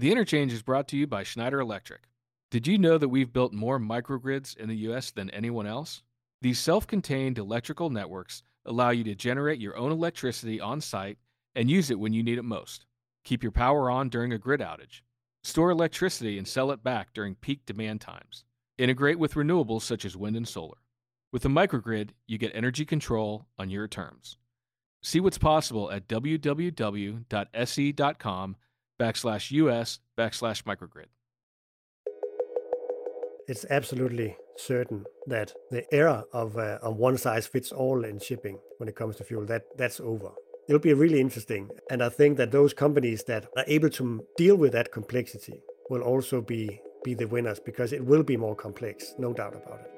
The 0.00 0.10
interchange 0.10 0.54
is 0.54 0.62
brought 0.62 0.88
to 0.88 0.96
you 0.96 1.06
by 1.06 1.24
Schneider 1.24 1.60
Electric. 1.60 2.08
Did 2.50 2.66
you 2.66 2.78
know 2.78 2.96
that 2.96 3.10
we've 3.10 3.34
built 3.34 3.52
more 3.52 3.78
microgrids 3.78 4.56
in 4.56 4.70
the 4.70 4.76
US 4.88 5.10
than 5.10 5.28
anyone 5.28 5.66
else? 5.66 6.02
These 6.40 6.58
self 6.58 6.86
contained 6.86 7.36
electrical 7.36 7.90
networks 7.90 8.42
allow 8.64 8.88
you 8.88 9.04
to 9.04 9.14
generate 9.14 9.60
your 9.60 9.76
own 9.76 9.92
electricity 9.92 10.58
on 10.58 10.80
site 10.80 11.18
and 11.54 11.70
use 11.70 11.90
it 11.90 11.98
when 11.98 12.14
you 12.14 12.22
need 12.22 12.38
it 12.38 12.44
most. 12.44 12.86
Keep 13.24 13.42
your 13.42 13.52
power 13.52 13.90
on 13.90 14.08
during 14.08 14.32
a 14.32 14.38
grid 14.38 14.60
outage. 14.60 15.02
Store 15.44 15.68
electricity 15.68 16.38
and 16.38 16.48
sell 16.48 16.70
it 16.70 16.82
back 16.82 17.12
during 17.12 17.34
peak 17.34 17.66
demand 17.66 18.00
times. 18.00 18.44
Integrate 18.78 19.18
with 19.18 19.34
renewables 19.34 19.82
such 19.82 20.06
as 20.06 20.16
wind 20.16 20.34
and 20.34 20.48
solar. 20.48 20.78
With 21.30 21.44
a 21.44 21.48
microgrid, 21.48 22.12
you 22.26 22.38
get 22.38 22.52
energy 22.54 22.86
control 22.86 23.48
on 23.58 23.68
your 23.68 23.86
terms. 23.86 24.38
See 25.02 25.20
what's 25.20 25.36
possible 25.36 25.90
at 25.90 26.08
www.se.com 26.08 27.26
backslash 29.00 29.50
us 29.50 30.00
backslash 30.18 30.62
microgrid. 30.64 31.06
It's 33.48 33.64
absolutely 33.70 34.36
certain 34.56 35.06
that 35.26 35.54
the 35.70 35.82
era 35.92 36.24
of, 36.32 36.58
uh, 36.58 36.78
of 36.82 36.96
one 36.96 37.16
size 37.16 37.46
fits 37.46 37.72
all 37.72 38.04
in 38.04 38.20
shipping 38.20 38.58
when 38.76 38.88
it 38.88 38.94
comes 38.94 39.16
to 39.16 39.24
fuel, 39.24 39.46
that, 39.46 39.62
that's 39.76 40.00
over. 40.00 40.30
It'll 40.68 40.78
be 40.80 40.92
really 40.92 41.18
interesting. 41.18 41.70
And 41.90 42.02
I 42.02 42.10
think 42.10 42.36
that 42.36 42.52
those 42.52 42.74
companies 42.74 43.24
that 43.24 43.46
are 43.56 43.64
able 43.66 43.90
to 43.90 44.24
deal 44.36 44.56
with 44.56 44.72
that 44.72 44.92
complexity 44.92 45.62
will 45.88 46.02
also 46.02 46.42
be, 46.42 46.80
be 47.02 47.14
the 47.14 47.26
winners 47.26 47.58
because 47.58 47.92
it 47.92 48.04
will 48.04 48.22
be 48.22 48.36
more 48.36 48.54
complex, 48.54 49.14
no 49.18 49.32
doubt 49.32 49.54
about 49.54 49.80
it. 49.80 49.90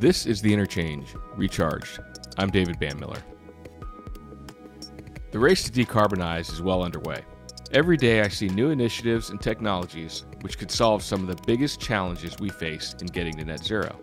This 0.00 0.24
is 0.24 0.40
The 0.40 0.52
Interchange, 0.52 1.14
Recharged. 1.36 2.00
I'm 2.40 2.48
David 2.48 2.80
Banmiller. 2.80 3.20
The 5.30 5.38
race 5.38 5.62
to 5.64 5.70
decarbonize 5.70 6.50
is 6.50 6.62
well 6.62 6.82
underway. 6.82 7.20
Every 7.72 7.98
day 7.98 8.22
I 8.22 8.28
see 8.28 8.48
new 8.48 8.70
initiatives 8.70 9.28
and 9.28 9.38
technologies 9.38 10.24
which 10.40 10.56
could 10.56 10.70
solve 10.70 11.02
some 11.02 11.20
of 11.20 11.26
the 11.26 11.42
biggest 11.44 11.80
challenges 11.82 12.38
we 12.40 12.48
face 12.48 12.94
in 12.98 13.08
getting 13.08 13.34
to 13.34 13.44
net 13.44 13.62
zero. 13.62 13.94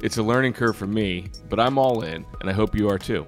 It's 0.00 0.18
a 0.18 0.22
learning 0.22 0.52
curve 0.52 0.76
for 0.76 0.86
me, 0.86 1.30
but 1.48 1.58
I'm 1.58 1.78
all 1.78 2.02
in, 2.02 2.24
and 2.40 2.48
I 2.48 2.52
hope 2.52 2.76
you 2.76 2.88
are 2.90 2.98
too. 2.98 3.26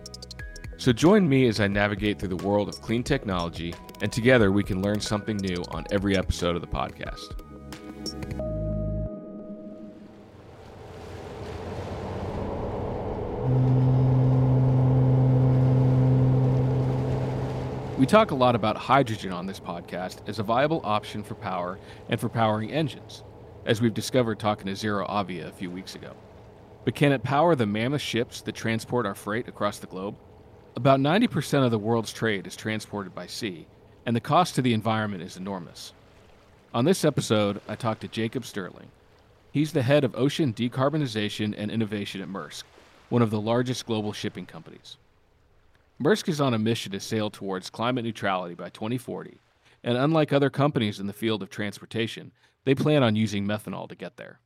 So 0.76 0.92
join 0.92 1.28
me 1.28 1.48
as 1.48 1.58
I 1.58 1.66
navigate 1.66 2.20
through 2.20 2.36
the 2.36 2.46
world 2.46 2.68
of 2.68 2.80
clean 2.80 3.02
technology, 3.02 3.74
and 4.00 4.12
together 4.12 4.52
we 4.52 4.62
can 4.62 4.80
learn 4.80 5.00
something 5.00 5.38
new 5.38 5.60
on 5.72 5.86
every 5.90 6.16
episode 6.16 6.54
of 6.54 6.60
the 6.60 6.68
podcast. 6.68 7.34
We 18.00 18.06
talk 18.06 18.30
a 18.30 18.34
lot 18.34 18.54
about 18.54 18.78
hydrogen 18.78 19.30
on 19.30 19.44
this 19.44 19.60
podcast 19.60 20.26
as 20.26 20.38
a 20.38 20.42
viable 20.42 20.80
option 20.84 21.22
for 21.22 21.34
power 21.34 21.78
and 22.08 22.18
for 22.18 22.30
powering 22.30 22.72
engines, 22.72 23.22
as 23.66 23.82
we've 23.82 23.92
discovered 23.92 24.38
talking 24.38 24.64
to 24.64 24.72
ZeroAvia 24.72 25.46
a 25.46 25.52
few 25.52 25.70
weeks 25.70 25.96
ago. 25.96 26.14
But 26.86 26.94
can 26.94 27.12
it 27.12 27.22
power 27.22 27.54
the 27.54 27.66
mammoth 27.66 28.00
ships 28.00 28.40
that 28.40 28.54
transport 28.54 29.04
our 29.04 29.14
freight 29.14 29.48
across 29.48 29.80
the 29.80 29.86
globe? 29.86 30.16
About 30.76 30.98
90% 30.98 31.62
of 31.62 31.70
the 31.70 31.78
world's 31.78 32.10
trade 32.10 32.46
is 32.46 32.56
transported 32.56 33.14
by 33.14 33.26
sea, 33.26 33.66
and 34.06 34.16
the 34.16 34.20
cost 34.20 34.54
to 34.54 34.62
the 34.62 34.72
environment 34.72 35.22
is 35.22 35.36
enormous. 35.36 35.92
On 36.72 36.86
this 36.86 37.04
episode, 37.04 37.60
I 37.68 37.74
talked 37.74 38.00
to 38.00 38.08
Jacob 38.08 38.46
Sterling. 38.46 38.88
He's 39.52 39.74
the 39.74 39.82
head 39.82 40.04
of 40.04 40.16
ocean 40.16 40.54
decarbonization 40.54 41.54
and 41.54 41.70
innovation 41.70 42.22
at 42.22 42.30
Maersk, 42.30 42.64
one 43.10 43.20
of 43.20 43.28
the 43.28 43.42
largest 43.42 43.84
global 43.84 44.14
shipping 44.14 44.46
companies. 44.46 44.96
Maersk 46.02 46.30
is 46.30 46.40
on 46.40 46.54
a 46.54 46.58
mission 46.58 46.92
to 46.92 47.00
sail 47.00 47.28
towards 47.28 47.68
climate 47.68 48.06
neutrality 48.06 48.54
by 48.54 48.70
2040, 48.70 49.38
and 49.84 49.98
unlike 49.98 50.32
other 50.32 50.48
companies 50.48 50.98
in 50.98 51.06
the 51.06 51.12
field 51.12 51.42
of 51.42 51.50
transportation, 51.50 52.32
they 52.64 52.74
plan 52.74 53.02
on 53.02 53.16
using 53.16 53.46
methanol 53.46 53.86
to 53.86 53.94
get 53.94 54.16
there. 54.16 54.40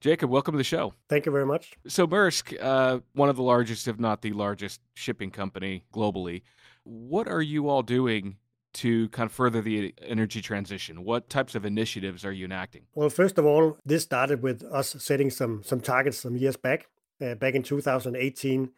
Jacob, 0.00 0.30
welcome 0.30 0.52
to 0.52 0.58
the 0.58 0.64
show. 0.64 0.94
Thank 1.08 1.26
you 1.26 1.32
very 1.32 1.44
much. 1.44 1.72
So, 1.88 2.06
Maersk, 2.06 2.56
uh, 2.62 3.00
one 3.14 3.28
of 3.28 3.34
the 3.34 3.42
largest, 3.42 3.88
if 3.88 3.98
not 3.98 4.22
the 4.22 4.32
largest, 4.32 4.80
shipping 4.94 5.32
company 5.32 5.82
globally, 5.92 6.42
what 6.84 7.26
are 7.26 7.42
you 7.42 7.68
all 7.68 7.82
doing 7.82 8.36
to 8.74 9.08
kind 9.08 9.26
of 9.26 9.32
further 9.32 9.60
the 9.60 9.92
energy 10.06 10.40
transition? 10.40 11.02
What 11.02 11.28
types 11.28 11.56
of 11.56 11.64
initiatives 11.64 12.24
are 12.24 12.32
you 12.32 12.44
enacting? 12.44 12.82
Well, 12.94 13.10
first 13.10 13.38
of 13.38 13.44
all, 13.44 13.76
this 13.84 14.04
started 14.04 14.40
with 14.40 14.62
us 14.62 14.94
setting 15.00 15.30
some 15.30 15.64
some 15.64 15.80
targets 15.80 16.18
some 16.18 16.36
years 16.36 16.56
back. 16.56 16.86
Uh, 17.20 17.34
back 17.34 17.54
in 17.54 17.62
2018, 17.62 18.70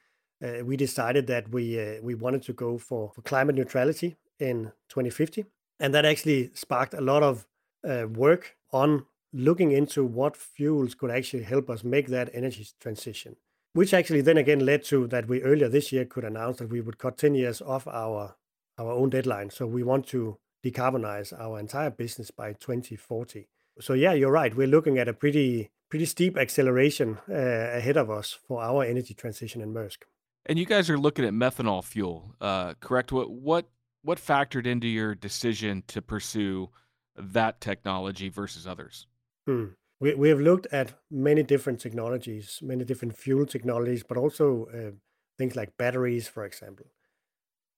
uh, 0.42 0.64
we 0.64 0.76
decided 0.76 1.26
that 1.26 1.50
we 1.50 1.80
uh, 1.80 2.00
we 2.02 2.14
wanted 2.14 2.42
to 2.42 2.52
go 2.52 2.78
for, 2.78 3.12
for 3.14 3.22
climate 3.22 3.56
neutrality 3.56 4.16
in 4.38 4.72
2050, 4.88 5.44
and 5.80 5.94
that 5.94 6.04
actually 6.04 6.50
sparked 6.54 6.94
a 6.94 7.00
lot 7.00 7.22
of 7.22 7.46
uh, 7.88 8.06
work 8.08 8.56
on 8.72 9.06
looking 9.32 9.72
into 9.72 10.04
what 10.04 10.36
fuels 10.36 10.94
could 10.94 11.10
actually 11.10 11.42
help 11.42 11.68
us 11.68 11.84
make 11.84 12.08
that 12.08 12.30
energy 12.32 12.66
transition. 12.80 13.36
Which 13.72 13.92
actually 13.92 14.20
then 14.20 14.36
again 14.36 14.60
led 14.60 14.84
to 14.84 15.08
that 15.08 15.26
we 15.26 15.42
earlier 15.42 15.68
this 15.68 15.90
year 15.90 16.04
could 16.04 16.24
announce 16.24 16.58
that 16.58 16.70
we 16.70 16.80
would 16.80 16.98
cut 16.98 17.18
10 17.18 17.34
years 17.34 17.60
off 17.60 17.88
our 17.88 18.36
our 18.78 18.92
own 18.92 19.10
deadline. 19.10 19.50
So 19.50 19.66
we 19.66 19.82
want 19.82 20.06
to 20.08 20.38
decarbonize 20.64 21.32
our 21.38 21.58
entire 21.58 21.90
business 21.90 22.30
by 22.30 22.54
2040. 22.54 23.48
So 23.80 23.94
yeah, 23.94 24.12
you're 24.12 24.30
right. 24.30 24.54
We're 24.54 24.68
looking 24.68 24.98
at 24.98 25.08
a 25.08 25.12
pretty 25.12 25.70
pretty 25.90 26.06
steep 26.06 26.36
acceleration 26.36 27.18
uh, 27.28 27.34
ahead 27.78 27.96
of 27.96 28.10
us 28.10 28.38
for 28.46 28.62
our 28.62 28.84
energy 28.84 29.14
transition 29.14 29.60
in 29.60 29.72
Maersk. 29.72 30.04
And 30.47 30.59
you 30.59 30.66
guys 30.66 30.91
are 30.91 30.99
looking 30.99 31.25
at 31.25 31.32
methanol 31.32 31.82
fuel, 31.82 32.34
uh, 32.41 32.75
correct? 32.81 33.12
What 33.12 33.31
what 33.31 33.69
what 34.03 34.19
factored 34.19 34.66
into 34.66 34.87
your 34.87 35.15
decision 35.15 35.82
to 35.88 36.03
pursue 36.03 36.69
that 37.16 37.60
technology 37.60 38.28
versus 38.28 38.66
others? 38.66 39.06
Hmm. 39.47 39.66
We 40.00 40.15
we 40.15 40.28
have 40.28 40.41
looked 40.41 40.66
at 40.72 40.94
many 41.10 41.43
different 41.43 41.81
technologies, 41.81 42.59
many 42.62 42.84
different 42.84 43.16
fuel 43.16 43.47
technologies, 43.47 44.03
but 44.03 44.19
also 44.19 44.66
uh, 44.66 44.91
things 45.38 45.56
like 45.56 45.77
batteries, 45.78 46.28
for 46.28 46.44
example. 46.44 46.87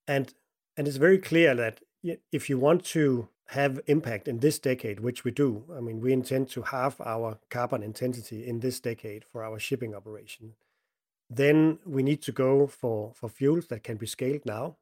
And 0.09 0.35
and 0.77 0.89
it's 0.89 0.97
very 0.97 1.19
clear 1.19 1.55
that 1.55 1.81
if 2.33 2.51
you 2.51 2.59
want 2.59 2.85
to 2.85 3.29
have 3.51 3.81
impact 3.87 4.27
in 4.27 4.41
this 4.41 4.59
decade, 4.59 4.99
which 4.99 5.23
we 5.23 5.31
do, 5.31 5.65
I 5.77 5.81
mean, 5.81 6.01
we 6.01 6.13
intend 6.13 6.49
to 6.51 6.63
halve 6.63 7.01
our 7.01 7.39
carbon 7.49 7.83
intensity 7.85 8.45
in 8.45 8.59
this 8.59 8.81
decade 8.81 9.25
for 9.25 9.45
our 9.45 9.61
shipping 9.61 9.95
operation 9.95 10.55
then 11.29 11.79
we 11.85 12.03
need 12.03 12.23
to 12.23 12.33
go 12.33 12.67
for, 12.67 13.13
for 13.15 13.29
fuels 13.29 13.67
that 13.69 13.83
can 13.83 13.97
be 13.97 14.07
scaled 14.07 14.43
now 14.45 14.77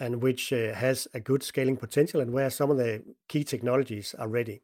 and 0.00 0.22
which 0.22 0.52
uh, 0.52 0.74
has 0.74 1.06
a 1.14 1.20
good 1.20 1.42
scaling 1.42 1.76
potential 1.76 2.20
and 2.20 2.32
where 2.32 2.50
some 2.50 2.70
of 2.70 2.76
the 2.76 3.02
key 3.28 3.44
technologies 3.44 4.14
are 4.18 4.28
ready. 4.28 4.62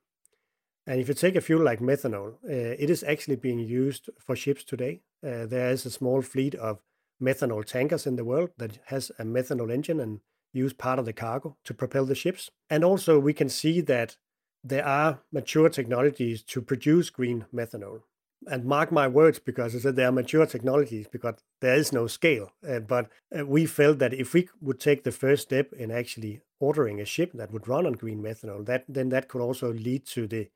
And 0.87 1.01
if 1.01 1.09
you 1.09 1.15
take 1.15 1.37
a 1.37 1.41
fuel 1.41 1.63
like 1.63 1.81
methanol, 1.81 2.35
uh, 2.45 2.75
it 2.79 2.91
is 2.91 3.05
actually 3.05 3.37
being 3.37 3.61
used 3.61 4.11
for 4.19 4.35
ships 4.35 4.65
today. 4.65 5.03
Uh, 5.25 5.47
there 5.47 5.71
is 5.71 5.87
a 5.87 5.91
small 5.91 6.23
fleet 6.23 6.55
of 6.55 6.81
methanol 7.23 7.65
tankers 7.65 8.07
in 8.07 8.17
the 8.17 8.25
world 8.25 8.51
that 8.59 8.79
has 8.87 9.11
a 9.19 9.25
methanol 9.25 9.73
engine 9.73 10.01
and 10.01 10.21
use 10.53 10.73
part 10.73 10.99
of 10.99 11.05
the 11.05 11.13
cargo 11.13 11.57
to 11.65 11.75
propel 11.75 12.07
the 12.07 12.15
ships. 12.15 12.51
And 12.69 12.85
also 12.85 13.19
we 13.19 13.35
can 13.35 13.49
see 13.49 13.81
that 13.83 14.17
there 14.65 14.85
are 14.85 15.21
mature 15.33 15.69
technologies 15.69 16.43
to 16.45 16.61
produce 16.61 17.11
green 17.11 17.47
methanol 17.55 18.03
and 18.47 18.65
mark 18.65 18.91
my 18.91 19.07
words 19.07 19.39
because 19.39 19.75
I 19.75 19.79
said 19.79 19.97
they 19.97 20.05
are 20.05 20.13
mature 20.13 20.47
technologies 20.47 21.07
because 21.07 21.35
there 21.61 21.75
is 21.75 21.93
no 21.93 22.07
scale. 22.07 22.53
Uh, 22.67 22.81
but 22.81 23.11
uh, 23.37 23.47
we 23.47 23.67
felt 23.67 23.99
that 23.99 24.15
if 24.15 24.33
we 24.33 24.49
would 24.61 24.81
take 24.81 25.05
the 25.05 25.13
first 25.13 25.43
step 25.43 25.73
in 25.73 25.91
actually 25.91 26.41
ordering 26.59 27.01
a 27.01 27.05
ship 27.05 27.33
that 27.35 27.53
would 27.53 27.69
run 27.69 27.87
on 27.87 27.93
green 27.93 28.23
methanol, 28.23 28.65
that 28.67 28.85
then 28.89 29.11
that 29.11 29.29
could 29.29 29.41
also 29.41 29.73
lead 29.73 30.07
to 30.07 30.27
the 30.27 30.49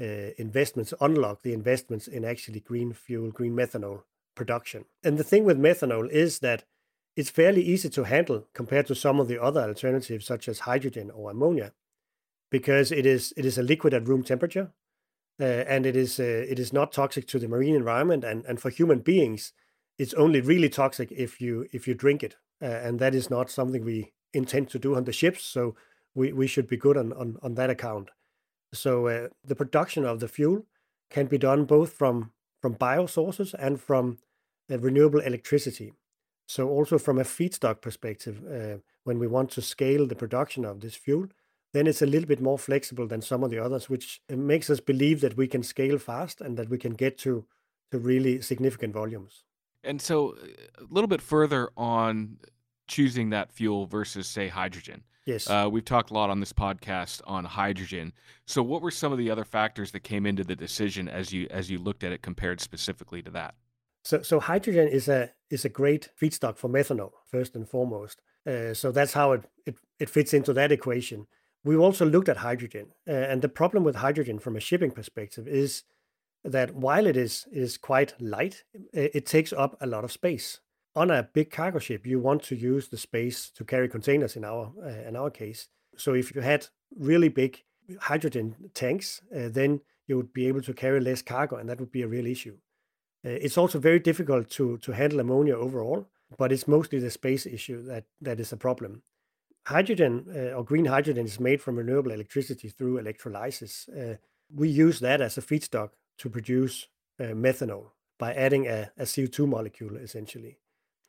uh, 0.00 0.32
investments, 0.38 0.94
unlock 1.00 1.42
the 1.42 1.52
investments 1.52 2.08
in 2.08 2.24
actually 2.24 2.60
green 2.60 2.92
fuel, 2.92 3.30
green 3.30 3.54
methanol 3.54 4.02
production. 4.34 4.84
And 5.04 5.18
the 5.18 5.24
thing 5.24 5.44
with 5.44 5.58
methanol 5.58 6.08
is 6.10 6.38
that 6.40 6.64
it's 7.16 7.30
fairly 7.30 7.62
easy 7.62 7.90
to 7.90 8.04
handle 8.04 8.46
compared 8.54 8.86
to 8.86 8.94
some 8.94 9.20
of 9.20 9.28
the 9.28 9.40
other 9.40 9.62
alternatives 9.62 10.26
such 10.26 10.48
as 10.48 10.60
hydrogen 10.60 11.10
or 11.10 11.30
ammonia 11.30 11.72
because 12.50 12.90
it 12.92 13.06
is 13.06 13.32
it 13.36 13.44
is 13.44 13.58
a 13.58 13.62
liquid 13.62 13.94
at 13.94 14.06
room 14.08 14.22
temperature 14.22 14.72
uh, 15.40 15.64
and 15.66 15.86
it 15.86 15.96
is 15.96 16.20
uh, 16.20 16.44
it 16.48 16.58
is 16.58 16.72
not 16.72 16.92
toxic 16.92 17.26
to 17.26 17.38
the 17.38 17.48
marine 17.48 17.74
environment 17.74 18.24
and 18.24 18.44
and 18.46 18.60
for 18.60 18.70
human 18.70 18.98
beings 18.98 19.52
it's 19.98 20.14
only 20.14 20.40
really 20.40 20.68
toxic 20.68 21.12
if 21.12 21.40
you 21.40 21.66
if 21.72 21.86
you 21.86 21.94
drink 21.94 22.22
it. 22.22 22.36
Uh, 22.62 22.66
and 22.66 22.98
that 22.98 23.14
is 23.14 23.30
not 23.30 23.50
something 23.50 23.84
we 23.84 24.12
intend 24.34 24.68
to 24.68 24.78
do 24.78 24.94
on 24.94 25.04
the 25.04 25.12
ships 25.12 25.42
so 25.42 25.74
we, 26.14 26.32
we 26.32 26.46
should 26.46 26.66
be 26.66 26.76
good 26.76 26.96
on, 26.96 27.12
on, 27.14 27.38
on 27.42 27.54
that 27.54 27.70
account. 27.70 28.10
So 28.72 29.06
uh, 29.06 29.28
the 29.44 29.56
production 29.56 30.04
of 30.04 30.20
the 30.20 30.28
fuel 30.28 30.66
can 31.08 31.26
be 31.26 31.38
done 31.38 31.64
both 31.64 31.92
from 31.92 32.32
from 32.60 32.74
bio 32.74 33.06
sources 33.06 33.54
and 33.54 33.80
from 33.80 34.18
renewable 34.68 35.20
electricity. 35.20 35.94
So 36.46 36.68
also 36.68 36.98
from 36.98 37.18
a 37.18 37.24
feedstock 37.24 37.80
perspective 37.80 38.42
uh, 38.46 38.78
when 39.04 39.18
we 39.18 39.26
want 39.26 39.50
to 39.52 39.62
scale 39.62 40.06
the 40.06 40.14
production 40.14 40.64
of 40.64 40.80
this 40.80 40.94
fuel 40.94 41.28
then 41.72 41.86
it's 41.86 42.02
a 42.02 42.06
little 42.06 42.28
bit 42.28 42.40
more 42.40 42.58
flexible 42.58 43.06
than 43.06 43.22
some 43.22 43.44
of 43.44 43.50
the 43.50 43.58
others, 43.58 43.88
which 43.88 44.20
uh, 44.32 44.36
makes 44.36 44.70
us 44.70 44.80
believe 44.80 45.20
that 45.20 45.36
we 45.36 45.46
can 45.46 45.62
scale 45.62 45.98
fast 45.98 46.40
and 46.40 46.56
that 46.56 46.68
we 46.68 46.78
can 46.78 46.94
get 46.94 47.18
to 47.18 47.46
to 47.90 47.98
really 47.98 48.40
significant 48.40 48.94
volumes. 48.94 49.44
And 49.82 50.00
so, 50.00 50.30
uh, 50.30 50.84
a 50.84 50.86
little 50.90 51.08
bit 51.08 51.22
further 51.22 51.70
on 51.76 52.38
choosing 52.86 53.30
that 53.30 53.52
fuel 53.52 53.86
versus, 53.86 54.26
say, 54.26 54.48
hydrogen. 54.48 55.02
Yes. 55.26 55.48
Uh, 55.48 55.68
we've 55.70 55.84
talked 55.84 56.10
a 56.10 56.14
lot 56.14 56.30
on 56.30 56.40
this 56.40 56.52
podcast 56.52 57.20
on 57.26 57.44
hydrogen. 57.44 58.12
So, 58.46 58.62
what 58.62 58.82
were 58.82 58.90
some 58.90 59.12
of 59.12 59.18
the 59.18 59.30
other 59.30 59.44
factors 59.44 59.92
that 59.92 60.00
came 60.00 60.26
into 60.26 60.44
the 60.44 60.56
decision 60.56 61.08
as 61.08 61.32
you 61.32 61.46
as 61.50 61.70
you 61.70 61.78
looked 61.78 62.04
at 62.04 62.12
it 62.12 62.22
compared 62.22 62.60
specifically 62.60 63.22
to 63.22 63.30
that? 63.30 63.54
So, 64.04 64.22
so 64.22 64.40
hydrogen 64.40 64.88
is 64.88 65.08
a 65.08 65.30
is 65.50 65.64
a 65.64 65.68
great 65.68 66.08
feedstock 66.20 66.56
for 66.56 66.68
methanol 66.68 67.12
first 67.26 67.54
and 67.54 67.68
foremost. 67.68 68.22
Uh, 68.46 68.72
so 68.72 68.90
that's 68.90 69.12
how 69.12 69.32
it, 69.32 69.44
it 69.66 69.76
it 69.98 70.10
fits 70.10 70.32
into 70.32 70.52
that 70.54 70.72
equation. 70.72 71.26
We 71.62 71.76
also 71.76 72.06
looked 72.06 72.28
at 72.28 72.38
hydrogen, 72.38 72.86
and 73.06 73.42
the 73.42 73.48
problem 73.48 73.84
with 73.84 73.96
hydrogen 73.96 74.38
from 74.38 74.56
a 74.56 74.60
shipping 74.60 74.92
perspective 74.92 75.46
is 75.46 75.84
that 76.42 76.74
while 76.74 77.06
it 77.06 77.16
is 77.16 77.46
is 77.52 77.76
quite 77.76 78.14
light, 78.20 78.64
it, 78.92 79.10
it 79.14 79.26
takes 79.26 79.52
up 79.52 79.76
a 79.80 79.86
lot 79.86 80.04
of 80.04 80.12
space. 80.12 80.60
On 80.96 81.10
a 81.10 81.22
big 81.22 81.50
cargo 81.50 81.78
ship, 81.78 82.06
you 82.06 82.18
want 82.18 82.42
to 82.44 82.56
use 82.56 82.88
the 82.88 82.96
space 82.96 83.50
to 83.50 83.64
carry 83.64 83.88
containers. 83.88 84.36
In 84.36 84.44
our 84.44 84.72
uh, 84.82 85.08
in 85.08 85.16
our 85.16 85.30
case, 85.30 85.68
so 85.96 86.14
if 86.14 86.34
you 86.34 86.40
had 86.40 86.68
really 86.96 87.28
big 87.28 87.62
hydrogen 88.00 88.70
tanks, 88.74 89.20
uh, 89.36 89.48
then 89.50 89.80
you 90.06 90.16
would 90.16 90.32
be 90.32 90.48
able 90.48 90.62
to 90.62 90.72
carry 90.72 91.00
less 91.00 91.22
cargo, 91.22 91.56
and 91.56 91.68
that 91.68 91.78
would 91.78 91.92
be 91.92 92.02
a 92.02 92.08
real 92.08 92.26
issue. 92.26 92.56
Uh, 93.24 93.30
it's 93.30 93.58
also 93.58 93.78
very 93.78 93.98
difficult 93.98 94.48
to 94.50 94.78
to 94.78 94.92
handle 94.92 95.20
ammonia 95.20 95.56
overall, 95.56 96.08
but 96.38 96.52
it's 96.52 96.66
mostly 96.66 96.98
the 96.98 97.10
space 97.10 97.44
issue 97.44 97.82
that 97.82 98.04
that 98.22 98.40
is 98.40 98.52
a 98.52 98.56
problem. 98.56 99.02
Hydrogen 99.66 100.26
uh, 100.34 100.56
or 100.56 100.64
green 100.64 100.86
hydrogen 100.86 101.26
is 101.26 101.38
made 101.38 101.60
from 101.60 101.76
renewable 101.76 102.10
electricity 102.10 102.68
through 102.68 102.98
electrolysis. 102.98 103.88
Uh, 103.88 104.16
we 104.54 104.68
use 104.68 105.00
that 105.00 105.20
as 105.20 105.36
a 105.38 105.42
feedstock 105.42 105.90
to 106.18 106.28
produce 106.28 106.88
uh, 107.20 107.24
methanol 107.24 107.90
by 108.18 108.32
adding 108.34 108.66
a, 108.66 108.90
a 108.98 109.04
CO2 109.04 109.46
molecule 109.46 109.96
essentially. 109.96 110.58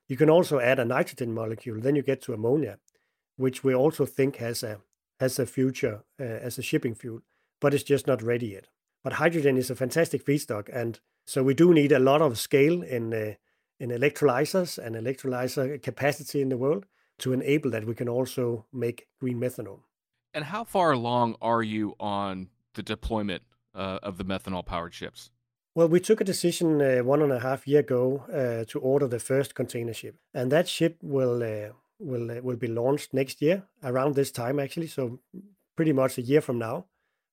You 0.08 0.18
can 0.18 0.30
also 0.30 0.60
add 0.60 0.80
a 0.80 0.86
nitrogen 0.86 1.34
molecule, 1.34 1.80
then 1.80 1.96
you 1.96 2.02
get 2.02 2.22
to 2.24 2.34
ammonia, 2.34 2.80
which 3.38 3.64
we 3.64 3.74
also 3.74 4.06
think 4.06 4.38
has 4.38 4.64
a 4.64 4.80
has 5.20 5.38
a 5.40 5.46
future 5.46 6.04
uh, 6.20 6.24
as 6.24 6.58
a 6.58 6.64
shipping 6.64 6.96
fuel, 6.96 7.22
but 7.60 7.74
it's 7.74 7.84
just 7.84 8.08
not 8.08 8.24
ready 8.24 8.48
yet. 8.48 8.68
But 9.04 9.14
hydrogen 9.14 9.56
is 9.56 9.70
a 9.70 9.76
fantastic 9.76 10.26
feedstock, 10.26 10.68
and 10.74 11.00
so 11.26 11.44
we 11.44 11.54
do 11.54 11.74
need 11.74 11.92
a 11.92 12.00
lot 12.00 12.22
of 12.22 12.40
scale 12.40 12.82
in 12.82 13.14
uh, 13.14 13.34
in 13.80 13.90
electrolyzers 13.90 14.78
and 14.78 14.96
electrolyzer 14.96 15.82
capacity 15.82 16.42
in 16.42 16.50
the 16.50 16.58
world 16.58 16.86
to 17.20 17.34
enable 17.34 17.70
that 17.72 17.86
we 17.86 17.96
can 17.96 18.10
also 18.10 18.66
make 18.74 19.08
green 19.20 19.40
methanol. 19.40 19.80
And 20.34 20.46
how 20.46 20.64
far 20.64 20.92
along 20.92 21.36
are 21.42 21.62
you 21.62 21.96
on 22.00 22.50
the 22.74 22.84
deployment 22.84 23.44
uh, 23.76 24.00
of 24.02 24.18
the 24.18 24.24
methanol 24.24 24.66
powered 24.66 24.94
ships? 24.94 25.32
Well, 25.74 25.88
we 25.88 26.00
took 26.00 26.20
a 26.20 26.26
decision 26.26 26.82
uh, 26.82 27.04
one 27.04 27.22
and 27.22 27.32
a 27.32 27.40
half 27.40 27.68
year 27.68 27.80
ago 27.80 28.26
uh, 28.28 28.66
to 28.72 28.80
order 28.80 29.08
the 29.08 29.20
first 29.20 29.56
container 29.56 29.94
ship, 29.94 30.16
and 30.34 30.52
that 30.52 30.68
ship 30.68 30.98
will 31.02 31.42
uh, 31.42 31.74
will 32.00 32.30
uh, 32.32 32.42
will 32.42 32.58
be 32.58 32.68
launched 32.68 33.14
next 33.14 33.42
year 33.42 33.64
around 33.84 34.16
this 34.16 34.32
time 34.32 34.60
actually. 34.60 34.88
So 34.88 35.20
pretty 35.76 35.94
much 35.94 36.18
a 36.18 36.22
year 36.22 36.42
from 36.42 36.60
now. 36.60 36.86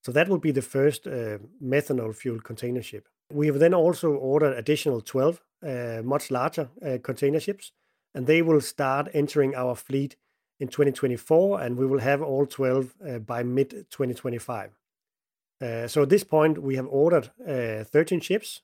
So 0.04 0.12
that 0.12 0.28
will 0.28 0.38
be 0.38 0.52
the 0.52 0.62
first 0.62 1.06
uh, 1.06 1.38
methanol 1.62 2.14
fueled 2.14 2.44
container 2.44 2.82
ship. 2.82 3.08
We 3.32 3.46
have 3.48 3.58
then 3.58 3.74
also 3.74 4.12
ordered 4.12 4.56
additional 4.56 5.00
12 5.00 5.40
uh, 5.66 6.02
much 6.04 6.30
larger 6.30 6.70
uh, 6.84 6.98
container 7.02 7.40
ships, 7.40 7.72
and 8.14 8.26
they 8.26 8.42
will 8.42 8.60
start 8.60 9.08
entering 9.14 9.54
our 9.54 9.74
fleet 9.74 10.16
in 10.60 10.68
2024, 10.68 11.60
and 11.60 11.76
we 11.76 11.86
will 11.86 12.00
have 12.00 12.20
all 12.22 12.46
12 12.46 12.94
uh, 13.06 13.18
by 13.18 13.42
mid 13.42 13.70
2025. 13.90 14.78
Uh, 15.60 15.86
so 15.88 16.02
at 16.02 16.08
this 16.08 16.24
point, 16.24 16.62
we 16.62 16.76
have 16.76 16.86
ordered 16.86 17.30
uh, 17.46 17.84
13 17.84 18.20
ships. 18.20 18.62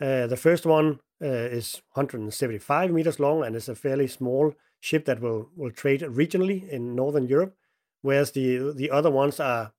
Uh, 0.00 0.26
the 0.26 0.36
first 0.36 0.64
one 0.64 1.00
is 1.20 1.82
175 1.94 2.92
meters 2.92 3.18
long 3.18 3.44
and 3.44 3.56
is 3.56 3.68
a 3.68 3.74
fairly 3.74 4.06
small 4.06 4.54
ship 4.80 5.04
that 5.06 5.20
will, 5.20 5.50
will 5.56 5.70
trade 5.70 6.00
regionally 6.02 6.68
in 6.68 6.94
Northern 6.94 7.26
Europe, 7.26 7.56
whereas 8.02 8.32
the 8.32 8.72
the 8.74 8.90
other 8.90 9.10
ones 9.10 9.40
are, 9.40 9.72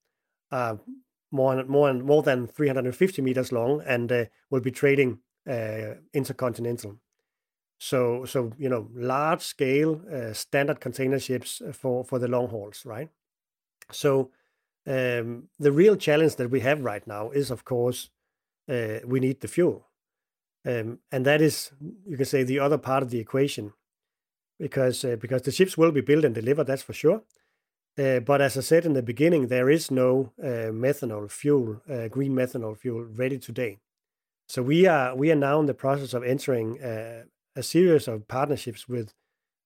are 0.52 0.80
more 1.32 1.64
more 1.66 1.94
more 1.94 2.24
than 2.24 2.48
350 2.48 3.22
meters 3.22 3.52
long 3.52 3.82
and 3.86 4.12
uh, 4.12 4.26
will 4.50 4.62
be 4.62 4.72
trading 4.72 5.20
uh, 5.50 5.96
intercontinental. 6.14 7.00
So 7.80 8.26
so 8.26 8.52
you 8.58 8.70
know 8.70 8.90
large 8.94 9.42
scale 9.42 10.02
uh, 10.14 10.34
standard 10.34 10.80
container 10.82 11.20
ships 11.20 11.62
for 11.72 12.04
for 12.04 12.20
the 12.20 12.28
long 12.28 12.50
hauls, 12.50 12.86
right? 12.86 13.10
So 13.92 14.32
um, 14.86 15.50
the 15.58 15.72
real 15.72 15.96
challenge 15.96 16.36
that 16.36 16.52
we 16.52 16.60
have 16.60 16.82
right 16.82 17.06
now 17.08 17.32
is, 17.32 17.52
of 17.52 17.64
course, 17.64 18.10
uh, 18.68 19.00
we 19.06 19.20
need 19.20 19.40
the 19.40 19.48
fuel, 19.48 19.88
um, 20.66 21.00
and 21.12 21.26
that 21.26 21.42
is 21.42 21.72
you 22.06 22.18
can 22.18 22.26
say 22.26 22.44
the 22.44 22.60
other 22.60 22.78
part 22.78 23.02
of 23.04 23.10
the 23.10 23.20
equation, 23.20 23.72
because 24.60 25.06
uh, 25.06 25.16
because 25.16 25.44
the 25.44 25.52
ships 25.52 25.78
will 25.78 25.92
be 25.92 26.02
built 26.02 26.26
and 26.26 26.36
delivered, 26.36 26.68
that's 26.68 26.84
for 26.84 26.94
sure. 26.94 27.22
Uh, 27.98 28.20
but 28.20 28.42
as 28.42 28.58
I 28.58 28.62
said 28.62 28.86
in 28.86 28.94
the 28.94 29.02
beginning, 29.02 29.48
there 29.48 29.70
is 29.70 29.90
no 29.90 30.34
uh, 30.42 30.72
methanol 30.72 31.30
fuel, 31.32 31.82
uh, 31.90 32.08
green 32.10 32.34
methanol 32.34 32.78
fuel, 32.78 33.04
ready 33.04 33.38
today. 33.40 33.80
So 34.48 34.64
we 34.64 34.86
are 34.86 35.16
we 35.16 35.32
are 35.32 35.36
now 35.36 35.60
in 35.60 35.66
the 35.66 35.74
process 35.74 36.14
of 36.14 36.24
entering 36.24 36.82
uh, 36.82 37.24
a 37.60 37.64
series 37.64 38.08
of 38.08 38.28
partnerships 38.28 38.88
with 38.88 39.14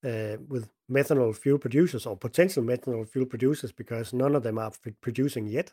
uh, 0.03 0.35
with 0.49 0.69
methanol 0.91 1.33
fuel 1.33 1.57
producers 1.57 2.05
or 2.05 2.17
potential 2.17 2.63
methanol 2.63 3.07
fuel 3.07 3.25
producers 3.25 3.71
because 3.71 4.11
none 4.11 4.35
of 4.35 4.43
them 4.43 4.57
are 4.57 4.71
producing 4.99 5.47
yet 5.47 5.71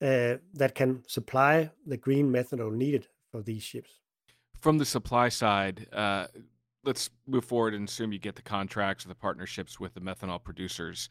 uh, 0.00 0.34
that 0.54 0.74
can 0.74 1.04
supply 1.06 1.70
the 1.86 1.96
green 1.96 2.32
methanol 2.32 2.72
needed 2.72 3.06
for 3.30 3.40
these 3.42 3.62
ships. 3.62 4.00
From 4.60 4.78
the 4.78 4.84
supply 4.84 5.28
side, 5.28 5.86
uh, 5.92 6.26
let's 6.84 7.10
move 7.26 7.44
forward 7.44 7.74
and 7.74 7.88
assume 7.88 8.12
you 8.12 8.18
get 8.18 8.34
the 8.34 8.42
contracts 8.42 9.04
or 9.04 9.08
the 9.08 9.14
partnerships 9.14 9.78
with 9.78 9.94
the 9.94 10.00
methanol 10.00 10.42
producers. 10.42 11.08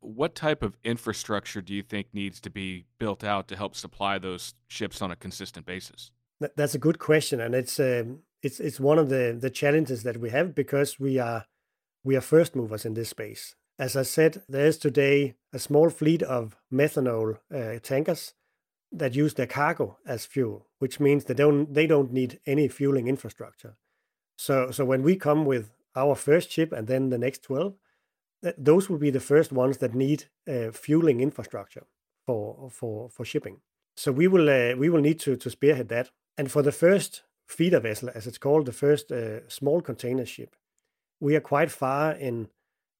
What 0.00 0.34
type 0.34 0.62
of 0.62 0.76
infrastructure 0.84 1.62
do 1.62 1.72
you 1.72 1.82
think 1.82 2.08
needs 2.12 2.38
to 2.40 2.50
be 2.50 2.84
built 2.98 3.24
out 3.24 3.48
to 3.48 3.56
help 3.56 3.74
supply 3.74 4.18
those 4.18 4.54
ships 4.68 5.00
on 5.00 5.10
a 5.10 5.16
consistent 5.16 5.64
basis? 5.64 6.10
That's 6.56 6.74
a 6.74 6.78
good 6.78 6.98
question, 6.98 7.40
and 7.40 7.54
it's 7.54 7.80
um, 7.80 8.18
it's 8.44 8.60
it's 8.60 8.78
one 8.78 8.98
of 8.98 9.08
the 9.08 9.36
the 9.40 9.50
challenges 9.50 10.02
that 10.02 10.18
we 10.18 10.30
have 10.30 10.54
because 10.54 11.00
we 11.00 11.18
are 11.18 11.46
we 12.04 12.14
are 12.16 12.20
first 12.20 12.54
movers 12.54 12.84
in 12.84 12.94
this 12.94 13.08
space. 13.08 13.54
As 13.78 13.96
I 13.96 14.02
said, 14.02 14.42
there 14.48 14.66
is 14.66 14.78
today 14.78 15.34
a 15.52 15.58
small 15.58 15.90
fleet 15.90 16.22
of 16.22 16.56
methanol 16.70 17.38
uh, 17.52 17.78
tankers 17.82 18.34
that 18.92 19.16
use 19.16 19.34
their 19.34 19.48
cargo 19.48 19.98
as 20.06 20.26
fuel, 20.26 20.68
which 20.78 21.00
means 21.00 21.24
they 21.24 21.34
don't 21.34 21.72
they 21.72 21.86
don't 21.86 22.12
need 22.12 22.38
any 22.46 22.68
fueling 22.68 23.08
infrastructure. 23.08 23.76
So 24.36 24.70
so 24.70 24.84
when 24.84 25.02
we 25.02 25.16
come 25.16 25.46
with 25.46 25.70
our 25.96 26.14
first 26.14 26.50
ship 26.50 26.72
and 26.72 26.86
then 26.86 27.08
the 27.08 27.18
next 27.18 27.42
12, 27.44 27.74
th- 28.42 28.54
those 28.58 28.88
will 28.88 28.98
be 28.98 29.10
the 29.10 29.20
first 29.20 29.52
ones 29.52 29.78
that 29.78 29.94
need 29.94 30.24
uh, 30.48 30.70
fueling 30.72 31.20
infrastructure 31.20 31.86
for 32.26 32.70
for 32.70 33.08
for 33.08 33.24
shipping. 33.24 33.60
So 33.96 34.12
we 34.12 34.28
will 34.28 34.48
uh, 34.48 34.76
we 34.76 34.90
will 34.90 35.00
need 35.00 35.18
to 35.20 35.36
to 35.36 35.50
spearhead 35.50 35.88
that. 35.88 36.10
And 36.36 36.50
for 36.50 36.62
the 36.62 36.72
first 36.72 37.22
feeder 37.46 37.80
vessel, 37.80 38.10
as 38.14 38.26
it's 38.26 38.38
called, 38.38 38.66
the 38.66 38.72
first 38.72 39.12
uh, 39.12 39.48
small 39.48 39.80
container 39.80 40.26
ship, 40.26 40.56
we 41.20 41.36
are 41.36 41.40
quite 41.40 41.70
far 41.70 42.12
in 42.12 42.48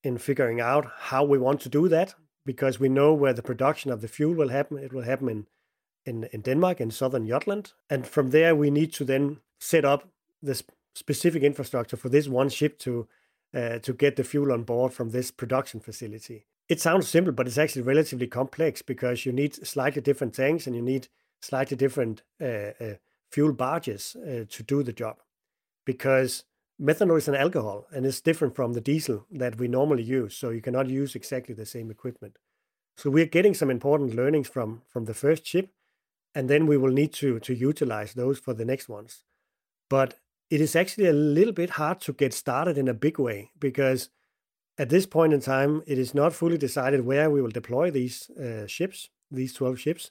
in 0.03 0.19
figuring 0.19 0.61
out 0.61 0.87
how 0.99 1.25
we 1.25 1.39
want 1.39 1.61
to 1.63 1.69
do 1.71 1.89
that 1.89 2.15
because 2.45 2.79
we 2.79 2.91
know 2.91 3.15
where 3.15 3.33
the 3.33 3.43
production 3.43 3.91
of 3.91 4.03
the 4.03 4.09
fuel 4.09 4.35
will 4.35 4.51
happen. 4.51 4.77
It 4.79 4.93
will 4.93 5.05
happen 5.05 5.29
in 5.29 5.47
in, 6.07 6.29
in 6.33 6.43
Denmark 6.43 6.81
in 6.81 6.91
southern 6.91 7.27
Jutland, 7.27 7.73
and 7.89 8.07
from 8.07 8.31
there 8.31 8.55
we 8.55 8.71
need 8.71 8.93
to 8.95 9.05
then 9.05 9.41
set 9.59 9.85
up 9.85 10.09
this 10.43 10.63
specific 10.95 11.43
infrastructure 11.43 11.97
for 11.97 12.11
this 12.11 12.29
one 12.29 12.51
ship 12.51 12.79
to 12.79 13.09
uh, 13.55 13.79
to 13.79 13.93
get 13.93 14.17
the 14.17 14.25
fuel 14.25 14.53
on 14.53 14.65
board 14.65 14.93
from 14.93 15.11
this 15.11 15.31
production 15.31 15.81
facility. 15.81 16.47
It 16.69 16.81
sounds 16.81 17.09
simple, 17.09 17.33
but 17.33 17.47
it's 17.47 17.59
actually 17.59 17.83
relatively 17.83 18.27
complex 18.27 18.83
because 18.83 19.27
you 19.27 19.33
need 19.33 19.55
slightly 19.67 20.03
different 20.03 20.35
tanks 20.35 20.67
and 20.67 20.75
you 20.75 20.83
need 20.83 21.09
slightly 21.41 21.77
different 21.77 22.23
uh, 22.41 22.73
uh, 22.81 22.95
fuel 23.35 23.53
barges 23.53 24.17
uh, 24.17 24.45
to 24.49 24.63
do 24.63 24.83
the 24.85 24.93
job. 24.93 25.17
Because 25.85 26.45
methanol 26.81 27.19
is 27.19 27.29
an 27.29 27.35
alcohol 27.35 27.87
and 27.93 28.07
it's 28.07 28.21
different 28.21 28.55
from 28.55 28.73
the 28.73 28.81
diesel 28.81 29.27
that 29.31 29.59
we 29.59 29.67
normally 29.69 30.03
use 30.03 30.37
so 30.37 30.51
you 30.51 30.61
cannot 30.61 30.89
use 30.89 31.15
exactly 31.15 31.55
the 31.55 31.67
same 31.67 31.91
equipment. 31.91 32.39
So 32.97 33.11
we're 33.11 33.35
getting 33.37 33.55
some 33.55 33.71
important 33.71 34.15
learnings 34.15 34.49
from 34.49 34.83
from 34.89 35.05
the 35.07 35.15
first 35.15 35.47
ship 35.47 35.71
and 36.35 36.49
then 36.49 36.67
we 36.67 36.77
will 36.77 36.95
need 37.01 37.13
to 37.15 37.41
to 37.41 37.55
utilize 37.71 38.15
those 38.15 38.39
for 38.39 38.55
the 38.55 38.65
next 38.65 38.89
ones. 38.89 39.25
But 39.91 40.15
it 40.51 40.61
is 40.61 40.77
actually 40.77 41.09
a 41.09 41.21
little 41.39 41.53
bit 41.53 41.71
hard 41.71 42.01
to 42.03 42.13
get 42.13 42.33
started 42.33 42.79
in 42.79 42.89
a 42.89 43.01
big 43.07 43.19
way 43.19 43.51
because 43.59 44.11
at 44.79 44.91
this 44.91 45.07
point 45.07 45.33
in 45.33 45.41
time 45.41 45.83
it 45.87 45.99
is 45.99 46.15
not 46.15 46.33
fully 46.33 46.59
decided 46.59 47.01
where 47.01 47.29
we 47.31 47.43
will 47.43 47.57
deploy 47.61 47.91
these 47.91 48.31
uh, 48.31 48.67
ships 48.67 49.09
these 49.31 49.53
12 49.55 49.79
ships 49.79 50.11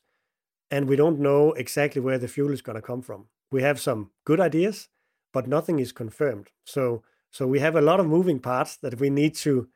and 0.74 0.88
we 0.89 0.96
don't 0.96 1.25
know 1.27 1.42
exactly 1.63 2.01
where 2.01 2.22
the 2.22 2.34
fuel 2.36 2.53
is 2.58 2.65
going 2.68 2.80
to 2.82 2.89
come 2.92 3.01
from 3.01 3.22
we 3.53 3.62
have 3.62 3.80
some 3.80 4.01
good 4.30 4.39
ideas 4.39 4.89
but 5.34 5.48
nothing 5.48 5.80
is 5.80 5.92
confirmed. 5.92 6.51
So 6.63 7.03
so 7.32 7.48
we 7.48 7.60
have 7.60 7.75
a 7.75 7.82
lot 7.82 8.00
of 8.00 8.06
moving 8.06 8.39
parts 8.39 8.77
that 8.77 9.00
we 9.00 9.10
need 9.10 9.36
to 9.36 9.68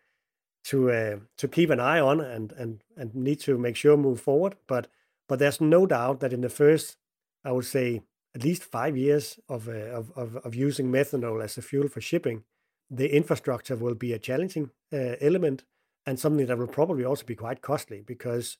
to 0.65 0.91
uh, 0.91 1.17
to 1.37 1.47
keep 1.47 1.69
an 1.69 1.79
eye 1.79 1.99
on 1.99 2.21
and 2.21 2.53
and 2.53 2.83
and 2.95 3.13
need 3.15 3.39
to 3.41 3.57
make 3.57 3.75
sure 3.75 3.97
move 3.97 4.21
forward. 4.21 4.55
But 4.67 4.87
but 5.27 5.39
there's 5.39 5.59
no 5.59 5.85
doubt 5.85 6.19
that 6.19 6.31
in 6.31 6.41
the 6.41 6.49
first, 6.49 6.97
I 7.43 7.51
would 7.51 7.65
say, 7.65 8.03
at 8.35 8.43
least 8.43 8.63
five 8.63 8.95
years 8.95 9.39
of 9.49 9.67
uh, 9.67 9.91
of, 9.99 10.11
of 10.15 10.37
of 10.37 10.55
using 10.55 10.91
methanol 10.91 11.43
as 11.43 11.57
a 11.57 11.61
fuel 11.61 11.89
for 11.89 12.01
shipping, 12.01 12.43
the 12.89 13.13
infrastructure 13.15 13.75
will 13.75 13.95
be 13.95 14.13
a 14.13 14.19
challenging 14.19 14.69
uh, 14.93 15.15
element 15.19 15.63
and 16.05 16.19
something 16.19 16.45
that 16.45 16.57
will 16.57 16.67
probably 16.67 17.03
also 17.03 17.25
be 17.25 17.35
quite 17.35 17.61
costly 17.61 18.01
because 18.01 18.57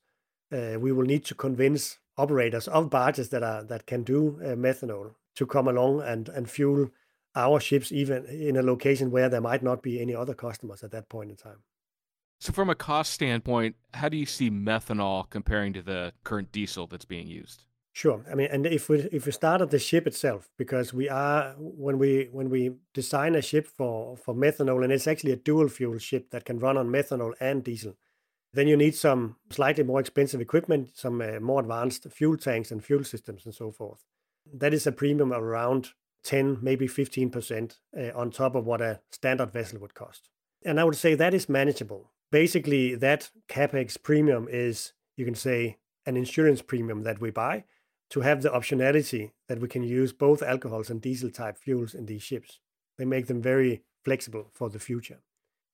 uh, 0.52 0.78
we 0.80 0.92
will 0.92 1.06
need 1.06 1.24
to 1.26 1.36
convince 1.36 2.00
operators 2.18 2.68
of 2.68 2.90
barges 2.90 3.30
that 3.30 3.44
are 3.44 3.64
that 3.64 3.86
can 3.86 4.04
do 4.04 4.40
uh, 4.44 4.50
methanol 4.50 5.14
to 5.36 5.46
come 5.46 5.68
along 5.68 6.02
and 6.02 6.30
and 6.30 6.50
fuel 6.50 6.90
our 7.36 7.60
ships 7.60 7.92
even 7.92 8.26
in 8.26 8.58
a 8.58 8.64
location 8.64 9.12
where 9.12 9.30
there 9.30 9.42
might 9.42 9.62
not 9.62 9.84
be 9.84 10.02
any 10.02 10.16
other 10.16 10.34
customers 10.34 10.84
at 10.84 10.92
that 10.92 11.08
point 11.08 11.30
in 11.30 11.36
time. 11.36 11.64
So, 12.40 12.52
from 12.54 12.70
a 12.70 12.76
cost 12.76 13.14
standpoint, 13.14 13.76
how 13.94 14.10
do 14.10 14.18
you 14.18 14.26
see 14.26 14.52
methanol 14.52 15.30
comparing 15.30 15.74
to 15.74 15.82
the 15.82 16.14
current 16.24 16.52
diesel 16.52 16.86
that's 16.86 17.06
being 17.06 17.28
used? 17.28 17.64
Sure. 17.94 18.24
I 18.32 18.36
mean, 18.36 18.50
and 18.52 18.68
if 18.68 18.90
we 18.90 19.00
if 19.12 19.26
we 19.26 19.32
start 19.32 19.62
at 19.62 19.72
the 19.72 19.80
ship 19.80 20.06
itself, 20.06 20.50
because 20.56 20.94
we 20.94 21.10
are 21.10 21.56
when 21.58 21.98
we 21.98 22.30
when 22.32 22.52
we 22.52 22.74
design 22.94 23.34
a 23.34 23.42
ship 23.42 23.66
for 23.66 24.16
for 24.18 24.36
methanol, 24.36 24.84
and 24.84 24.94
it's 24.94 25.08
actually 25.08 25.32
a 25.32 25.36
dual 25.36 25.68
fuel 25.68 25.98
ship 25.98 26.30
that 26.30 26.46
can 26.46 26.60
run 26.60 26.78
on 26.78 26.90
methanol 26.90 27.34
and 27.40 27.64
diesel, 27.64 27.96
then 28.54 28.68
you 28.68 28.78
need 28.78 28.96
some 28.96 29.36
slightly 29.50 29.84
more 29.84 30.00
expensive 30.00 30.42
equipment, 30.42 30.92
some 30.96 31.22
uh, 31.22 31.40
more 31.40 31.62
advanced 31.62 32.08
fuel 32.12 32.38
tanks 32.38 32.72
and 32.72 32.84
fuel 32.84 33.04
systems, 33.04 33.46
and 33.46 33.54
so 33.54 33.72
forth. 33.72 34.06
That 34.52 34.74
is 34.74 34.88
a 34.88 34.92
premium 34.92 35.34
around 35.34 35.90
10, 36.24 36.60
maybe 36.62 36.88
15% 36.88 37.78
uh, 37.98 38.18
on 38.18 38.32
top 38.32 38.56
of 38.56 38.66
what 38.66 38.82
a 38.82 39.02
standard 39.12 39.52
vessel 39.52 39.80
would 39.80 39.94
cost. 39.94 40.30
And 40.66 40.80
I 40.80 40.84
would 40.84 40.96
say 40.96 41.16
that 41.16 41.34
is 41.34 41.50
manageable. 41.50 42.12
Basically, 42.32 42.96
that 42.96 43.30
capex 43.48 44.02
premium 44.02 44.48
is, 44.50 44.94
you 45.16 45.26
can 45.26 45.36
say, 45.36 45.78
an 46.06 46.18
insurance 46.18 46.62
premium 46.62 47.04
that 47.04 47.22
we 47.22 47.32
buy 47.32 47.66
to 48.10 48.22
have 48.22 48.42
the 48.42 48.50
optionality 48.50 49.32
that 49.48 49.60
we 49.60 49.68
can 49.68 49.84
use 49.84 50.14
both 50.14 50.42
alcohols 50.42 50.90
and 50.90 51.02
diesel 51.02 51.30
type 51.30 51.58
fuels 51.58 51.94
in 51.94 52.06
these 52.06 52.24
ships. 52.24 52.60
They 52.98 53.06
make 53.06 53.28
them 53.28 53.42
very 53.42 53.84
flexible 54.04 54.50
for 54.54 54.70
the 54.70 54.80
future. 54.80 55.20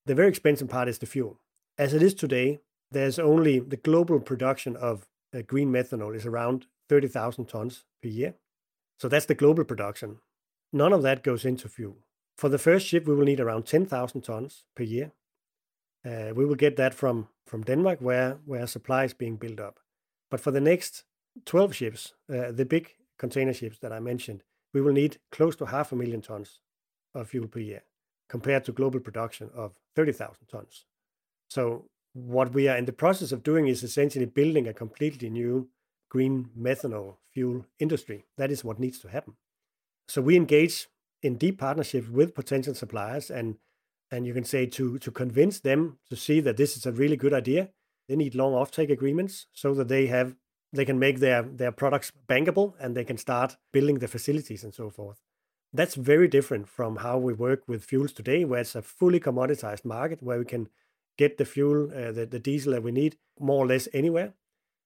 The 0.05 0.15
very 0.15 0.29
expensive 0.29 0.69
part 0.69 0.89
is 0.89 0.97
the 0.97 1.05
fuel. 1.05 1.39
As 1.77 1.93
it 1.93 2.03
is 2.03 2.13
today, 2.13 2.59
there's 2.91 3.17
only 3.17 3.59
the 3.59 3.77
global 3.77 4.19
production 4.19 4.75
of 4.75 5.07
uh, 5.33 5.41
green 5.41 5.71
methanol 5.71 6.15
is 6.15 6.25
around 6.25 6.67
30,000 6.89 7.45
tons 7.45 7.85
per 8.01 8.09
year. 8.09 8.35
So 8.99 9.09
that's 9.09 9.25
the 9.25 9.33
global 9.33 9.63
production. 9.63 10.19
None 10.71 10.93
of 10.93 11.01
that 11.01 11.23
goes 11.23 11.45
into 11.45 11.67
fuel. 11.67 11.97
For 12.37 12.49
the 12.49 12.59
first 12.59 12.85
ship, 12.85 13.07
we 13.07 13.15
will 13.15 13.25
need 13.25 13.39
around 13.39 13.65
10,000 13.65 14.21
tons 14.21 14.65
per 14.75 14.83
year. 14.83 15.11
Uh, 16.05 16.33
we 16.35 16.45
will 16.45 16.55
get 16.55 16.75
that 16.75 16.93
from, 16.93 17.27
from 17.47 17.63
Denmark, 17.63 17.99
where, 18.01 18.37
where 18.45 18.67
supply 18.67 19.05
is 19.05 19.13
being 19.13 19.37
built 19.37 19.59
up. 19.59 19.79
But 20.29 20.39
for 20.39 20.51
the 20.51 20.61
next 20.61 21.05
12 21.45 21.75
ships, 21.75 22.13
uh, 22.31 22.51
the 22.51 22.65
big 22.65 22.95
container 23.17 23.53
ships 23.53 23.79
that 23.79 23.91
I 23.91 23.99
mentioned, 23.99 24.43
we 24.73 24.81
will 24.81 24.93
need 24.93 25.17
close 25.31 25.55
to 25.57 25.65
half 25.65 25.91
a 25.91 25.95
million 25.95 26.21
tons 26.21 26.59
of 27.15 27.29
fuel 27.29 27.47
per 27.47 27.59
year 27.59 27.83
compared 28.29 28.65
to 28.65 28.71
global 28.71 28.99
production 28.99 29.49
of 29.55 29.73
30,000 29.95 30.47
tons. 30.47 30.85
So 31.53 31.85
what 32.13 32.51
we 32.51 32.67
are 32.67 32.77
in 32.77 32.85
the 32.85 32.99
process 33.03 33.31
of 33.31 33.43
doing 33.43 33.67
is 33.67 33.83
essentially 33.83 34.25
building 34.25 34.67
a 34.67 34.73
completely 34.73 35.29
new 35.29 35.69
green 36.09 36.49
methanol 36.59 37.17
fuel 37.31 37.67
industry. 37.77 38.25
That 38.37 38.49
is 38.49 38.63
what 38.63 38.79
needs 38.79 38.97
to 39.01 39.07
happen. 39.07 39.35
So 40.07 40.19
we 40.19 40.35
engage 40.35 40.87
in 41.21 41.37
deep 41.37 41.59
partnership 41.59 42.09
with 42.09 42.33
potential 42.33 42.73
suppliers 42.73 43.29
and 43.29 43.57
and 44.09 44.25
you 44.25 44.33
can 44.33 44.43
say 44.43 44.65
to 44.65 44.97
to 44.97 45.11
convince 45.11 45.59
them 45.59 45.99
to 46.09 46.15
see 46.15 46.39
that 46.41 46.57
this 46.57 46.75
is 46.75 46.87
a 46.87 46.91
really 46.91 47.17
good 47.17 47.33
idea. 47.33 47.69
They 48.07 48.15
need 48.15 48.33
long 48.33 48.53
offtake 48.53 48.91
agreements 48.91 49.45
so 49.53 49.75
that 49.75 49.89
they 49.89 50.07
have 50.07 50.35
they 50.77 50.85
can 50.85 50.97
make 50.97 51.19
their 51.19 51.43
their 51.43 51.71
products 51.71 52.11
bankable 52.27 52.73
and 52.79 52.95
they 52.95 53.05
can 53.05 53.17
start 53.17 53.57
building 53.71 53.99
the 53.99 54.07
facilities 54.07 54.63
and 54.63 54.73
so 54.73 54.89
forth. 54.89 55.19
That's 55.71 55.95
very 56.13 56.27
different 56.27 56.67
from 56.67 56.97
how 57.05 57.19
we 57.19 57.33
work 57.33 57.61
with 57.67 57.85
fuels 57.85 58.13
today, 58.13 58.43
where 58.43 58.61
it's 58.61 58.75
a 58.75 58.81
fully 58.81 59.19
commoditized 59.19 59.85
market 59.85 60.23
where 60.23 60.39
we 60.39 60.45
can 60.45 60.69
get 61.17 61.37
the 61.37 61.45
fuel, 61.45 61.89
uh, 61.95 62.11
the, 62.11 62.25
the 62.25 62.39
diesel 62.39 62.73
that 62.73 62.83
we 62.83 62.91
need 62.91 63.17
more 63.39 63.63
or 63.63 63.67
less 63.67 63.87
anywhere. 63.93 64.33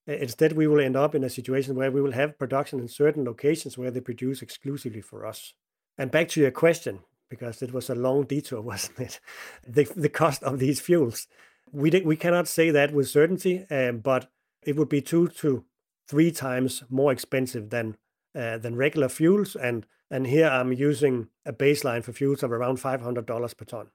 Uh, 0.07 0.13
instead, 0.13 0.53
we 0.53 0.67
will 0.67 0.79
end 0.79 0.95
up 0.95 1.15
in 1.15 1.23
a 1.23 1.29
situation 1.29 1.75
where 1.75 1.91
we 1.91 2.01
will 2.01 2.13
have 2.13 2.39
production 2.39 2.79
in 2.79 2.87
certain 2.87 3.25
locations 3.25 3.77
where 3.77 3.91
they 3.91 3.99
produce 3.99 4.41
exclusively 4.41 5.01
for 5.01 5.25
us. 5.25 5.53
And 5.97 6.11
back 6.11 6.29
to 6.29 6.41
your 6.41 6.51
question, 6.51 6.99
because 7.29 7.61
it 7.61 7.73
was 7.73 7.89
a 7.89 7.95
long 7.95 8.23
detour, 8.23 8.61
wasn't 8.71 8.99
it? 8.99 9.19
The, 9.67 9.83
the 9.95 10.09
cost 10.09 10.43
of 10.43 10.59
these 10.59 10.79
fuels. 10.79 11.27
We, 11.71 11.89
we 12.01 12.15
cannot 12.15 12.47
say 12.47 12.71
that 12.71 12.93
with 12.93 13.09
certainty, 13.09 13.65
um, 13.69 13.99
but 13.99 14.29
it 14.63 14.75
would 14.75 14.89
be 14.89 15.01
two 15.01 15.27
to 15.27 15.65
three 16.07 16.31
times 16.31 16.83
more 16.89 17.11
expensive 17.11 17.69
than 17.69 17.97
uh, 18.35 18.57
than 18.57 18.75
regular 18.75 19.09
fuels. 19.09 19.55
And 19.55 19.85
and 20.09 20.27
here 20.27 20.47
I'm 20.47 20.71
using 20.71 21.27
a 21.45 21.51
baseline 21.51 22.03
for 22.03 22.13
fuels 22.13 22.43
of 22.43 22.51
around 22.51 22.77
$500 22.77 23.57
per 23.57 23.65
ton. 23.65 23.87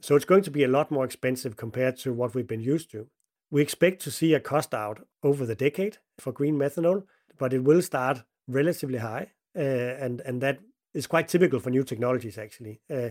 So 0.00 0.16
it's 0.16 0.24
going 0.24 0.42
to 0.42 0.50
be 0.50 0.64
a 0.64 0.68
lot 0.68 0.90
more 0.90 1.04
expensive 1.04 1.56
compared 1.56 1.96
to 1.98 2.12
what 2.12 2.34
we've 2.34 2.46
been 2.46 2.60
used 2.60 2.90
to. 2.92 3.08
We 3.50 3.62
expect 3.62 4.00
to 4.02 4.10
see 4.10 4.34
a 4.34 4.40
cost 4.40 4.74
out 4.74 5.06
over 5.22 5.44
the 5.44 5.54
decade 5.54 5.98
for 6.18 6.32
green 6.32 6.56
methanol, 6.56 7.04
but 7.38 7.52
it 7.52 7.64
will 7.64 7.82
start 7.82 8.22
relatively 8.46 8.98
high, 8.98 9.32
uh, 9.56 9.60
and 9.60 10.20
and 10.20 10.40
that 10.40 10.60
is 10.94 11.06
quite 11.06 11.28
typical 11.28 11.60
for 11.60 11.70
new 11.70 11.84
technologies 11.84 12.38
actually. 12.38 12.80
Uh, 12.88 13.10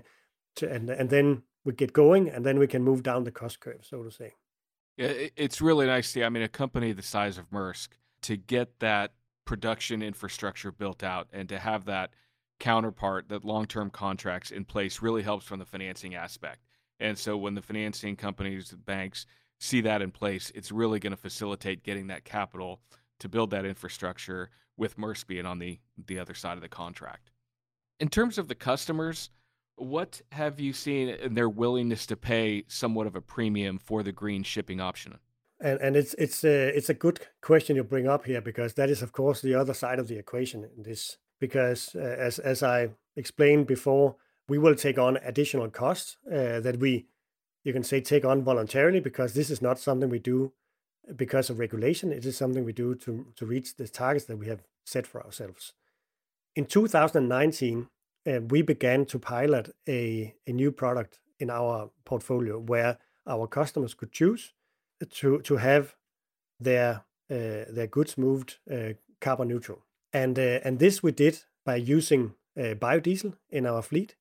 to, 0.55 0.71
and 0.71 0.89
and 0.89 1.09
then 1.09 1.43
we 1.65 1.73
get 1.73 1.93
going, 1.93 2.29
and 2.29 2.45
then 2.45 2.57
we 2.57 2.67
can 2.67 2.83
move 2.83 3.03
down 3.03 3.23
the 3.23 3.31
cost 3.31 3.59
curve, 3.59 3.81
so 3.83 4.03
to 4.03 4.11
say. 4.11 4.33
Yeah, 4.97 5.13
it's 5.35 5.61
really 5.61 5.85
nice 5.85 6.07
to 6.07 6.11
see. 6.11 6.23
I 6.23 6.29
mean, 6.29 6.43
a 6.43 6.49
company 6.49 6.91
the 6.91 7.01
size 7.01 7.37
of 7.37 7.49
Maersk 7.51 7.89
to 8.23 8.35
get 8.35 8.79
that 8.79 9.13
production 9.45 10.01
infrastructure 10.01 10.71
built 10.71 11.03
out 11.03 11.27
and 11.31 11.47
to 11.49 11.57
have 11.57 11.85
that 11.85 12.11
counterpart, 12.59 13.29
that 13.29 13.45
long-term 13.45 13.89
contracts 13.89 14.51
in 14.51 14.65
place, 14.65 15.01
really 15.01 15.23
helps 15.23 15.45
from 15.45 15.59
the 15.59 15.65
financing 15.65 16.15
aspect. 16.15 16.59
And 16.99 17.17
so 17.17 17.37
when 17.37 17.55
the 17.55 17.61
financing 17.61 18.15
companies, 18.15 18.69
the 18.69 18.77
banks 18.77 19.25
see 19.59 19.81
that 19.81 20.01
in 20.01 20.11
place, 20.11 20.51
it's 20.55 20.71
really 20.71 20.99
going 20.99 21.11
to 21.11 21.17
facilitate 21.17 21.83
getting 21.83 22.07
that 22.07 22.25
capital 22.25 22.81
to 23.19 23.29
build 23.29 23.51
that 23.51 23.65
infrastructure 23.65 24.49
with 24.77 24.97
Maersk 24.97 25.27
being 25.27 25.45
on 25.45 25.59
the, 25.59 25.79
the 26.07 26.19
other 26.19 26.33
side 26.33 26.57
of 26.57 26.61
the 26.61 26.69
contract. 26.69 27.31
In 27.99 28.09
terms 28.09 28.37
of 28.37 28.47
the 28.47 28.55
customers, 28.55 29.29
what 29.75 30.21
have 30.31 30.59
you 30.59 30.73
seen 30.73 31.09
in 31.09 31.33
their 31.33 31.49
willingness 31.49 32.05
to 32.07 32.15
pay 32.15 32.63
somewhat 32.67 33.07
of 33.07 33.15
a 33.15 33.21
premium 33.21 33.77
for 33.77 34.03
the 34.03 34.11
green 34.11 34.43
shipping 34.43 34.79
option? 34.79 35.17
And 35.61 35.79
and 35.81 35.97
it's 35.97 36.13
it's 36.13 36.45
a 36.45 36.69
it's 36.69 36.89
a 36.89 36.93
good 36.93 37.19
question 37.41 37.75
you 37.75 37.83
bring 37.83 38.07
up 38.07 38.25
here 38.25 38.39
because 38.39 38.75
that 38.75 38.89
is 38.89 39.01
of 39.01 39.11
course 39.11 39.41
the 39.41 39.55
other 39.55 39.73
side 39.73 39.99
of 39.99 40.07
the 40.07 40.17
equation 40.17 40.63
in 40.63 40.83
this 40.83 41.17
because 41.39 41.95
uh, 41.95 41.99
as 41.99 42.39
as 42.39 42.63
I 42.63 42.91
explained 43.17 43.67
before, 43.67 44.15
we 44.49 44.57
will 44.57 44.75
take 44.75 44.97
on 44.97 45.17
additional 45.23 45.69
costs 45.69 46.17
uh, 46.27 46.59
that 46.59 46.77
we 46.79 47.05
you 47.63 47.73
can 47.73 47.83
say 47.83 48.01
take 48.01 48.25
on 48.25 48.43
voluntarily 48.43 48.99
because 48.99 49.33
this 49.33 49.49
is 49.49 49.61
not 49.61 49.79
something 49.79 50.09
we 50.09 50.19
do 50.19 50.53
because 51.15 51.49
of 51.49 51.59
regulation. 51.59 52.11
It 52.11 52.25
is 52.25 52.37
something 52.37 52.63
we 52.63 52.73
do 52.73 52.95
to, 52.95 53.27
to 53.35 53.45
reach 53.45 53.75
the 53.75 53.87
targets 53.87 54.25
that 54.25 54.37
we 54.37 54.47
have 54.47 54.63
set 54.85 55.05
for 55.05 55.23
ourselves. 55.23 55.73
In 56.55 56.65
2019, 56.65 57.87
uh, 58.27 58.39
we 58.49 58.61
began 58.61 59.05
to 59.05 59.19
pilot 59.19 59.75
a, 59.87 60.35
a 60.47 60.51
new 60.51 60.71
product 60.71 61.19
in 61.39 61.49
our 61.49 61.89
portfolio 62.05 62.59
where 62.59 62.97
our 63.27 63.47
customers 63.47 63.93
could 63.93 64.11
choose 64.11 64.53
to, 65.09 65.41
to 65.41 65.57
have 65.57 65.95
their, 66.59 67.03
uh, 67.31 67.65
their 67.69 67.87
goods 67.87 68.17
moved 68.17 68.57
uh, 68.71 68.93
carbon 69.21 69.47
neutral. 69.47 69.79
And, 70.11 70.37
uh, 70.37 70.59
and 70.63 70.79
this 70.79 71.03
we 71.03 71.11
did 71.11 71.43
by 71.65 71.75
using 71.75 72.33
uh, 72.57 72.73
biodiesel 72.75 73.35
in 73.49 73.65
our 73.65 73.81
fleet. 73.81 74.15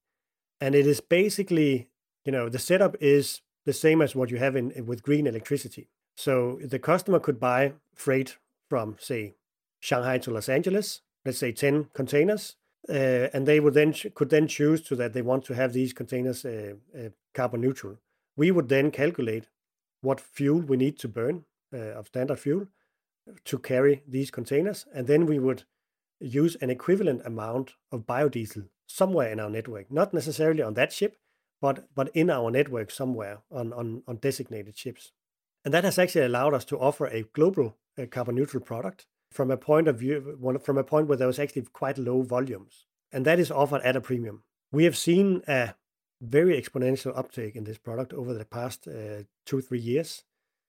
And 0.61 0.75
it 0.75 0.87
is 0.87 1.01
basically 1.01 1.89
you 2.25 2.33
know 2.33 2.49
the 2.49 2.59
setup 2.59 2.97
is 3.01 3.41
the 3.65 3.73
same 3.73 4.03
as 4.03 4.15
what 4.15 4.31
you 4.31 4.39
have 4.39 4.57
in 4.57 4.73
with 4.87 5.03
green 5.03 5.27
electricity. 5.27 5.89
So 6.17 6.59
the 6.63 6.79
customer 6.79 7.21
could 7.21 7.39
buy 7.39 7.75
freight 7.95 8.37
from 8.69 8.97
say 8.99 9.35
Shanghai 9.81 10.19
to 10.19 10.31
Los 10.31 10.49
Angeles, 10.49 11.01
let's 11.25 11.39
say 11.39 11.53
10 11.53 11.91
containers, 11.95 12.57
uh, 12.89 13.29
and 13.33 13.47
they 13.47 13.61
would 13.61 13.75
then 13.75 13.95
could 14.15 14.31
then 14.31 14.49
choose 14.49 14.83
to 14.83 14.97
that 14.97 15.13
they 15.13 15.23
want 15.23 15.45
to 15.45 15.55
have 15.55 15.73
these 15.73 15.93
containers 15.93 16.45
uh, 16.45 16.75
uh, 16.97 17.09
carbon 17.35 17.61
neutral. 17.61 17.99
We 18.37 18.51
would 18.51 18.69
then 18.69 18.91
calculate 18.91 19.49
what 20.01 20.21
fuel 20.21 20.61
we 20.61 20.77
need 20.77 20.99
to 21.01 21.09
burn 21.09 21.45
of 21.73 22.07
standard 22.07 22.41
fuel 22.41 22.67
to 23.45 23.59
carry 23.59 24.03
these 24.09 24.31
containers, 24.31 24.87
and 24.95 25.07
then 25.07 25.27
we 25.27 25.39
would 25.39 25.65
use 26.21 26.57
an 26.63 26.71
equivalent 26.71 27.23
amount 27.27 27.75
of 27.93 28.07
biodiesel 28.07 28.69
somewhere 28.89 29.31
in 29.31 29.39
our 29.39 29.51
network, 29.51 29.93
not 29.93 30.13
necessarily 30.13 30.63
on 30.63 30.75
that 30.75 30.93
ship, 30.93 31.17
but 31.61 31.87
but 31.95 32.11
in 32.15 32.31
our 32.31 32.51
network 32.51 32.91
somewhere 32.91 33.39
on 33.51 33.73
on, 33.73 34.03
on 34.09 34.17
designated 34.17 34.77
ships. 34.77 35.13
And 35.65 35.75
that 35.75 35.85
has 35.85 35.99
actually 35.99 36.25
allowed 36.25 36.55
us 36.55 36.65
to 36.67 36.79
offer 36.79 37.07
a 37.07 37.25
global 37.35 37.77
uh, 37.97 38.07
carbon 38.07 38.35
neutral 38.35 38.63
product 38.63 39.07
from 39.31 39.51
a 39.51 39.57
point 39.57 39.89
of 39.89 39.99
view 39.99 40.39
from 40.65 40.79
a 40.79 40.85
point 40.85 41.07
where 41.07 41.19
there 41.19 41.27
was 41.27 41.39
actually 41.39 41.67
quite 41.73 41.99
low 41.99 42.23
volumes, 42.23 42.87
and 43.13 43.25
that 43.25 43.39
is 43.39 43.51
offered 43.51 43.83
at 43.83 43.97
a 43.97 44.01
premium. 44.01 44.43
We 44.73 44.85
have 44.85 44.97
seen 44.97 45.43
a 45.47 45.75
very 46.21 46.61
exponential 46.61 47.17
uptake 47.17 47.55
in 47.57 47.65
this 47.65 47.79
product 47.79 48.13
over 48.13 48.35
the 48.35 48.45
past 48.45 48.89
uh, 48.89 49.23
two 49.45 49.61
three 49.61 49.79
years. 49.79 50.25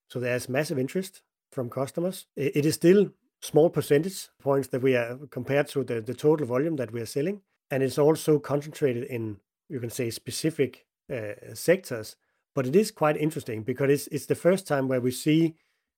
So 0.07 0.19
there's 0.19 0.49
massive 0.49 0.79
interest 0.79 1.21
from 1.51 1.69
customers. 1.69 2.25
It 2.35 2.65
is 2.65 2.75
still 2.75 3.11
small 3.41 3.69
percentage 3.69 4.29
points 4.41 4.67
that 4.69 4.81
we 4.81 4.95
are 4.95 5.17
compared 5.29 5.67
to 5.69 5.83
the, 5.83 6.01
the 6.01 6.13
total 6.13 6.47
volume 6.47 6.75
that 6.77 6.91
we 6.91 6.99
are 7.01 7.05
selling, 7.05 7.41
and 7.71 7.83
it's 7.83 7.97
also 7.97 8.39
concentrated 8.39 9.03
in 9.03 9.37
you 9.69 9.79
can 9.79 9.89
say 9.89 10.09
specific 10.09 10.85
uh, 11.13 11.33
sectors, 11.53 12.15
but 12.55 12.65
it 12.65 12.75
is 12.75 12.91
quite 12.91 13.17
interesting 13.17 13.63
because 13.63 13.89
it's 13.89 14.07
it's 14.07 14.25
the 14.25 14.35
first 14.35 14.67
time 14.67 14.87
where 14.87 15.01
we 15.01 15.11
see 15.11 15.55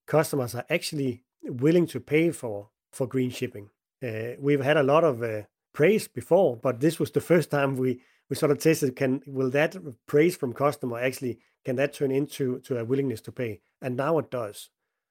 customers 0.08 0.56
are 0.56 0.66
actually 0.70 1.24
willing 1.44 1.88
to 1.88 2.00
pay 2.00 2.32
for 2.32 2.70
for 2.92 3.08
green 3.08 3.30
shipping. 3.30 3.70
Uh, 4.04 4.36
we've 4.40 4.64
had 4.64 4.78
a 4.78 4.84
lot 4.84 5.04
of 5.04 5.24
uh, 5.24 5.44
praise 5.74 6.08
before, 6.08 6.58
but 6.58 6.80
this 6.80 7.00
was 7.00 7.12
the 7.12 7.22
first 7.22 7.50
time 7.52 7.78
we 7.78 8.02
we 8.30 8.36
sort 8.36 8.52
of 8.52 8.60
tested 8.60 8.96
can 8.96 9.22
will 9.26 9.50
that 9.50 9.76
praise 10.06 10.36
from 10.36 10.54
customer 10.54 11.00
actually 11.00 11.40
can 11.64 11.76
that 11.76 11.94
turn 11.94 12.12
into 12.12 12.60
to 12.60 12.78
a 12.78 12.86
willingness 12.86 13.22
to 13.22 13.32
pay, 13.32 13.62
and 13.82 13.96
now 13.96 14.18
it 14.18 14.32
does, 14.32 14.70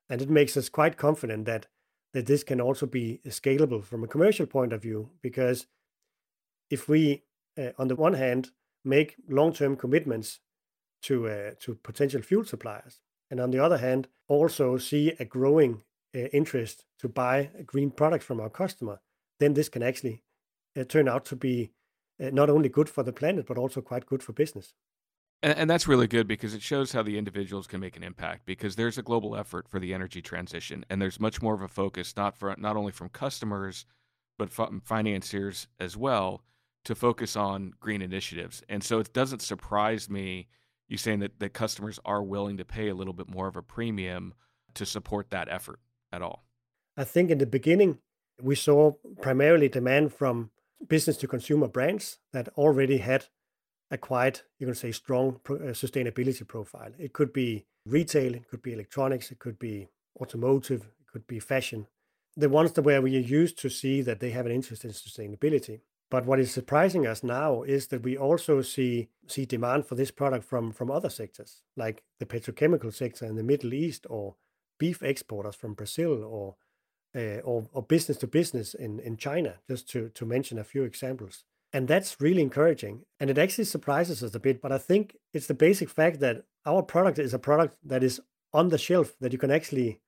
and 0.08 0.20
it 0.20 0.30
makes 0.30 0.56
us 0.56 0.68
quite 0.68 0.96
confident 0.96 1.46
that 1.46 1.66
that 2.12 2.26
this 2.26 2.42
can 2.42 2.60
also 2.60 2.86
be 2.86 3.20
scalable 3.26 3.84
from 3.84 4.02
a 4.02 4.08
commercial 4.08 4.46
point 4.46 4.72
of 4.72 4.82
view 4.82 5.10
because 5.22 5.66
if 6.70 6.88
we 6.88 7.24
uh, 7.58 7.70
on 7.78 7.88
the 7.88 7.96
one 7.96 8.14
hand 8.14 8.50
make 8.84 9.16
long-term 9.28 9.76
commitments 9.76 10.40
to 11.02 11.28
uh, 11.28 11.50
to 11.60 11.74
potential 11.74 12.22
fuel 12.22 12.44
suppliers 12.44 13.00
and 13.30 13.40
on 13.40 13.50
the 13.50 13.58
other 13.58 13.78
hand 13.78 14.08
also 14.28 14.78
see 14.78 15.12
a 15.18 15.24
growing 15.24 15.82
uh, 16.14 16.20
interest 16.32 16.84
to 16.98 17.08
buy 17.08 17.50
green 17.66 17.90
products 17.90 18.24
from 18.24 18.40
our 18.40 18.50
customer 18.50 19.00
then 19.38 19.54
this 19.54 19.68
can 19.68 19.82
actually 19.82 20.22
uh, 20.78 20.84
turn 20.84 21.08
out 21.08 21.24
to 21.24 21.36
be 21.36 21.72
uh, 22.22 22.30
not 22.32 22.50
only 22.50 22.68
good 22.68 22.88
for 22.88 23.02
the 23.02 23.12
planet 23.12 23.46
but 23.46 23.58
also 23.58 23.80
quite 23.80 24.06
good 24.06 24.22
for 24.22 24.32
business. 24.32 24.74
And, 25.42 25.56
and, 25.56 25.70
that's 25.70 25.88
really 25.88 26.06
good 26.06 26.28
because 26.28 26.52
it 26.52 26.60
shows 26.60 26.92
how 26.92 27.02
the 27.02 27.16
individuals 27.16 27.66
can 27.66 27.80
make 27.80 27.96
an 27.96 28.02
impact 28.02 28.44
because 28.44 28.76
there's 28.76 28.98
a 28.98 29.02
global 29.02 29.34
effort 29.34 29.66
for 29.70 29.80
the 29.80 29.94
energy 29.94 30.20
transition 30.20 30.84
and 30.90 31.00
there's 31.00 31.18
much 31.18 31.40
more 31.40 31.54
of 31.54 31.62
a 31.62 31.68
focus 31.68 32.14
not 32.16 32.36
for 32.36 32.54
not 32.58 32.76
only 32.76 32.92
from 32.92 33.08
customers 33.08 33.86
but 34.38 34.50
from 34.50 34.82
financiers 34.84 35.66
as 35.78 35.96
well 35.96 36.42
to 36.84 36.94
focus 36.94 37.36
on 37.36 37.72
green 37.80 38.02
initiatives 38.02 38.62
and 38.68 38.82
so 38.82 38.98
it 38.98 39.12
doesn't 39.12 39.42
surprise 39.42 40.08
me 40.08 40.48
you 40.88 40.96
saying 40.96 41.20
that, 41.20 41.38
that 41.38 41.52
customers 41.52 42.00
are 42.04 42.22
willing 42.22 42.56
to 42.56 42.64
pay 42.64 42.88
a 42.88 42.94
little 42.94 43.12
bit 43.12 43.30
more 43.30 43.46
of 43.46 43.56
a 43.56 43.62
premium 43.62 44.34
to 44.74 44.84
support 44.84 45.30
that 45.30 45.48
effort 45.48 45.80
at 46.12 46.22
all 46.22 46.44
i 46.96 47.04
think 47.04 47.30
in 47.30 47.38
the 47.38 47.46
beginning 47.46 47.98
we 48.42 48.54
saw 48.54 48.92
primarily 49.20 49.68
demand 49.68 50.12
from 50.12 50.50
business 50.88 51.16
to 51.18 51.28
consumer 51.28 51.68
brands 51.68 52.18
that 52.32 52.48
already 52.56 52.98
had 52.98 53.26
a 53.90 53.98
quite, 53.98 54.44
you 54.58 54.66
can 54.66 54.74
say, 54.74 54.92
strong 54.92 55.40
uh, 55.48 55.72
sustainability 55.72 56.46
profile. 56.46 56.92
It 56.98 57.12
could 57.12 57.32
be 57.32 57.66
retail, 57.84 58.34
it 58.34 58.48
could 58.48 58.62
be 58.62 58.72
electronics, 58.72 59.30
it 59.30 59.38
could 59.38 59.58
be 59.58 59.88
automotive, 60.20 60.82
it 60.82 61.06
could 61.12 61.26
be 61.26 61.40
fashion. 61.40 61.86
The 62.36 62.48
ones 62.48 62.72
that 62.72 62.82
where 62.82 63.02
we 63.02 63.16
are 63.16 63.20
used 63.20 63.58
to 63.58 63.68
see 63.68 64.00
that 64.02 64.20
they 64.20 64.30
have 64.30 64.46
an 64.46 64.52
interest 64.52 64.84
in 64.84 64.92
sustainability. 64.92 65.80
But 66.10 66.26
what 66.26 66.40
is 66.40 66.50
surprising 66.52 67.06
us 67.06 67.22
now 67.22 67.62
is 67.62 67.86
that 67.88 68.02
we 68.02 68.16
also 68.16 68.62
see 68.62 69.08
see 69.28 69.44
demand 69.44 69.86
for 69.86 69.94
this 69.94 70.10
product 70.10 70.44
from 70.44 70.72
from 70.72 70.90
other 70.90 71.10
sectors, 71.10 71.62
like 71.76 72.02
the 72.18 72.26
petrochemical 72.26 72.92
sector 72.92 73.24
in 73.26 73.36
the 73.36 73.44
Middle 73.44 73.72
East, 73.72 74.06
or 74.10 74.34
beef 74.78 75.02
exporters 75.02 75.54
from 75.54 75.74
Brazil, 75.74 76.24
or 76.24 76.56
uh, 77.14 77.40
or, 77.44 77.66
or 77.72 77.82
business 77.82 78.18
to 78.18 78.26
business 78.26 78.74
in, 78.74 79.00
in 79.00 79.16
China, 79.16 79.54
just 79.68 79.88
to, 79.90 80.08
to 80.10 80.24
mention 80.24 80.58
a 80.58 80.64
few 80.64 80.84
examples. 80.84 81.44
And 81.72 81.86
that's 81.86 82.20
really 82.20 82.42
encouraging. 82.42 83.04
And 83.18 83.30
it 83.30 83.38
actually 83.38 83.64
surprises 83.64 84.22
us 84.22 84.34
a 84.34 84.40
bit. 84.40 84.60
But 84.60 84.72
I 84.72 84.78
think 84.78 85.16
it's 85.32 85.46
the 85.46 85.54
basic 85.54 85.88
fact 85.88 86.20
that 86.20 86.44
our 86.66 86.82
product 86.82 87.18
is 87.18 87.34
a 87.34 87.38
product 87.38 87.76
that 87.84 88.02
is 88.02 88.20
on 88.52 88.68
the 88.68 88.78
shelf 88.78 89.14
that 89.20 89.32
you 89.32 89.38
can 89.38 89.50
actually 89.50 90.00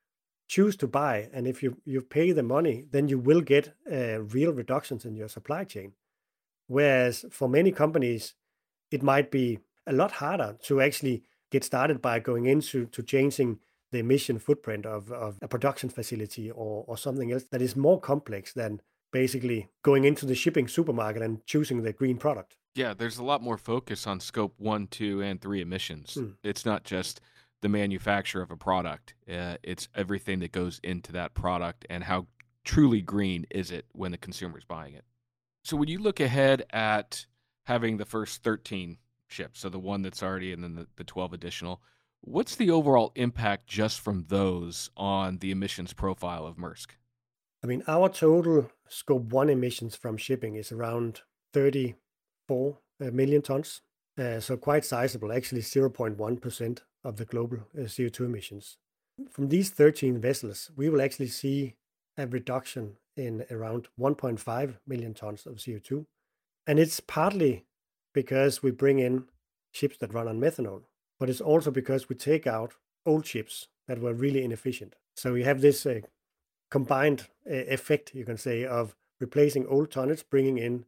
choose 0.53 0.77
to 0.77 0.87
buy. 0.87 1.31
And 1.33 1.47
if 1.47 1.63
you, 1.63 1.79
you 1.87 2.03
pay 2.03 2.31
the 2.33 2.43
money, 2.43 2.85
then 2.91 3.09
you 3.09 3.19
will 3.19 3.41
get 3.41 3.75
uh, 3.91 4.21
real 4.37 4.53
reductions 4.53 5.07
in 5.07 5.17
your 5.17 5.29
supply 5.29 5.65
chain. 5.65 5.95
Whereas 6.67 7.25
for 7.31 7.49
many 7.49 7.73
companies, 7.73 8.35
it 8.91 9.03
might 9.03 9.31
be 9.31 9.61
a 9.87 9.95
lot 9.95 10.13
harder 10.13 10.59
to 10.65 10.83
actually 10.83 11.23
get 11.51 11.65
started 11.65 12.03
by 12.03 12.19
going 12.19 12.45
into 12.45 12.85
to 12.87 13.03
changing 13.03 13.61
the 13.93 14.01
emission 14.01 14.39
footprint 14.39 14.85
of, 14.85 15.11
of 15.11 15.39
a 15.41 15.49
production 15.49 15.89
facility 15.89 16.51
or, 16.51 16.85
or 16.87 16.99
something 16.99 17.33
else 17.33 17.45
that 17.45 17.63
is 17.63 17.75
more 17.75 17.99
complex 17.99 18.53
than 18.53 18.83
basically 19.11 19.71
going 19.83 20.05
into 20.05 20.27
the 20.27 20.35
shipping 20.35 20.69
supermarket 20.69 21.23
and 21.23 21.47
choosing 21.47 21.83
the 21.83 21.95
green 21.95 22.19
product. 22.19 22.59
Yeah, 22.75 22.93
there's 22.93 23.19
a 23.19 23.25
lot 23.25 23.43
more 23.43 23.57
focus 23.57 24.07
on 24.07 24.21
scope 24.21 24.55
one, 24.59 24.87
two, 24.87 25.23
and 25.23 25.41
three 25.41 25.63
emissions. 25.63 26.15
Hmm. 26.15 26.31
It's 26.43 26.67
not 26.67 26.85
just 26.85 27.23
the 27.63 27.69
manufacture 27.69 28.43
of 28.43 28.51
a 28.51 28.57
product, 28.57 29.15
uh, 29.33 29.57
it's 29.63 29.89
everything 29.95 30.41
that 30.41 30.53
goes 30.53 30.81
into 30.85 31.13
that 31.13 31.33
product 31.33 31.87
and 31.89 32.05
how 32.05 32.27
truly 32.65 33.01
green 33.01 33.47
is 33.51 33.71
it 33.71 33.87
when 33.93 34.13
the 34.13 34.19
consumer 34.19 34.59
is 34.59 34.65
buying 34.65 34.95
it. 34.95 35.05
So, 35.65 35.77
when 35.77 35.89
you 35.89 35.99
look 35.99 36.21
ahead 36.21 36.65
at 36.71 37.27
having 37.65 37.97
the 37.97 38.05
first 38.05 38.43
13 38.43 38.99
ships, 39.29 39.61
so 39.61 39.69
the 39.69 39.79
one 39.79 40.03
that's 40.03 40.23
already 40.23 40.53
and 40.53 40.63
then 40.63 40.75
the, 40.75 40.89
the 40.97 41.05
12 41.05 41.33
additional, 41.33 41.81
what's 42.21 42.57
the 42.57 42.71
overall 42.71 43.13
impact 43.15 43.69
just 43.69 44.01
from 44.01 44.27
those 44.29 44.91
on 44.97 45.39
the 45.39 45.53
emissions 45.53 45.93
profile 45.93 46.47
of 46.47 46.57
Maersk? 46.57 46.89
I 47.63 47.69
mean, 47.69 47.85
our 47.87 48.09
total 48.09 48.71
scope 48.89 49.33
one 49.33 49.49
emissions 49.49 49.95
from 49.95 50.17
shipping 50.17 50.57
is 50.57 50.73
around 50.73 51.21
34 51.53 52.79
uh, 53.01 53.41
tons. 53.41 53.83
Uh, 54.19 54.41
so 54.41 54.57
quite 54.57 54.85
sizable, 54.85 55.33
actually 55.33 55.63
0.1% 55.63 56.81
of 57.05 57.17
the 57.17 57.25
global 57.25 57.59
uh, 57.77 57.83
CO2 57.83 58.21
emissions. 58.21 58.79
From 59.31 59.49
these 59.49 59.71
13 59.71 60.19
vessels, 60.21 60.71
we 60.77 60.89
will 60.89 61.03
actually 61.03 61.29
see 61.29 61.75
a 62.17 62.27
reduction 62.27 62.97
in 63.17 63.45
around 63.51 63.89
1.5 63.99 64.75
million 64.87 65.15
tons 65.15 65.47
of 65.47 65.57
CO2. 65.57 66.07
And 66.67 66.79
it's 66.79 67.01
partly 67.01 67.67
because 68.13 68.63
we 68.63 68.71
bring 68.71 68.99
in 68.99 69.25
ships 69.73 69.97
that 69.99 70.15
run 70.15 70.29
on 70.29 70.41
methanol, 70.41 70.83
but 71.19 71.29
it's 71.29 71.41
also 71.41 71.71
because 71.71 72.09
we 72.09 72.15
take 72.15 72.47
out 72.47 72.75
old 73.05 73.27
ships 73.27 73.69
that 73.89 74.01
were 74.01 74.15
really 74.15 74.45
inefficient. 74.45 74.95
So 75.17 75.33
we 75.33 75.43
have 75.43 75.61
this 75.61 75.85
uh, 75.85 76.01
combined 76.71 77.29
uh, 77.51 77.55
effect, 77.55 78.15
you 78.15 78.25
can 78.25 78.37
say, 78.37 78.65
of 78.65 78.95
replacing 79.21 79.67
old 79.67 79.91
tonnage, 79.91 80.25
bringing 80.31 80.59
in 80.59 80.85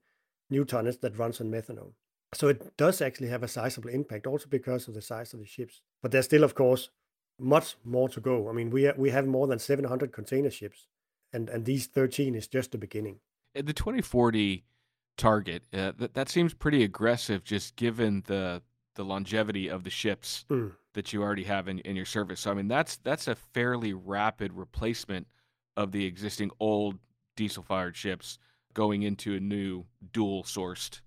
new 0.50 0.64
tonnage 0.64 1.00
that 1.00 1.18
runs 1.18 1.40
on 1.40 1.50
methanol. 1.50 1.92
So 2.35 2.49
it 2.49 2.77
does 2.77 3.01
actually 3.01 3.29
have 3.29 3.42
a 3.42 3.49
sizable 3.49 3.90
impact, 3.90 4.27
also 4.27 4.47
because 4.49 4.88
of 4.88 4.94
the 4.94 5.03
size 5.03 5.33
of 5.33 5.40
the 5.40 5.47
ships. 5.47 5.81
But 6.03 6.11
there's 6.11 6.25
still, 6.27 6.44
of 6.44 6.55
course, 6.55 6.90
much 7.38 7.77
more 7.85 8.09
to 8.11 8.20
go. 8.20 8.49
I 8.49 8.53
mean, 8.53 8.70
we 8.70 8.90
we 8.97 9.11
have 9.11 9.27
more 9.27 9.47
than 9.47 9.59
700 9.59 10.12
container 10.12 10.51
ships, 10.51 10.88
and 11.33 11.49
and 11.49 11.64
these 11.64 11.87
13 11.87 12.35
is 12.35 12.47
just 12.47 12.73
the 12.73 12.79
beginning. 12.79 13.20
The 13.55 13.73
2040 13.73 14.64
target 15.16 15.62
uh, 15.73 15.92
that 15.99 16.14
that 16.14 16.29
seems 16.29 16.55
pretty 16.55 16.83
aggressive, 16.83 17.44
just 17.44 17.77
given 17.77 18.23
the 18.27 18.62
the 18.97 19.05
longevity 19.05 19.68
of 19.68 19.83
the 19.83 19.90
ships 19.90 20.44
mm. 20.49 20.73
that 20.92 21.12
you 21.12 21.20
already 21.20 21.42
have 21.44 21.66
in, 21.66 21.81
in 21.81 21.97
your 21.97 22.05
service. 22.05 22.40
So 22.40 22.51
I 22.51 22.55
mean, 22.55 22.68
that's 22.68 22.97
that's 22.97 23.29
a 23.29 23.35
fairly 23.35 23.92
rapid 23.92 24.53
replacement 24.53 25.27
of 25.77 25.92
the 25.92 26.05
existing 26.05 26.51
old 26.61 26.99
diesel 27.37 27.62
fired 27.62 27.97
ships 27.97 28.38
going 28.73 29.03
into 29.03 29.35
a 29.35 29.40
new 29.40 29.85
dual 30.12 30.44
sourced 30.44 31.01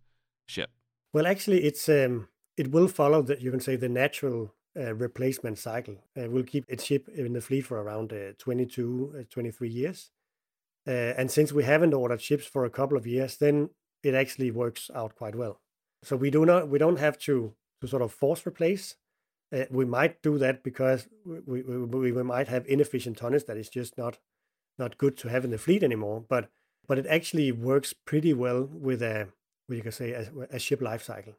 ship? 0.45 0.71
Well, 1.13 1.27
actually, 1.27 1.63
it's 1.63 1.87
um, 1.89 2.27
it 2.57 2.71
will 2.71 2.87
follow 2.87 3.21
that 3.23 3.41
you 3.41 3.51
can 3.51 3.59
say 3.59 3.75
the 3.75 3.89
natural 3.89 4.53
uh, 4.77 4.93
replacement 4.93 5.57
cycle. 5.57 5.95
Uh, 6.19 6.29
will 6.29 6.43
keep 6.43 6.65
its 6.67 6.83
ship 6.83 7.07
in 7.09 7.33
the 7.33 7.41
fleet 7.41 7.61
for 7.61 7.81
around 7.81 8.13
uh, 8.13 8.33
22, 8.37 9.15
uh, 9.19 9.23
23 9.29 9.69
years. 9.69 10.11
Uh, 10.87 11.13
and 11.17 11.29
since 11.29 11.51
we 11.51 11.63
haven't 11.63 11.93
ordered 11.93 12.21
ships 12.21 12.45
for 12.45 12.65
a 12.65 12.69
couple 12.69 12.97
of 12.97 13.05
years, 13.05 13.37
then 13.37 13.69
it 14.03 14.13
actually 14.13 14.51
works 14.51 14.89
out 14.95 15.15
quite 15.15 15.35
well. 15.35 15.59
So 16.03 16.15
we 16.15 16.29
do 16.29 16.45
not 16.45 16.69
we 16.69 16.79
don't 16.79 16.99
have 16.99 17.17
to 17.19 17.53
to 17.81 17.87
sort 17.87 18.01
of 18.01 18.11
force 18.11 18.45
replace. 18.45 18.95
Uh, 19.53 19.65
we 19.69 19.85
might 19.85 20.21
do 20.21 20.37
that 20.37 20.61
because 20.63 21.07
we, 21.25 21.61
we, 21.61 21.85
we, 21.85 22.11
we 22.11 22.23
might 22.23 22.47
have 22.49 22.67
inefficient 22.67 23.17
tonnage 23.17 23.45
that 23.45 23.57
is 23.57 23.69
just 23.69 23.97
not 23.97 24.19
not 24.77 24.97
good 24.97 25.17
to 25.17 25.29
have 25.29 25.43
in 25.43 25.51
the 25.51 25.57
fleet 25.57 25.83
anymore. 25.83 26.23
But 26.27 26.49
but 26.87 26.99
it 26.99 27.07
actually 27.07 27.51
works 27.51 27.93
pretty 27.93 28.33
well 28.33 28.63
with 28.63 29.01
a 29.01 29.29
what 29.67 29.75
you 29.75 29.83
can 29.83 29.91
say 29.91 30.11
a, 30.13 30.29
a 30.51 30.59
ship 30.59 30.81
life 30.81 31.03
cycle. 31.03 31.35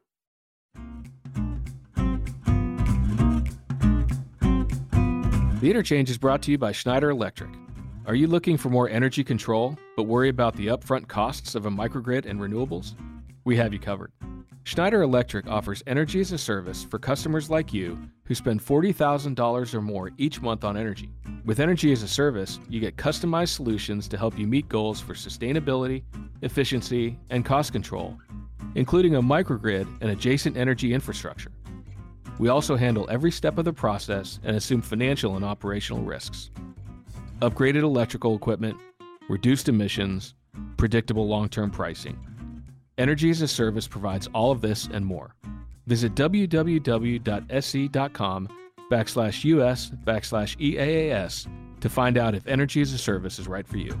The 5.59 5.69
interchange 5.69 6.09
is 6.09 6.17
brought 6.17 6.41
to 6.43 6.51
you 6.51 6.57
by 6.57 6.71
Schneider 6.71 7.09
Electric. 7.09 7.49
Are 8.05 8.15
you 8.15 8.27
looking 8.27 8.55
for 8.55 8.69
more 8.69 8.87
energy 8.87 9.23
control, 9.23 9.77
but 9.97 10.03
worry 10.03 10.29
about 10.29 10.55
the 10.55 10.67
upfront 10.67 11.07
costs 11.07 11.53
of 11.53 11.65
a 11.65 11.69
microgrid 11.69 12.25
and 12.25 12.39
renewables? 12.39 12.95
We 13.43 13.57
have 13.57 13.73
you 13.73 13.79
covered. 13.79 14.13
Schneider 14.69 15.01
Electric 15.01 15.47
offers 15.47 15.81
energy 15.87 16.19
as 16.19 16.31
a 16.31 16.37
service 16.37 16.83
for 16.83 16.99
customers 16.99 17.49
like 17.49 17.73
you 17.73 17.97
who 18.25 18.35
spend 18.35 18.63
$40,000 18.63 19.73
or 19.73 19.81
more 19.81 20.11
each 20.19 20.43
month 20.43 20.63
on 20.63 20.77
energy. 20.77 21.11
With 21.43 21.59
energy 21.59 21.91
as 21.91 22.03
a 22.03 22.07
service, 22.07 22.59
you 22.69 22.79
get 22.79 22.95
customized 22.95 23.55
solutions 23.55 24.07
to 24.09 24.15
help 24.15 24.37
you 24.37 24.45
meet 24.45 24.69
goals 24.69 25.01
for 25.01 25.15
sustainability, 25.15 26.03
efficiency, 26.43 27.17
and 27.31 27.43
cost 27.43 27.71
control, 27.71 28.15
including 28.75 29.15
a 29.15 29.21
microgrid 29.23 29.87
and 30.01 30.11
adjacent 30.11 30.55
energy 30.55 30.93
infrastructure. 30.93 31.51
We 32.37 32.49
also 32.49 32.75
handle 32.75 33.07
every 33.09 33.31
step 33.31 33.57
of 33.57 33.65
the 33.65 33.73
process 33.73 34.39
and 34.43 34.55
assume 34.55 34.83
financial 34.83 35.35
and 35.35 35.43
operational 35.43 36.03
risks. 36.03 36.51
Upgraded 37.41 37.81
electrical 37.81 38.35
equipment, 38.35 38.77
reduced 39.29 39.67
emissions, 39.67 40.35
predictable 40.77 41.27
long 41.27 41.49
term 41.49 41.71
pricing. 41.71 42.19
Energy 42.99 43.29
as 43.29 43.41
a 43.41 43.47
Service 43.47 43.87
provides 43.87 44.27
all 44.33 44.51
of 44.51 44.59
this 44.59 44.89
and 44.91 45.05
more. 45.05 45.33
Visit 45.87 46.15
www.se.com 46.15 46.59
backslash 48.91 49.43
US 49.45 49.91
backslash 50.03 50.57
EAAS 50.57 51.47
to 51.79 51.89
find 51.89 52.17
out 52.17 52.35
if 52.35 52.45
energy 52.45 52.81
as 52.81 52.91
a 52.91 52.97
service 52.97 53.39
is 53.39 53.47
right 53.47 53.65
for 53.65 53.77
you. 53.77 53.97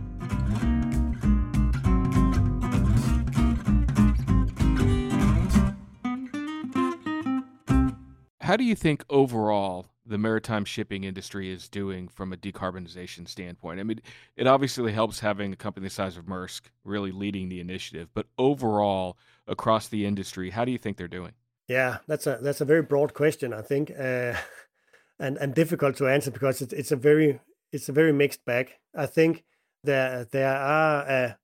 How 8.41 8.57
do 8.57 8.65
you 8.65 8.75
think 8.75 9.05
overall 9.09 9.85
the 10.09 10.17
maritime 10.17 10.65
shipping 10.65 11.03
industry 11.03 11.51
is 11.51 11.69
doing 11.69 12.07
from 12.07 12.33
a 12.33 12.37
decarbonization 12.37 13.27
standpoint? 13.27 13.79
I 13.79 13.83
mean, 13.83 14.01
it 14.35 14.47
obviously 14.47 14.91
helps 14.91 15.19
having 15.19 15.53
a 15.53 15.55
company 15.55 15.85
the 15.85 15.89
size 15.91 16.17
of 16.17 16.25
Maersk 16.25 16.61
really 16.83 17.11
leading 17.11 17.49
the 17.49 17.59
initiative, 17.59 18.09
but 18.13 18.27
overall 18.37 19.17
across 19.47 19.87
the 19.87 20.05
industry, 20.05 20.49
how 20.49 20.65
do 20.65 20.71
you 20.71 20.77
think 20.77 20.97
they're 20.97 21.07
doing? 21.07 21.33
Yeah, 21.67 21.97
that's 22.07 22.25
a 22.25 22.39
that's 22.41 22.61
a 22.61 22.65
very 22.65 22.81
broad 22.81 23.13
question, 23.13 23.53
I 23.53 23.61
think, 23.61 23.91
uh, 23.91 24.33
and 25.19 25.37
and 25.37 25.53
difficult 25.53 25.95
to 25.97 26.07
answer 26.07 26.31
because 26.31 26.61
it's 26.61 26.73
it's 26.73 26.91
a 26.91 26.95
very 26.95 27.39
it's 27.71 27.89
a 27.89 27.93
very 27.93 28.11
mixed 28.11 28.43
bag. 28.45 28.71
I 28.95 29.05
think 29.05 29.43
there 29.83 30.25
there 30.31 30.55
are 30.55 31.01
a, 31.07 31.37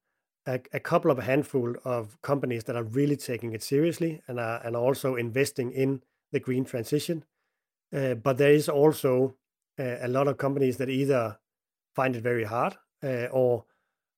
a, 0.47 0.59
a 0.73 0.79
couple 0.79 1.11
of 1.11 1.19
handful 1.19 1.75
of 1.85 2.19
companies 2.21 2.63
that 2.65 2.75
are 2.75 2.83
really 2.83 3.15
taking 3.15 3.53
it 3.53 3.63
seriously 3.63 4.21
and 4.27 4.39
are 4.39 4.61
and 4.65 4.75
also 4.75 5.15
investing 5.15 5.71
in 5.71 6.01
the 6.31 6.39
green 6.39 6.65
transition. 6.65 7.23
Uh, 7.95 8.13
but 8.13 8.37
there 8.37 8.51
is 8.51 8.67
also 8.67 9.35
uh, 9.79 9.97
a 10.01 10.07
lot 10.07 10.27
of 10.27 10.37
companies 10.37 10.77
that 10.77 10.89
either 10.89 11.37
find 11.95 12.15
it 12.15 12.23
very 12.23 12.43
hard 12.43 12.75
uh, 13.03 13.27
or 13.31 13.65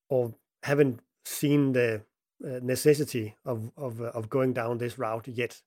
or 0.09 0.33
haven't 0.63 0.99
seen 1.25 1.73
the 1.73 2.01
uh, 2.43 2.59
necessity 2.61 3.35
of 3.45 3.71
of 3.77 4.01
of 4.01 4.29
going 4.29 4.53
down 4.53 4.77
this 4.77 4.97
route 4.97 5.27
yet. 5.27 5.61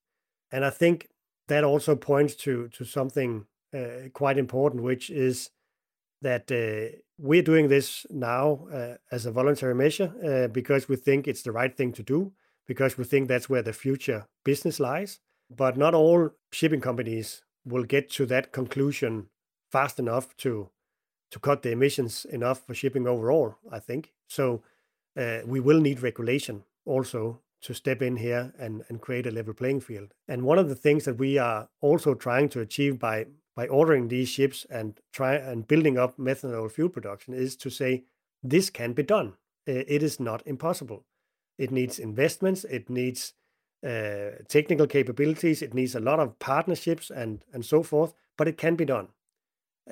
And 0.50 0.64
I 0.64 0.70
think 0.70 1.08
that 1.46 1.62
also 1.62 1.94
points 1.94 2.34
to 2.36 2.68
to 2.68 2.84
something 2.84 3.46
uh, 3.72 4.08
quite 4.12 4.38
important, 4.38 4.82
which 4.82 5.10
is 5.10 5.50
that 6.22 6.50
uh, 6.50 6.96
we're 7.16 7.42
doing 7.42 7.68
this 7.68 8.06
now 8.10 8.66
as 9.10 9.24
a 9.24 9.30
voluntary 9.30 9.74
measure 9.74 10.48
because 10.52 10.88
we 10.88 10.96
think 10.96 11.26
it's 11.26 11.42
the 11.42 11.52
right 11.52 11.74
thing 11.76 11.92
to 11.92 12.02
do, 12.02 12.32
because 12.66 12.98
we 12.98 13.04
think 13.04 13.28
that's 13.28 13.48
where 13.48 13.62
the 13.62 13.72
future 13.72 14.26
business 14.44 14.80
lies. 14.80 15.20
But 15.48 15.76
not 15.76 15.94
all 15.94 16.30
shipping 16.52 16.80
companies 16.80 17.42
will 17.70 17.84
get 17.84 18.10
to 18.10 18.26
that 18.26 18.52
conclusion 18.52 19.28
fast 19.70 19.98
enough 19.98 20.36
to 20.38 20.70
to 21.30 21.38
cut 21.38 21.62
the 21.62 21.70
emissions 21.70 22.24
enough 22.24 22.66
for 22.66 22.74
shipping 22.74 23.06
overall. 23.06 23.56
I 23.70 23.78
think 23.78 24.12
so. 24.26 24.62
Uh, 25.16 25.40
we 25.46 25.60
will 25.60 25.80
need 25.80 26.02
regulation 26.02 26.64
also 26.84 27.40
to 27.62 27.74
step 27.74 28.02
in 28.02 28.16
here 28.16 28.52
and, 28.58 28.82
and 28.88 29.00
create 29.00 29.26
a 29.26 29.30
level 29.30 29.54
playing 29.54 29.80
field. 29.80 30.14
And 30.26 30.42
one 30.42 30.58
of 30.58 30.68
the 30.68 30.74
things 30.74 31.04
that 31.04 31.18
we 31.18 31.38
are 31.38 31.68
also 31.80 32.14
trying 32.14 32.48
to 32.50 32.60
achieve 32.60 32.98
by 32.98 33.26
by 33.56 33.66
ordering 33.66 34.08
these 34.08 34.28
ships 34.28 34.66
and 34.70 34.98
try 35.12 35.34
and 35.34 35.68
building 35.68 35.98
up 35.98 36.16
methanol 36.16 36.70
fuel 36.70 36.88
production 36.88 37.34
is 37.34 37.56
to 37.56 37.68
say 37.68 38.04
this 38.42 38.70
can 38.70 38.92
be 38.92 39.02
done. 39.02 39.34
It 39.66 40.02
is 40.02 40.18
not 40.18 40.42
impossible. 40.46 41.04
It 41.58 41.70
needs 41.70 41.98
investments. 41.98 42.64
It 42.64 42.88
needs 42.88 43.34
uh, 43.86 44.42
technical 44.48 44.86
capabilities. 44.86 45.62
It 45.62 45.74
needs 45.74 45.94
a 45.94 46.00
lot 46.00 46.20
of 46.20 46.38
partnerships 46.38 47.10
and 47.10 47.44
and 47.52 47.64
so 47.64 47.82
forth. 47.82 48.14
But 48.36 48.48
it 48.48 48.56
can 48.56 48.76
be 48.76 48.84
done. 48.84 49.08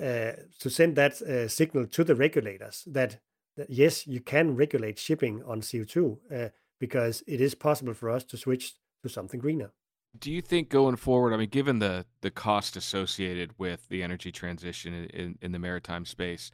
Uh, 0.00 0.32
to 0.60 0.70
send 0.70 0.94
that 0.94 1.20
uh, 1.22 1.48
signal 1.48 1.84
to 1.86 2.04
the 2.04 2.14
regulators 2.14 2.84
that, 2.86 3.18
that, 3.56 3.68
yes, 3.68 4.06
you 4.06 4.20
can 4.20 4.54
regulate 4.54 4.96
shipping 4.96 5.42
on 5.44 5.60
CO2 5.60 6.18
uh, 6.32 6.48
because 6.78 7.24
it 7.26 7.40
is 7.40 7.56
possible 7.56 7.94
for 7.94 8.08
us 8.08 8.22
to 8.22 8.36
switch 8.36 8.74
to 9.02 9.08
something 9.08 9.40
greener. 9.40 9.72
Do 10.16 10.30
you 10.30 10.40
think 10.40 10.68
going 10.68 10.96
forward, 10.96 11.34
I 11.34 11.36
mean, 11.36 11.48
given 11.48 11.80
the 11.80 12.06
the 12.20 12.30
cost 12.30 12.76
associated 12.76 13.58
with 13.58 13.88
the 13.88 14.02
energy 14.02 14.30
transition 14.30 14.94
in, 14.94 15.36
in 15.42 15.52
the 15.52 15.58
maritime 15.58 16.04
space, 16.04 16.52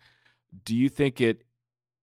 do 0.64 0.74
you 0.74 0.88
think 0.88 1.20
it 1.20 1.44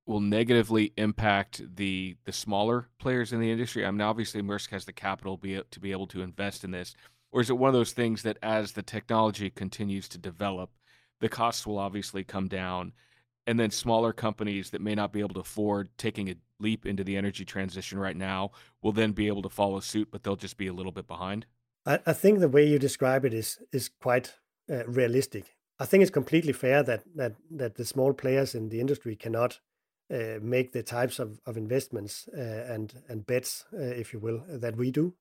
will 0.05 0.19
negatively 0.19 0.93
impact 0.97 1.61
the 1.75 2.15
the 2.25 2.31
smaller 2.31 2.87
players 2.99 3.33
in 3.33 3.39
the 3.39 3.51
industry? 3.51 3.85
I 3.85 3.91
mean, 3.91 4.01
obviously, 4.01 4.41
Maersk 4.41 4.69
has 4.69 4.85
the 4.85 4.93
capital 4.93 5.37
be, 5.37 5.61
to 5.69 5.79
be 5.79 5.91
able 5.91 6.07
to 6.07 6.21
invest 6.21 6.63
in 6.63 6.71
this, 6.71 6.95
or 7.31 7.41
is 7.41 7.49
it 7.49 7.57
one 7.57 7.69
of 7.69 7.73
those 7.73 7.93
things 7.93 8.23
that 8.23 8.37
as 8.41 8.73
the 8.73 8.83
technology 8.83 9.49
continues 9.49 10.07
to 10.09 10.17
develop, 10.17 10.71
the 11.19 11.29
costs 11.29 11.65
will 11.65 11.77
obviously 11.77 12.23
come 12.23 12.47
down, 12.47 12.93
and 13.47 13.59
then 13.59 13.71
smaller 13.71 14.13
companies 14.13 14.69
that 14.71 14.81
may 14.81 14.95
not 14.95 15.13
be 15.13 15.19
able 15.19 15.35
to 15.35 15.39
afford 15.41 15.89
taking 15.97 16.29
a 16.29 16.35
leap 16.59 16.85
into 16.85 17.03
the 17.03 17.17
energy 17.17 17.43
transition 17.43 17.97
right 17.97 18.15
now 18.15 18.51
will 18.81 18.91
then 18.91 19.11
be 19.11 19.27
able 19.27 19.41
to 19.41 19.49
follow 19.49 19.79
suit, 19.79 20.09
but 20.11 20.23
they'll 20.23 20.35
just 20.35 20.57
be 20.57 20.67
a 20.67 20.73
little 20.73 20.91
bit 20.91 21.07
behind? 21.07 21.45
I, 21.85 21.99
I 22.05 22.13
think 22.13 22.39
the 22.39 22.49
way 22.49 22.67
you 22.67 22.79
describe 22.79 23.25
it 23.25 23.33
is 23.33 23.59
is 23.71 23.89
quite 23.89 24.35
uh, 24.69 24.85
realistic. 24.85 25.55
I 25.79 25.85
think 25.85 26.03
it's 26.03 26.11
completely 26.11 26.53
fair 26.53 26.83
that 26.83 27.03
that 27.15 27.35
that 27.49 27.75
the 27.75 27.85
small 27.85 28.13
players 28.13 28.53
in 28.53 28.69
the 28.69 28.79
industry 28.79 29.15
cannot 29.15 29.59
make 30.41 30.71
the 30.71 30.83
types 30.83 31.19
of, 31.19 31.39
of 31.45 31.57
investments 31.57 32.27
uh, 32.37 32.65
and 32.73 32.93
and 33.07 33.25
bets, 33.25 33.65
uh, 33.73 33.77
if 33.77 34.13
you 34.13 34.19
will, 34.19 34.43
that 34.47 34.75
we 34.75 34.91
do. 34.91 35.13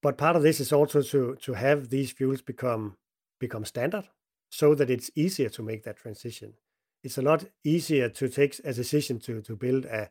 But 0.00 0.18
part 0.18 0.36
of 0.36 0.42
this 0.42 0.60
is 0.60 0.72
also 0.72 1.02
to 1.02 1.36
to 1.36 1.52
have 1.54 1.88
these 1.88 2.12
fuels 2.12 2.42
become 2.42 2.96
become 3.40 3.64
standard, 3.64 4.08
so 4.50 4.74
that 4.74 4.90
it's 4.90 5.10
easier 5.14 5.48
to 5.50 5.62
make 5.62 5.82
that 5.84 5.96
transition. 5.96 6.54
It's 7.02 7.18
a 7.18 7.22
lot 7.22 7.44
easier 7.64 8.08
to 8.08 8.28
take 8.28 8.60
a 8.64 8.72
decision 8.72 9.18
to 9.20 9.42
to 9.42 9.56
build 9.56 9.84
a 9.86 10.10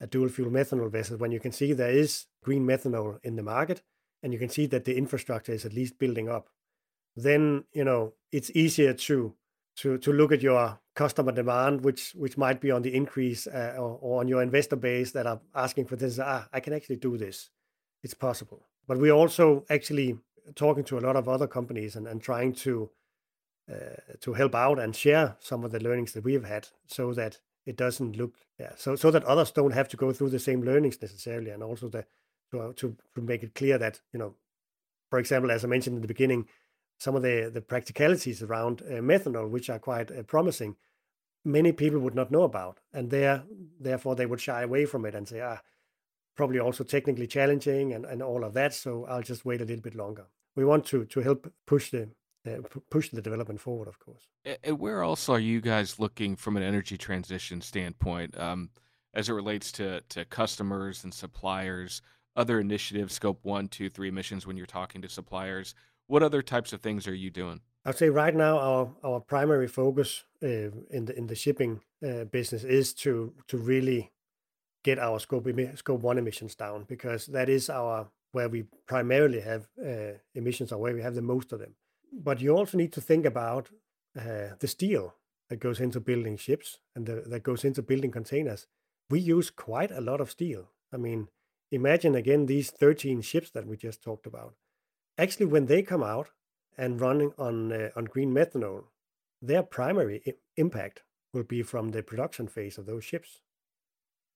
a 0.00 0.06
dual 0.06 0.28
fuel 0.28 0.50
methanol 0.50 0.90
vessel 0.90 1.18
when 1.18 1.30
you 1.30 1.40
can 1.40 1.52
see 1.52 1.72
there 1.72 1.90
is 1.90 2.26
green 2.42 2.66
methanol 2.66 3.18
in 3.22 3.36
the 3.36 3.42
market 3.42 3.82
and 4.22 4.32
you 4.32 4.38
can 4.38 4.48
see 4.48 4.66
that 4.66 4.84
the 4.84 4.96
infrastructure 4.96 5.52
is 5.52 5.66
at 5.66 5.74
least 5.74 5.98
building 5.98 6.28
up 6.28 6.48
then 7.16 7.64
you 7.72 7.84
know 7.84 8.14
it's 8.32 8.50
easier 8.54 8.94
to 8.94 9.34
to 9.80 9.96
to 9.98 10.12
look 10.12 10.32
at 10.32 10.42
your 10.42 10.78
customer 10.94 11.32
demand 11.32 11.82
which 11.82 12.12
which 12.14 12.36
might 12.36 12.60
be 12.60 12.70
on 12.70 12.82
the 12.82 12.94
increase 12.94 13.46
uh, 13.46 13.74
or, 13.78 13.98
or, 14.02 14.20
on 14.20 14.28
your 14.28 14.42
investor 14.42 14.76
base 14.76 15.12
that 15.12 15.26
are 15.26 15.40
asking 15.54 15.86
for 15.86 15.96
this 15.96 16.18
ah 16.18 16.46
i 16.52 16.60
can 16.60 16.72
actually 16.72 16.96
do 16.96 17.16
this. 17.16 17.50
It's 18.02 18.14
possible. 18.14 18.66
But 18.86 18.98
we're 18.98 19.20
also 19.22 19.64
actually 19.68 20.18
talking 20.54 20.84
to 20.84 20.98
a 20.98 21.04
lot 21.06 21.16
of 21.16 21.28
other 21.28 21.46
companies 21.46 21.96
and, 21.96 22.06
and 22.08 22.22
trying 22.22 22.52
to 22.64 22.90
uh, 23.70 24.16
to 24.20 24.34
help 24.34 24.54
out 24.54 24.78
and 24.78 24.96
share 24.96 25.36
some 25.38 25.64
of 25.64 25.70
the 25.70 25.80
learnings 25.80 26.12
that 26.12 26.24
we've 26.24 26.44
had 26.44 26.68
so 26.86 27.14
that 27.14 27.40
it 27.66 27.76
doesn't 27.76 28.16
look 28.16 28.34
yeah 28.58 28.72
so 28.76 28.96
so 28.96 29.10
that 29.10 29.24
others 29.24 29.50
don't 29.50 29.74
have 29.74 29.88
to 29.88 29.96
go 29.96 30.12
through 30.12 30.30
the 30.30 30.46
same 30.48 30.62
learnings 30.62 31.00
necessarily. 31.00 31.50
And 31.50 31.62
also 31.62 31.88
the 31.88 32.04
to, 32.50 32.72
to, 32.74 32.96
to 33.14 33.20
make 33.20 33.42
it 33.42 33.54
clear 33.54 33.78
that 33.78 34.00
you 34.12 34.18
know 34.18 34.34
for 35.08 35.18
example 35.18 35.50
as 35.50 35.64
i 35.64 35.68
mentioned 35.68 35.96
in 35.96 36.02
the 36.02 36.14
beginning 36.14 36.46
some 37.00 37.16
of 37.16 37.22
the 37.22 37.50
the 37.52 37.60
practicalities 37.60 38.42
around 38.42 38.82
uh, 38.82 39.00
methanol 39.12 39.50
which 39.50 39.68
are 39.68 39.78
quite 39.78 40.10
uh, 40.10 40.22
promising 40.22 40.76
many 41.44 41.72
people 41.72 41.98
would 42.00 42.14
not 42.14 42.30
know 42.30 42.42
about 42.42 42.78
and 42.92 43.10
there 43.10 43.42
therefore 43.80 44.14
they 44.14 44.26
would 44.26 44.40
shy 44.40 44.62
away 44.62 44.84
from 44.84 45.04
it 45.04 45.14
and 45.14 45.26
say 45.26 45.40
ah 45.40 45.58
probably 46.36 46.60
also 46.60 46.84
technically 46.84 47.26
challenging 47.26 47.92
and, 47.92 48.04
and 48.04 48.22
all 48.22 48.44
of 48.44 48.54
that 48.54 48.72
so 48.74 49.06
i'll 49.06 49.22
just 49.32 49.44
wait 49.44 49.60
a 49.60 49.64
little 49.64 49.82
bit 49.82 49.94
longer 49.94 50.26
we 50.56 50.64
want 50.64 50.84
to 50.84 51.04
to 51.06 51.20
help 51.20 51.50
push 51.66 51.90
the 51.90 52.08
uh, 52.46 52.56
push 52.88 53.10
the 53.10 53.20
development 53.20 53.60
forward, 53.60 53.86
of 53.86 53.98
course. 53.98 54.28
And 54.64 54.78
where 54.78 55.02
else 55.02 55.28
are 55.28 55.38
you 55.38 55.60
guys 55.60 55.98
looking 55.98 56.36
from 56.36 56.56
an 56.56 56.62
energy 56.62 56.96
transition 56.96 57.60
standpoint, 57.60 58.38
um, 58.38 58.70
as 59.12 59.28
it 59.28 59.34
relates 59.34 59.70
to 59.72 60.00
to 60.08 60.24
customers 60.24 61.04
and 61.04 61.12
suppliers, 61.12 62.00
other 62.36 62.58
initiatives, 62.58 63.14
scope 63.14 63.40
one, 63.42 63.68
two, 63.68 63.90
three 63.90 64.08
emissions 64.08 64.46
when 64.46 64.56
you're 64.56 64.66
talking 64.66 65.02
to 65.02 65.08
suppliers? 65.08 65.74
What 66.10 66.22
other 66.22 66.42
types 66.42 66.72
of 66.72 66.80
things 66.80 67.06
are 67.06 67.14
you 67.14 67.30
doing? 67.30 67.60
I'd 67.84 67.98
say 67.98 68.10
right 68.10 68.34
now 68.34 68.58
our 68.58 68.84
our 69.02 69.20
primary 69.20 69.68
focus 69.68 70.24
uh, 70.42 70.70
in 70.96 71.04
the 71.06 71.14
in 71.16 71.26
the 71.26 71.34
shipping 71.34 71.80
uh, 72.02 72.24
business 72.24 72.64
is 72.64 72.94
to 72.94 73.32
to 73.46 73.56
really 73.56 74.10
get 74.82 74.98
our 74.98 75.18
scope 75.20 75.46
scope 75.74 76.02
one 76.02 76.18
emissions 76.18 76.54
down 76.54 76.84
because 76.88 77.26
that 77.26 77.48
is 77.48 77.70
our 77.70 78.08
where 78.32 78.48
we 78.48 78.64
primarily 78.86 79.40
have 79.40 79.68
uh, 79.78 80.14
emissions 80.34 80.72
or 80.72 80.78
where 80.80 80.94
we 80.94 81.02
have 81.02 81.14
the 81.14 81.22
most 81.22 81.52
of 81.52 81.58
them 81.58 81.74
but 82.12 82.40
you 82.40 82.56
also 82.56 82.76
need 82.76 82.92
to 82.92 83.00
think 83.00 83.24
about 83.24 83.70
uh, 84.18 84.54
the 84.58 84.66
steel 84.66 85.14
that 85.48 85.60
goes 85.60 85.80
into 85.80 86.00
building 86.00 86.36
ships 86.36 86.78
and 86.94 87.06
the, 87.06 87.22
that 87.26 87.42
goes 87.42 87.64
into 87.64 87.82
building 87.82 88.10
containers. 88.10 88.66
We 89.08 89.20
use 89.20 89.50
quite 89.50 89.90
a 89.90 90.00
lot 90.00 90.20
of 90.20 90.30
steel. 90.30 90.70
I 90.92 90.96
mean, 90.96 91.28
imagine 91.70 92.14
again 92.14 92.46
these 92.46 92.70
13 92.70 93.20
ships 93.22 93.50
that 93.50 93.66
we 93.66 93.76
just 93.76 94.02
talked 94.02 94.26
about. 94.26 94.54
Actually, 95.20 95.44
when 95.44 95.66
they 95.66 95.82
come 95.82 96.02
out 96.02 96.30
and 96.78 96.98
running 96.98 97.32
on 97.36 97.70
uh, 97.72 97.90
on 97.94 98.06
green 98.06 98.32
methanol, 98.32 98.84
their 99.42 99.62
primary 99.62 100.22
I- 100.26 100.34
impact 100.56 101.02
will 101.34 101.42
be 101.44 101.62
from 101.62 101.90
the 101.90 102.02
production 102.02 102.48
phase 102.48 102.78
of 102.78 102.86
those 102.86 103.04
ships, 103.04 103.42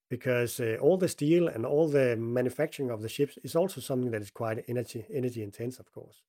because 0.09 0.59
uh, 0.59 0.77
all 0.79 0.97
the 0.97 1.07
steel 1.07 1.47
and 1.47 1.65
all 1.65 1.87
the 1.89 2.15
manufacturing 2.15 2.91
of 2.91 3.01
the 3.01 3.09
ships 3.09 3.39
is 3.43 3.55
also 3.55 3.81
something 3.81 4.11
that 4.11 4.21
is 4.21 4.29
quite 4.29 4.63
energy 4.67 5.05
energy 5.11 5.41
intense, 5.41 5.79
of 5.79 5.91
course. 5.91 6.21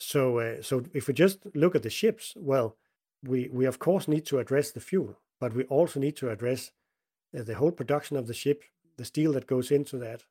So, 0.00 0.40
uh, 0.40 0.62
so 0.62 0.82
if 0.92 1.06
we 1.06 1.14
just 1.14 1.38
look 1.54 1.76
at 1.76 1.84
the 1.84 1.96
ships, 2.00 2.34
well, 2.36 2.76
we 3.22 3.48
we 3.52 3.66
of 3.66 3.78
course 3.78 4.08
need 4.08 4.26
to 4.26 4.40
address 4.40 4.72
the 4.72 4.80
fuel, 4.80 5.20
but 5.38 5.54
we 5.54 5.62
also 5.64 6.00
need 6.00 6.16
to 6.16 6.30
address 6.30 6.72
uh, 7.38 7.44
the 7.44 7.54
whole 7.54 7.72
production 7.72 8.16
of 8.16 8.26
the 8.26 8.34
ship, 8.34 8.64
the 8.96 9.04
steel 9.04 9.32
that 9.34 9.46
goes 9.46 9.70
into 9.70 9.96
that, 9.98 10.24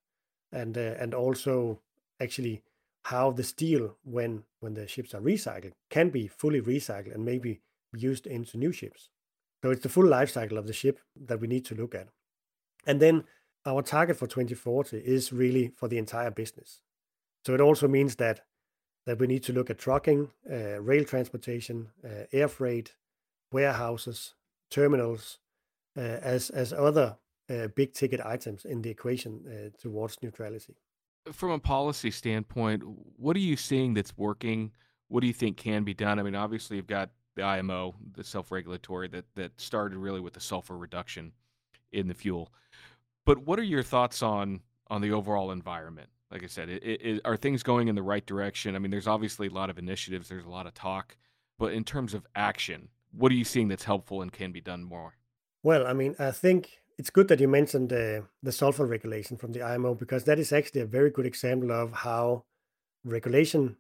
and 0.52 0.78
uh, 0.78 0.96
and 1.02 1.14
also 1.14 1.80
actually 2.20 2.62
how 3.06 3.32
the 3.32 3.44
steel, 3.44 3.98
when 4.04 4.44
when 4.60 4.74
the 4.74 4.88
ships 4.88 5.14
are 5.14 5.22
recycled, 5.22 5.74
can 5.90 6.10
be 6.10 6.28
fully 6.28 6.60
recycled 6.60 7.14
and 7.14 7.24
maybe 7.24 7.62
used 7.94 8.26
into 8.26 8.58
new 8.58 8.72
ships. 8.72 9.10
So 9.62 9.70
it's 9.70 9.84
the 9.84 9.90
full 9.90 10.08
life 10.08 10.32
cycle 10.32 10.58
of 10.58 10.66
the 10.66 10.74
ship 10.74 11.00
that 11.16 11.40
we 11.40 11.48
need 11.48 11.66
to 11.66 11.76
look 11.76 11.94
at. 11.94 12.08
And 12.88 13.00
then 13.00 13.26
our 13.66 13.84
target 13.84 14.18
for 14.18 14.28
2040 14.28 14.98
is 14.98 15.32
really 15.32 15.72
for 15.76 15.88
the 15.88 16.00
entire 16.00 16.32
business. 16.32 16.82
So 17.46 17.54
it 17.54 17.62
also 17.62 17.88
means 17.88 18.16
that 18.16 18.42
that 19.06 19.20
we 19.20 19.28
need 19.28 19.44
to 19.44 19.54
look 19.54 19.70
at 19.70 19.78
trucking, 19.78 20.32
uh, 20.52 20.82
rail 20.82 21.04
transportation, 21.06 21.90
uh, 22.04 22.26
air 22.32 22.48
freight, 22.48 22.96
warehouses, 23.52 24.34
terminals, 24.72 25.38
uh, 25.96 26.18
as 26.36 26.50
as 26.50 26.74
other 26.74 27.18
uh, 27.52 27.68
big 27.68 27.94
ticket 27.94 28.20
items 28.26 28.66
in 28.66 28.82
the 28.82 28.90
equation 28.90 29.44
uh, 29.48 29.70
towards 29.80 30.18
neutrality. 30.24 30.76
From 31.32 31.52
a 31.52 31.60
policy 31.60 32.12
standpoint, 32.12 32.84
what 33.18 33.36
are 33.36 33.40
you 33.40 33.56
seeing 33.56 33.94
that's 33.94 34.16
working? 34.18 34.72
What 35.08 35.22
do 35.22 35.28
you 35.28 35.34
think 35.34 35.58
can 35.58 35.84
be 35.84 35.94
done? 35.94 36.20
I 36.20 36.24
mean, 36.24 36.36
obviously, 36.36 36.78
you've 36.78 36.88
got 36.88 37.10
the 37.36 37.44
IMO, 37.44 37.96
the 38.14 38.24
self-regulatory 38.24 39.08
that 39.10 39.26
that 39.36 39.60
started 39.60 39.98
really 39.98 40.20
with 40.20 40.34
the 40.34 40.40
sulfur 40.40 40.78
reduction 40.78 41.32
in 41.92 42.08
the 42.08 42.14
fuel. 42.14 42.52
But 43.26 43.40
what 43.40 43.60
are 43.60 43.64
your 43.64 43.84
thoughts 43.84 44.22
on 44.22 44.62
on 44.88 45.02
the 45.02 45.12
overall 45.12 45.52
environment? 45.52 46.10
Like 46.32 46.44
I 46.44 46.48
said, 46.48 46.70
it, 46.70 46.84
it, 46.84 47.22
are 47.24 47.38
things 47.38 47.64
going 47.64 47.88
in 47.88 47.96
the 47.96 48.04
right 48.04 48.26
direction? 48.26 48.76
I 48.76 48.80
mean, 48.80 48.92
there's 48.92 49.08
obviously 49.08 49.48
a 49.48 49.52
lot 49.52 49.70
of 49.70 49.78
initiatives, 49.78 50.28
there's 50.28 50.46
a 50.46 50.50
lot 50.50 50.68
of 50.68 50.74
talk, 50.74 51.16
but 51.58 51.72
in 51.72 51.84
terms 51.84 52.14
of 52.14 52.26
action, 52.36 52.90
what 53.12 53.32
are 53.32 53.36
you 53.36 53.46
seeing 53.46 53.68
that's 53.68 53.84
helpful 53.84 54.22
and 54.22 54.32
can 54.32 54.52
be 54.52 54.60
done 54.60 54.84
more? 54.84 55.16
Well, 55.64 55.88
I 55.88 55.94
mean, 55.94 56.16
I 56.20 56.32
think 56.32 56.82
it's 56.98 57.10
good 57.10 57.28
that 57.28 57.40
you 57.40 57.48
mentioned 57.48 57.92
uh, 57.92 58.22
the 58.42 58.52
sulfur 58.52 58.86
regulation 58.86 59.38
from 59.38 59.52
the 59.52 59.62
IMO 59.62 59.96
because 59.96 60.24
that 60.26 60.40
is 60.40 60.54
actually 60.54 60.82
a 60.82 60.86
very 60.86 61.10
good 61.10 61.26
example 61.26 61.72
of 61.72 61.92
how 61.92 62.46
regulation 63.04 63.78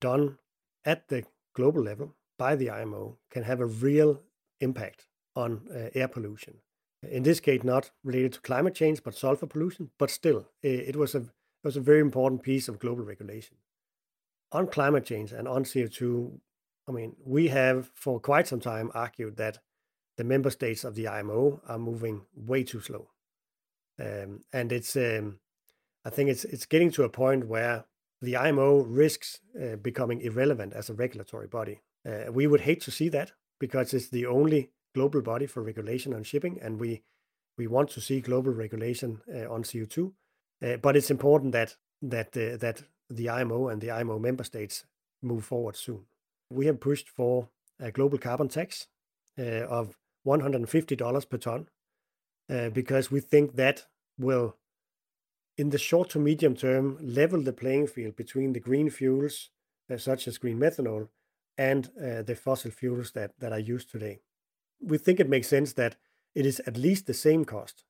done 0.00 0.38
at 0.84 1.08
the 1.08 1.24
global 1.54 1.82
level 1.82 2.14
by 2.38 2.56
the 2.56 2.70
IMO 2.70 3.18
can 3.30 3.44
have 3.44 3.60
a 3.60 3.66
real 3.66 4.20
impact 4.60 5.06
on 5.36 5.62
uh, 5.70 5.90
air 5.94 6.08
pollution. 6.08 6.54
In 7.10 7.22
this 7.22 7.40
case, 7.40 7.62
not 7.62 7.90
related 8.02 8.32
to 8.34 8.40
climate 8.40 8.74
change, 8.74 9.02
but 9.02 9.14
sulfur 9.14 9.46
pollution. 9.46 9.90
But 9.98 10.10
still, 10.10 10.48
it 10.62 10.96
was 10.96 11.14
a 11.14 11.18
it 11.18 11.64
was 11.64 11.76
a 11.76 11.80
very 11.80 12.00
important 12.00 12.42
piece 12.42 12.68
of 12.68 12.78
global 12.78 13.04
regulation 13.04 13.56
on 14.52 14.68
climate 14.68 15.04
change 15.04 15.32
and 15.32 15.46
on 15.46 15.64
CO2. 15.64 16.38
I 16.88 16.92
mean, 16.92 17.16
we 17.24 17.48
have 17.48 17.90
for 17.94 18.20
quite 18.20 18.48
some 18.48 18.60
time 18.60 18.90
argued 18.94 19.36
that 19.36 19.58
the 20.16 20.24
member 20.24 20.50
states 20.50 20.84
of 20.84 20.94
the 20.94 21.08
IMO 21.08 21.60
are 21.66 21.78
moving 21.78 22.22
way 22.34 22.62
too 22.64 22.80
slow. 22.80 23.08
Um, 23.98 24.40
and 24.52 24.72
it's, 24.72 24.96
um, 24.96 25.38
I 26.04 26.10
think 26.10 26.30
it's 26.30 26.44
it's 26.44 26.66
getting 26.66 26.90
to 26.92 27.04
a 27.04 27.08
point 27.08 27.46
where 27.46 27.84
the 28.20 28.36
IMO 28.36 28.82
risks 28.82 29.40
uh, 29.60 29.76
becoming 29.76 30.20
irrelevant 30.20 30.72
as 30.72 30.90
a 30.90 30.94
regulatory 30.94 31.46
body. 31.46 31.80
Uh, 32.06 32.32
we 32.32 32.46
would 32.46 32.62
hate 32.62 32.80
to 32.82 32.90
see 32.90 33.08
that 33.10 33.32
because 33.58 33.94
it's 33.94 34.08
the 34.08 34.26
only 34.26 34.70
global 34.94 35.22
body 35.22 35.46
for 35.46 35.62
regulation 35.62 36.14
on 36.14 36.22
shipping, 36.22 36.58
and 36.60 36.80
we 36.80 37.02
we 37.56 37.66
want 37.66 37.90
to 37.90 38.00
see 38.00 38.20
global 38.20 38.52
regulation 38.52 39.20
uh, 39.32 39.52
on 39.52 39.62
CO2. 39.62 40.12
Uh, 40.62 40.76
but 40.76 40.96
it's 40.96 41.10
important 41.10 41.52
that 41.52 41.76
that 42.02 42.36
uh, 42.36 42.56
that 42.56 42.82
the 43.10 43.28
IMO 43.28 43.68
and 43.68 43.80
the 43.80 43.90
IMO 43.90 44.18
member 44.18 44.44
states 44.44 44.84
move 45.22 45.44
forward 45.44 45.76
soon. 45.76 46.06
We 46.50 46.66
have 46.66 46.80
pushed 46.80 47.08
for 47.08 47.48
a 47.80 47.90
global 47.90 48.18
carbon 48.18 48.48
tax 48.48 48.86
uh, 49.38 49.66
of 49.68 49.96
$150 50.26 51.28
per 51.28 51.36
ton 51.38 51.68
uh, 52.50 52.68
because 52.70 53.10
we 53.10 53.20
think 53.20 53.54
that 53.56 53.86
will, 54.18 54.56
in 55.56 55.70
the 55.70 55.78
short 55.78 56.10
to 56.10 56.18
medium 56.18 56.54
term, 56.54 56.98
level 57.00 57.40
the 57.40 57.52
playing 57.52 57.86
field 57.86 58.16
between 58.16 58.52
the 58.52 58.60
green 58.60 58.90
fuels, 58.90 59.50
uh, 59.90 59.96
such 59.96 60.28
as 60.28 60.38
green 60.38 60.58
methanol, 60.58 61.08
and 61.56 61.90
uh, 61.98 62.22
the 62.22 62.34
fossil 62.34 62.70
fuels 62.70 63.12
that, 63.12 63.32
are 63.42 63.58
used 63.58 63.90
today. 63.90 64.20
We 64.80 64.98
think 64.98 65.20
it 65.20 65.28
makes 65.28 65.48
sense 65.48 65.72
that 65.74 65.96
it 66.34 66.44
is 66.44 66.60
at 66.66 66.76
least 66.76 67.06
the 67.06 67.14
same 67.14 67.44
cost. 67.44 67.84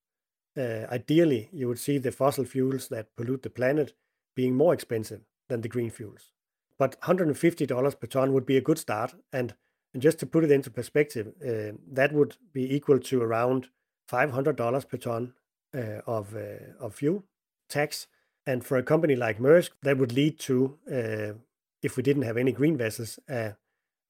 Ideally, 0.57 1.49
you 1.53 1.67
would 1.67 1.81
see 1.81 1.99
the 1.99 2.13
fossil 2.13 2.45
fuels 2.45 2.87
that 2.89 3.17
pollute 3.17 3.43
the 3.43 3.51
planet 3.51 3.93
being 4.37 4.55
more 4.55 4.73
expensive 4.73 5.23
than 5.49 5.63
the 5.63 5.69
green 5.69 5.91
fuels. 5.91 6.31
But 6.79 7.01
$150 7.01 8.01
per 8.01 8.07
ton 8.07 8.33
would 8.33 8.47
be 8.47 8.57
a 8.57 8.61
good 8.61 8.79
start, 8.79 9.15
and 9.33 9.55
and 9.95 10.03
just 10.03 10.19
to 10.19 10.27
put 10.27 10.45
it 10.45 10.51
into 10.51 10.71
perspective, 10.71 11.29
uh, 11.41 11.79
that 11.93 12.13
would 12.13 12.37
be 12.53 12.75
equal 12.75 12.99
to 12.99 13.23
around 13.23 13.69
$500 14.11 14.89
per 14.89 14.97
ton 14.97 15.33
uh, 15.75 16.01
of, 16.07 16.35
uh, 16.35 16.85
of 16.85 16.95
fuel 16.97 17.25
tax. 17.69 18.09
And 18.45 18.67
for 18.67 18.77
a 18.77 18.83
company 18.83 19.15
like 19.15 19.39
Maersk, 19.39 19.71
that 19.83 19.97
would 19.97 20.13
lead 20.13 20.39
to, 20.41 20.77
uh, 20.93 21.39
if 21.81 21.97
we 21.97 22.03
didn't 22.03 22.25
have 22.25 22.37
any 22.37 22.53
green 22.53 22.77
vessels, 22.77 23.21
uh, 23.31 23.51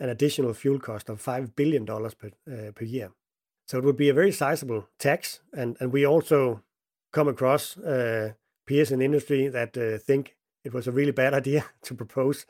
an 0.01 0.09
additional 0.09 0.55
fuel 0.55 0.81
cost 0.81 1.09
of 1.09 1.23
$5 1.23 1.55
billion 1.55 1.87
per, 1.87 2.31
uh, 2.51 2.73
per 2.73 2.85
year. 2.85 3.13
So 3.69 3.79
it 3.79 3.85
would 3.85 3.97
be 3.97 4.09
a 4.09 4.15
very 4.15 4.33
sizable 4.33 4.89
tax. 4.99 5.41
And, 5.53 5.77
and 5.81 5.93
we 5.93 6.05
also 6.05 6.63
come 7.13 7.29
across 7.29 7.77
peers 8.67 8.91
in 8.91 9.01
industry 9.01 9.49
that 9.49 9.75
think 10.05 10.37
it 10.65 10.73
was 10.73 10.89
a 10.89 10.93
really 10.93 11.13
bad 11.13 11.35
idea 11.43 11.67
to 11.83 11.95
propose 11.95 12.47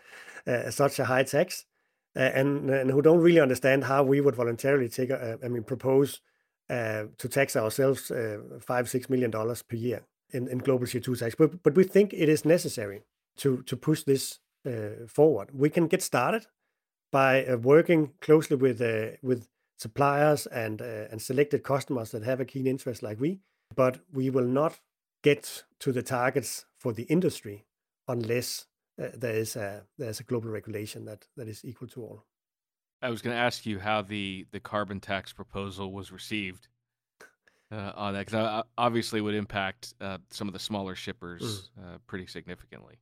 such 0.71 0.99
a 0.99 1.05
high 1.05 1.25
tax 1.25 1.67
and 2.15 2.71
and 2.71 2.91
who 2.91 3.03
don't 3.03 3.21
really 3.21 3.41
understand 3.41 3.85
how 3.85 4.03
we 4.03 4.21
would 4.21 4.37
voluntarily 4.37 4.89
take, 4.89 5.11
I 5.11 5.49
mean, 5.49 5.65
propose 5.65 6.21
uh, 6.71 7.05
to 7.19 7.29
tax 7.29 7.57
ourselves 7.57 8.11
uh, 8.11 8.39
five 8.61 8.89
six 8.89 9.11
million 9.11 9.31
dollars 9.31 9.63
per 9.63 9.77
year 9.77 10.03
in, 10.31 10.49
in 10.49 10.59
global 10.59 10.87
CO2 10.87 11.19
tax. 11.19 11.35
But 11.35 11.63
but 11.63 11.75
we 11.75 11.85
think 11.85 12.13
it 12.13 12.29
is 12.29 12.45
necessary 12.45 13.03
to 13.37 13.63
to 13.63 13.77
push 13.77 14.03
this 14.03 14.39
uh, 14.67 15.07
forward. 15.07 15.51
We 15.53 15.71
can 15.71 15.89
get 15.89 16.03
started 16.03 16.47
by 17.13 17.45
uh, 17.45 17.57
working 17.59 18.13
closely 18.21 18.57
with 18.57 18.81
uh, 18.81 19.17
with 19.23 19.49
suppliers 19.79 20.47
and 20.47 20.81
uh, 20.81 21.11
and 21.11 21.21
selected 21.21 21.63
customers 21.63 22.11
that 22.11 22.23
have 22.23 22.41
a 22.41 22.45
keen 22.45 22.67
interest 22.67 23.03
like 23.03 23.21
we. 23.21 23.41
But 23.77 24.01
we 24.13 24.31
will 24.31 24.47
not 24.47 24.81
get 25.23 25.65
to 25.81 25.93
the 25.93 26.03
targets 26.03 26.67
for 26.79 26.93
the 26.93 27.05
industry 27.05 27.65
unless 28.07 28.67
uh, 29.03 29.09
there 29.15 29.35
is 29.35 29.57
a 29.57 29.85
there's 29.99 30.21
a 30.21 30.25
global 30.25 30.51
regulation 30.51 31.05
that 31.07 31.27
that 31.37 31.49
is 31.49 31.65
equal 31.65 31.89
to 31.89 32.03
all. 32.03 32.25
I 33.03 33.11
was 33.11 33.21
going 33.21 33.37
to 33.37 33.41
ask 33.41 33.67
you 33.67 33.79
how 33.79 34.03
the 34.03 34.47
the 34.53 34.61
carbon 34.61 35.01
tax 35.01 35.33
proposal 35.33 35.93
was 35.93 36.13
received 36.13 36.69
uh, 37.71 37.93
on 37.95 38.15
that 38.15 38.27
because 38.27 38.65
obviously 38.79 39.21
would 39.21 39.35
impact 39.35 39.95
uh, 40.01 40.19
some 40.31 40.49
of 40.49 40.55
the 40.55 40.61
smaller 40.61 40.95
shippers 40.95 41.71
mm. 41.79 41.95
uh, 41.95 41.99
pretty 42.07 42.27
significantly. 42.27 42.97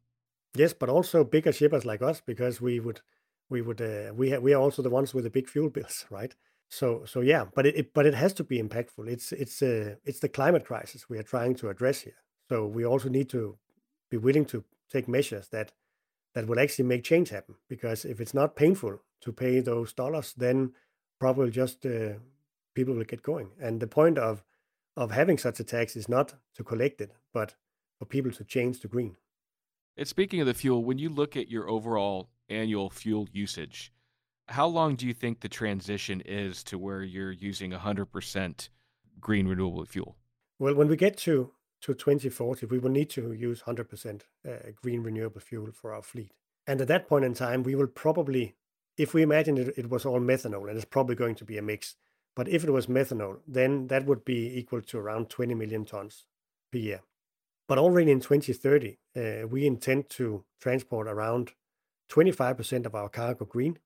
Yes, 0.54 0.72
but 0.72 0.88
also 0.88 1.24
bigger 1.24 1.52
shippers 1.52 1.84
like 1.84 2.02
us 2.02 2.20
because 2.20 2.60
we 2.60 2.80
would 2.80 3.00
we 3.48 3.62
would 3.62 3.80
uh, 3.80 4.12
we 4.14 4.30
ha- 4.30 4.38
we 4.38 4.54
are 4.54 4.60
also 4.60 4.82
the 4.82 4.90
ones 4.90 5.14
with 5.14 5.24
the 5.24 5.30
big 5.30 5.48
fuel 5.48 5.70
bills, 5.70 6.06
right? 6.10 6.34
So 6.68 7.04
so 7.04 7.20
yeah, 7.20 7.44
but 7.54 7.66
it, 7.66 7.76
it 7.76 7.94
but 7.94 8.06
it 8.06 8.14
has 8.14 8.32
to 8.34 8.44
be 8.44 8.60
impactful. 8.60 9.08
It's 9.08 9.32
it's 9.32 9.62
uh, 9.62 9.96
it's 10.04 10.20
the 10.20 10.28
climate 10.28 10.64
crisis 10.64 11.08
we 11.08 11.18
are 11.18 11.22
trying 11.22 11.54
to 11.56 11.68
address 11.68 12.00
here. 12.00 12.16
So 12.48 12.66
we 12.66 12.84
also 12.84 13.08
need 13.08 13.28
to 13.30 13.58
be 14.10 14.16
willing 14.16 14.44
to 14.46 14.64
take 14.90 15.08
measures 15.08 15.48
that 15.48 15.72
that 16.34 16.46
will 16.46 16.60
actually 16.60 16.86
make 16.86 17.04
change 17.04 17.30
happen. 17.30 17.54
Because 17.68 18.04
if 18.04 18.20
it's 18.20 18.34
not 18.34 18.56
painful 18.56 19.00
to 19.22 19.32
pay 19.32 19.60
those 19.60 19.92
dollars, 19.92 20.32
then 20.36 20.72
probably 21.20 21.50
just 21.50 21.84
uh, 21.86 22.14
people 22.74 22.94
will 22.94 23.04
get 23.04 23.22
going. 23.22 23.50
And 23.60 23.80
the 23.80 23.86
point 23.86 24.18
of 24.18 24.42
of 24.96 25.10
having 25.10 25.38
such 25.38 25.58
a 25.58 25.64
tax 25.64 25.96
is 25.96 26.08
not 26.08 26.34
to 26.54 26.62
collect 26.62 27.00
it, 27.00 27.12
but 27.32 27.54
for 27.98 28.04
people 28.04 28.30
to 28.30 28.44
change 28.44 28.80
to 28.80 28.88
green. 28.88 29.16
And 29.96 30.06
speaking 30.06 30.40
of 30.40 30.46
the 30.46 30.54
fuel, 30.54 30.84
when 30.84 30.98
you 30.98 31.08
look 31.08 31.36
at 31.36 31.50
your 31.50 31.68
overall 31.68 32.30
annual 32.48 32.90
fuel 32.90 33.26
usage, 33.32 33.92
how 34.48 34.66
long 34.66 34.96
do 34.96 35.06
you 35.06 35.14
think 35.14 35.40
the 35.40 35.48
transition 35.48 36.20
is 36.26 36.62
to 36.64 36.78
where 36.78 37.02
you're 37.02 37.32
using 37.32 37.70
100% 37.70 38.68
green 39.20 39.48
renewable 39.48 39.84
fuel? 39.86 40.16
Well, 40.58 40.74
when 40.74 40.88
we 40.88 40.96
get 40.96 41.16
to 41.18 41.52
to 41.82 41.94
2040, 41.94 42.66
we 42.66 42.78
will 42.78 42.90
need 42.90 43.10
to 43.10 43.32
use 43.32 43.62
100% 43.62 44.22
uh, 44.48 44.50
green 44.80 45.02
renewable 45.02 45.40
fuel 45.40 45.70
for 45.72 45.92
our 45.92 46.02
fleet. 46.02 46.32
And 46.66 46.80
at 46.80 46.88
that 46.88 47.08
point 47.08 47.24
in 47.24 47.34
time, 47.34 47.64
we 47.64 47.74
will 47.74 47.88
probably, 47.88 48.54
if 48.96 49.14
we 49.14 49.22
imagine 49.22 49.58
it, 49.58 49.74
it 49.76 49.90
was 49.90 50.06
all 50.06 50.20
methanol, 50.20 50.68
and 50.68 50.76
it's 50.76 50.84
probably 50.84 51.16
going 51.16 51.34
to 51.36 51.44
be 51.44 51.58
a 51.58 51.62
mix, 51.62 51.96
but 52.36 52.48
if 52.48 52.62
it 52.62 52.70
was 52.70 52.86
methanol, 52.86 53.40
then 53.46 53.88
that 53.88 54.06
would 54.06 54.24
be 54.24 54.56
equal 54.56 54.80
to 54.80 54.98
around 54.98 55.28
20 55.28 55.54
million 55.54 55.84
tons 55.84 56.26
per 56.70 56.78
year. 56.78 57.00
But 57.68 57.78
already 57.78 58.12
in 58.12 58.20
2030, 58.20 58.98
uh, 59.16 59.48
we 59.48 59.66
intend 59.66 60.08
to 60.10 60.44
transport 60.60 61.08
around 61.08 61.52
25% 62.10 62.86
of 62.86 62.94
our 62.94 63.08
cargo 63.08 63.44
green, 63.44 63.78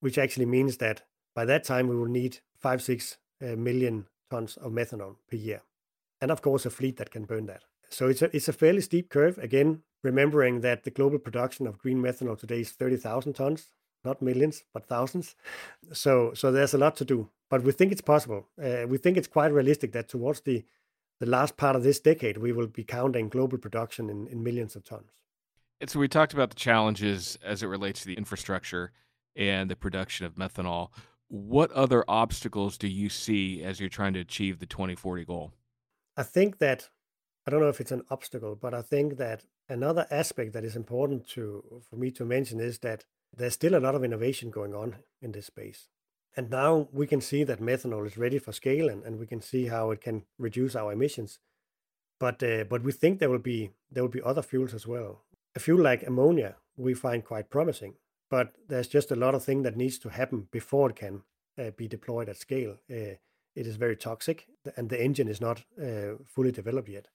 which 0.00 0.18
actually 0.18 0.46
means 0.46 0.78
that 0.78 1.02
by 1.34 1.44
that 1.44 1.64
time 1.64 1.86
we 1.86 1.96
will 1.96 2.06
need 2.06 2.40
five, 2.56 2.82
six 2.82 3.18
uh, 3.42 3.56
million 3.56 4.06
tons 4.30 4.56
of 4.56 4.72
methanol 4.72 5.16
per 5.30 5.36
year 5.36 5.62
and 6.20 6.30
of 6.30 6.42
course 6.42 6.66
a 6.66 6.70
fleet 6.70 6.96
that 6.96 7.10
can 7.10 7.24
burn 7.24 7.46
that. 7.46 7.64
So 7.88 8.08
it's 8.08 8.22
a, 8.22 8.34
it's 8.36 8.48
a 8.48 8.52
fairly 8.52 8.80
steep 8.80 9.08
curve. 9.10 9.38
Again, 9.38 9.82
remembering 10.02 10.60
that 10.60 10.84
the 10.84 10.90
global 10.90 11.18
production 11.18 11.66
of 11.66 11.78
green 11.78 12.02
methanol 12.02 12.38
today 12.38 12.60
is 12.60 12.70
30,000 12.70 13.32
tons, 13.34 13.68
not 14.04 14.22
millions, 14.22 14.64
but 14.72 14.86
thousands. 14.86 15.34
So 15.92 16.32
so 16.34 16.50
there's 16.50 16.74
a 16.74 16.78
lot 16.78 16.96
to 16.96 17.04
do, 17.04 17.28
but 17.50 17.62
we 17.62 17.72
think 17.72 17.92
it's 17.92 18.00
possible. 18.00 18.46
Uh, 18.62 18.86
we 18.88 18.98
think 18.98 19.16
it's 19.16 19.28
quite 19.28 19.52
realistic 19.52 19.92
that 19.92 20.08
towards 20.08 20.40
the 20.40 20.64
the 21.18 21.26
last 21.26 21.56
part 21.56 21.76
of 21.76 21.82
this 21.82 21.98
decade, 21.98 22.36
we 22.38 22.52
will 22.52 22.66
be 22.66 22.84
counting 22.84 23.28
global 23.28 23.58
production 23.58 24.10
in, 24.10 24.26
in 24.26 24.42
millions 24.42 24.76
of 24.76 24.84
tons. 24.84 25.10
And 25.80 25.88
so 25.90 25.98
we 25.98 26.08
talked 26.08 26.34
about 26.34 26.50
the 26.50 26.56
challenges 26.56 27.38
as 27.42 27.62
it 27.62 27.66
relates 27.66 28.00
to 28.00 28.06
the 28.06 28.14
infrastructure 28.14 28.92
and 29.34 29.70
the 29.70 29.76
production 29.76 30.26
of 30.26 30.34
methanol. 30.34 30.88
What 31.28 31.70
other 31.72 32.04
obstacles 32.08 32.78
do 32.78 32.88
you 32.88 33.08
see 33.08 33.62
as 33.62 33.80
you're 33.80 33.88
trying 33.88 34.14
to 34.14 34.20
achieve 34.20 34.58
the 34.58 34.66
2040 34.66 35.24
goal? 35.24 35.52
I 36.16 36.22
think 36.22 36.58
that 36.58 36.88
I 37.46 37.50
don't 37.50 37.60
know 37.60 37.68
if 37.68 37.80
it's 37.80 37.92
an 37.92 38.04
obstacle, 38.10 38.56
but 38.56 38.74
I 38.74 38.82
think 38.82 39.18
that 39.18 39.44
another 39.68 40.06
aspect 40.10 40.52
that 40.54 40.64
is 40.64 40.76
important 40.76 41.28
to 41.28 41.82
for 41.88 41.96
me 41.96 42.10
to 42.12 42.24
mention 42.24 42.60
is 42.60 42.78
that 42.78 43.04
there's 43.36 43.54
still 43.54 43.76
a 43.76 43.80
lot 43.80 43.94
of 43.94 44.02
innovation 44.02 44.50
going 44.50 44.74
on 44.74 44.96
in 45.20 45.32
this 45.32 45.46
space. 45.46 45.88
And 46.36 46.50
now 46.50 46.88
we 46.92 47.06
can 47.06 47.20
see 47.20 47.44
that 47.44 47.60
methanol 47.60 48.06
is 48.06 48.18
ready 48.18 48.38
for 48.38 48.52
scale 48.52 48.88
and, 48.88 49.02
and 49.04 49.18
we 49.18 49.26
can 49.26 49.40
see 49.40 49.66
how 49.66 49.90
it 49.90 50.00
can 50.00 50.24
reduce 50.38 50.76
our 50.76 50.92
emissions. 50.92 51.38
But 52.18 52.42
uh, 52.42 52.64
but 52.64 52.82
we 52.82 52.92
think 52.92 53.18
there 53.18 53.30
will 53.30 53.38
be 53.38 53.70
there 53.90 54.02
will 54.02 54.10
be 54.10 54.22
other 54.22 54.42
fuels 54.42 54.74
as 54.74 54.86
well. 54.86 55.22
A 55.54 55.60
fuel 55.60 55.82
like 55.82 56.06
ammonia 56.06 56.56
we 56.76 56.94
find 56.94 57.24
quite 57.24 57.50
promising, 57.50 57.94
but 58.30 58.52
there's 58.68 58.88
just 58.88 59.10
a 59.10 59.16
lot 59.16 59.34
of 59.34 59.44
things 59.44 59.64
that 59.64 59.76
needs 59.76 59.98
to 60.00 60.08
happen 60.08 60.48
before 60.50 60.90
it 60.90 60.96
can 60.96 61.22
uh, 61.58 61.70
be 61.70 61.88
deployed 61.88 62.28
at 62.28 62.36
scale. 62.36 62.76
Uh, 62.90 63.16
it 63.56 63.66
is 63.66 63.76
very 63.76 63.96
toxic, 63.96 64.46
and 64.76 64.90
the 64.90 65.02
engine 65.02 65.28
is 65.28 65.40
not 65.40 65.64
uh, 65.82 66.22
fully 66.26 66.52
developed 66.52 66.88
yet. 66.88 67.08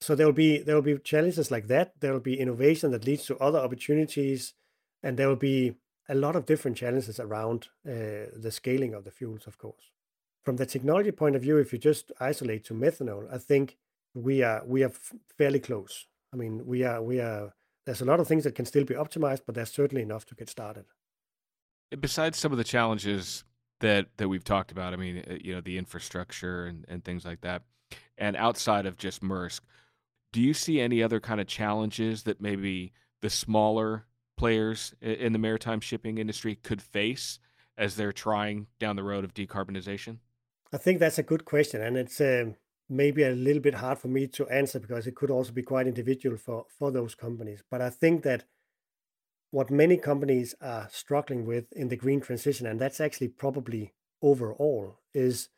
So 0.00 0.14
there 0.14 0.26
will 0.26 0.32
be 0.32 0.58
there 0.58 0.74
will 0.74 0.82
be 0.82 0.98
challenges 0.98 1.50
like 1.50 1.68
that. 1.68 1.92
There 2.00 2.12
will 2.12 2.20
be 2.20 2.40
innovation 2.40 2.90
that 2.90 3.04
leads 3.04 3.26
to 3.26 3.38
other 3.38 3.58
opportunities, 3.58 4.54
and 5.02 5.16
there 5.16 5.28
will 5.28 5.36
be 5.36 5.76
a 6.08 6.14
lot 6.14 6.36
of 6.36 6.46
different 6.46 6.76
challenges 6.76 7.20
around 7.20 7.68
uh, 7.86 8.32
the 8.34 8.50
scaling 8.50 8.94
of 8.94 9.04
the 9.04 9.10
fuels, 9.10 9.46
of 9.46 9.58
course. 9.58 9.92
From 10.42 10.56
the 10.56 10.66
technology 10.66 11.12
point 11.12 11.36
of 11.36 11.42
view, 11.42 11.58
if 11.58 11.72
you 11.72 11.78
just 11.78 12.12
isolate 12.20 12.64
to 12.64 12.74
methanol, 12.74 13.32
I 13.32 13.38
think 13.38 13.76
we 14.14 14.42
are 14.42 14.62
we 14.66 14.82
are 14.82 14.92
fairly 15.38 15.60
close. 15.60 16.06
I 16.32 16.36
mean, 16.36 16.66
we 16.66 16.82
are 16.84 17.02
we 17.02 17.20
are. 17.20 17.54
There's 17.86 18.00
a 18.00 18.06
lot 18.06 18.20
of 18.20 18.26
things 18.26 18.44
that 18.44 18.54
can 18.54 18.64
still 18.64 18.84
be 18.84 18.94
optimized, 18.94 19.42
but 19.46 19.54
there's 19.54 19.70
certainly 19.72 20.02
enough 20.02 20.24
to 20.26 20.34
get 20.34 20.48
started. 20.48 20.86
Besides 22.00 22.38
some 22.38 22.52
of 22.52 22.58
the 22.58 22.64
challenges 22.64 23.44
that 23.80 24.06
that 24.16 24.28
we've 24.28 24.44
talked 24.44 24.72
about, 24.72 24.92
I 24.92 24.96
mean, 24.96 25.24
uh, 25.28 25.34
you 25.40 25.54
know, 25.54 25.60
the 25.60 25.78
infrastructure 25.78 26.66
and, 26.66 26.84
and 26.88 27.04
things 27.04 27.24
like 27.24 27.40
that, 27.42 27.62
and 28.18 28.36
outside 28.36 28.86
of 28.86 28.96
just 28.96 29.22
Maersk, 29.22 29.60
do 30.32 30.40
you 30.40 30.54
see 30.54 30.80
any 30.80 31.02
other 31.02 31.20
kind 31.20 31.40
of 31.40 31.46
challenges 31.46 32.24
that 32.24 32.40
maybe 32.40 32.92
the 33.22 33.30
smaller 33.30 34.06
players 34.36 34.94
in 35.00 35.32
the 35.32 35.38
maritime 35.38 35.80
shipping 35.80 36.18
industry 36.18 36.56
could 36.56 36.82
face 36.82 37.38
as 37.78 37.96
they're 37.96 38.12
trying 38.12 38.66
down 38.78 38.96
the 38.96 39.02
road 39.02 39.24
of 39.24 39.34
decarbonization? 39.34 40.18
I 40.72 40.76
think 40.76 40.98
that's 40.98 41.18
a 41.18 41.22
good 41.22 41.44
question, 41.44 41.80
and 41.82 41.96
it's 41.96 42.20
uh, 42.20 42.46
maybe 42.88 43.22
a 43.22 43.30
little 43.30 43.62
bit 43.62 43.74
hard 43.74 43.98
for 43.98 44.08
me 44.08 44.26
to 44.28 44.48
answer 44.48 44.80
because 44.80 45.06
it 45.06 45.14
could 45.14 45.30
also 45.30 45.52
be 45.52 45.62
quite 45.62 45.86
individual 45.86 46.36
for 46.36 46.66
for 46.68 46.90
those 46.90 47.14
companies. 47.14 47.62
But 47.70 47.80
I 47.80 47.90
think 47.90 48.22
that 48.24 48.44
what 49.54 49.70
many 49.70 49.96
companies 49.96 50.54
are 50.60 50.88
struggling 50.90 51.42
with 51.46 51.72
in 51.72 51.88
the 51.88 52.02
green 52.04 52.20
transition, 52.20 52.66
and 52.66 52.80
that's 52.80 53.00
actually 53.00 53.28
probably 53.28 53.92
overall, 54.20 54.98
is 55.12 55.48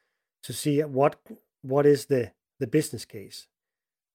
to 0.43 0.53
see 0.53 0.81
what 0.81 1.15
what 1.63 1.87
is 1.87 2.07
the 2.07 2.33
the 2.61 2.67
business 2.77 3.05
case. 3.05 3.49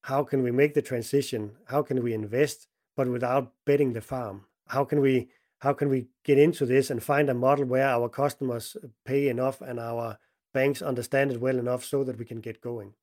How 0.03 0.23
can 0.23 0.43
we 0.43 0.51
make 0.51 0.73
the 0.73 0.87
transition? 0.91 1.41
How 1.65 1.81
can 1.83 2.01
we 2.03 2.13
invest, 2.13 2.67
but 2.97 3.07
without 3.07 3.53
betting 3.65 3.93
the 3.93 4.07
farm? 4.13 4.45
how 4.71 4.85
can 4.85 5.01
we 5.01 5.27
how 5.59 5.73
can 5.73 5.89
we 5.89 6.07
get 6.23 6.39
into 6.39 6.65
this 6.65 6.89
and 6.89 7.03
find 7.03 7.29
a 7.29 7.33
model 7.33 7.65
where 7.65 7.87
our 7.87 8.09
customers 8.09 8.77
pay 9.05 9.27
enough 9.27 9.61
and 9.61 9.79
our 9.79 10.17
banks 10.53 10.81
understand 10.81 11.31
it 11.31 11.41
well 11.41 11.59
enough 11.59 11.83
so 11.83 12.03
that 12.03 12.17
we 12.17 12.25
can 12.25 12.39
get 12.39 12.61
going 12.61 12.93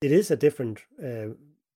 it 0.00 0.12
is 0.12 0.30
a 0.30 0.36
different 0.36 0.80
uh, 1.02 1.28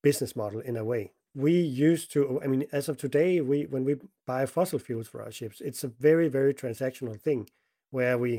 business 0.02 0.36
model 0.36 0.60
in 0.60 0.76
a 0.76 0.84
way 0.84 1.12
we 1.44 1.53
used 1.88 2.12
to 2.12 2.20
i 2.44 2.46
mean 2.46 2.64
as 2.72 2.88
of 2.88 2.96
today 2.96 3.40
we 3.40 3.59
when 3.72 3.85
we 3.85 3.94
buy 4.27 4.44
fossil 4.46 4.79
fuels 4.79 5.09
for 5.09 5.22
our 5.22 5.33
ships 5.38 5.61
it's 5.68 5.85
a 5.85 5.88
very 5.88 6.29
very 6.29 6.53
transactional 6.53 7.18
thing 7.27 7.48
where 7.90 8.16
we 8.18 8.33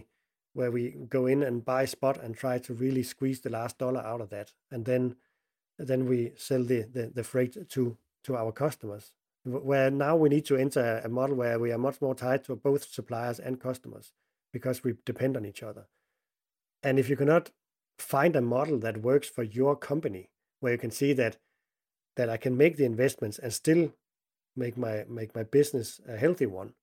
where 0.54 0.72
we 0.72 0.84
go 1.18 1.26
in 1.26 1.44
and 1.44 1.64
buy 1.64 1.86
spot 1.86 2.18
and 2.24 2.36
try 2.36 2.58
to 2.58 2.74
really 2.74 3.04
squeeze 3.04 3.40
the 3.42 3.56
last 3.58 3.78
dollar 3.78 4.02
out 4.12 4.22
of 4.22 4.30
that 4.30 4.52
and 4.72 4.86
then 4.86 5.16
then 5.78 6.06
we 6.06 6.32
sell 6.36 6.64
the 6.64 6.82
the, 6.96 7.04
the 7.16 7.24
freight 7.24 7.54
to 7.70 7.98
to 8.24 8.36
our 8.36 8.52
customers 8.52 9.14
where 9.46 9.90
now 9.90 10.16
we 10.16 10.30
need 10.30 10.46
to 10.46 10.58
enter 10.58 11.02
a 11.04 11.10
model 11.10 11.36
where 11.36 11.60
we 11.60 11.72
are 11.72 11.78
much 11.78 12.02
more 12.02 12.16
tied 12.16 12.44
to 12.44 12.56
both 12.56 12.84
suppliers 12.84 13.40
and 13.40 13.60
customers 13.60 14.12
because 14.52 14.84
we 14.84 14.96
depend 15.06 15.38
on 15.38 15.46
each 15.46 15.64
other. 15.64 15.88
And 16.84 17.00
if 17.00 17.10
you 17.10 17.16
cannot 17.16 17.52
find 17.98 18.36
a 18.36 18.42
model 18.42 18.80
that 18.80 19.02
works 19.02 19.30
for 19.30 19.44
your 19.44 19.76
company, 19.76 20.30
where 20.60 20.74
you 20.74 20.78
can 20.78 20.92
see 20.92 21.14
that 21.14 21.38
that 22.16 22.30
I 22.30 22.38
can 22.38 22.58
make 22.58 22.78
the 22.78 22.86
investments 22.86 23.40
and 23.40 23.54
still 23.54 23.94
make 24.56 24.78
my 24.78 25.06
make 25.08 25.36
my 25.36 25.44
business 25.44 26.00
a 26.08 26.18
healthy 26.18 26.46
one, 26.46 26.74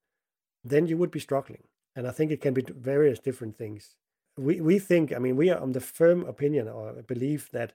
then 0.65 0.87
you 0.87 0.97
would 0.97 1.11
be 1.11 1.21
struggling. 1.21 1.65
And 1.95 2.07
I 2.07 2.11
think 2.11 2.31
it 2.31 2.41
can 2.41 2.55
be 2.55 2.63
various 2.63 3.19
different 3.19 3.57
things. 3.57 3.97
We 4.37 4.61
we 4.61 4.79
think, 4.79 5.13
I 5.13 5.19
mean, 5.19 5.37
we 5.37 5.51
are 5.51 5.61
on 5.61 5.73
the 5.73 5.81
firm 5.81 6.25
opinion 6.25 6.69
or 6.69 7.03
belief 7.03 7.51
that 7.51 7.73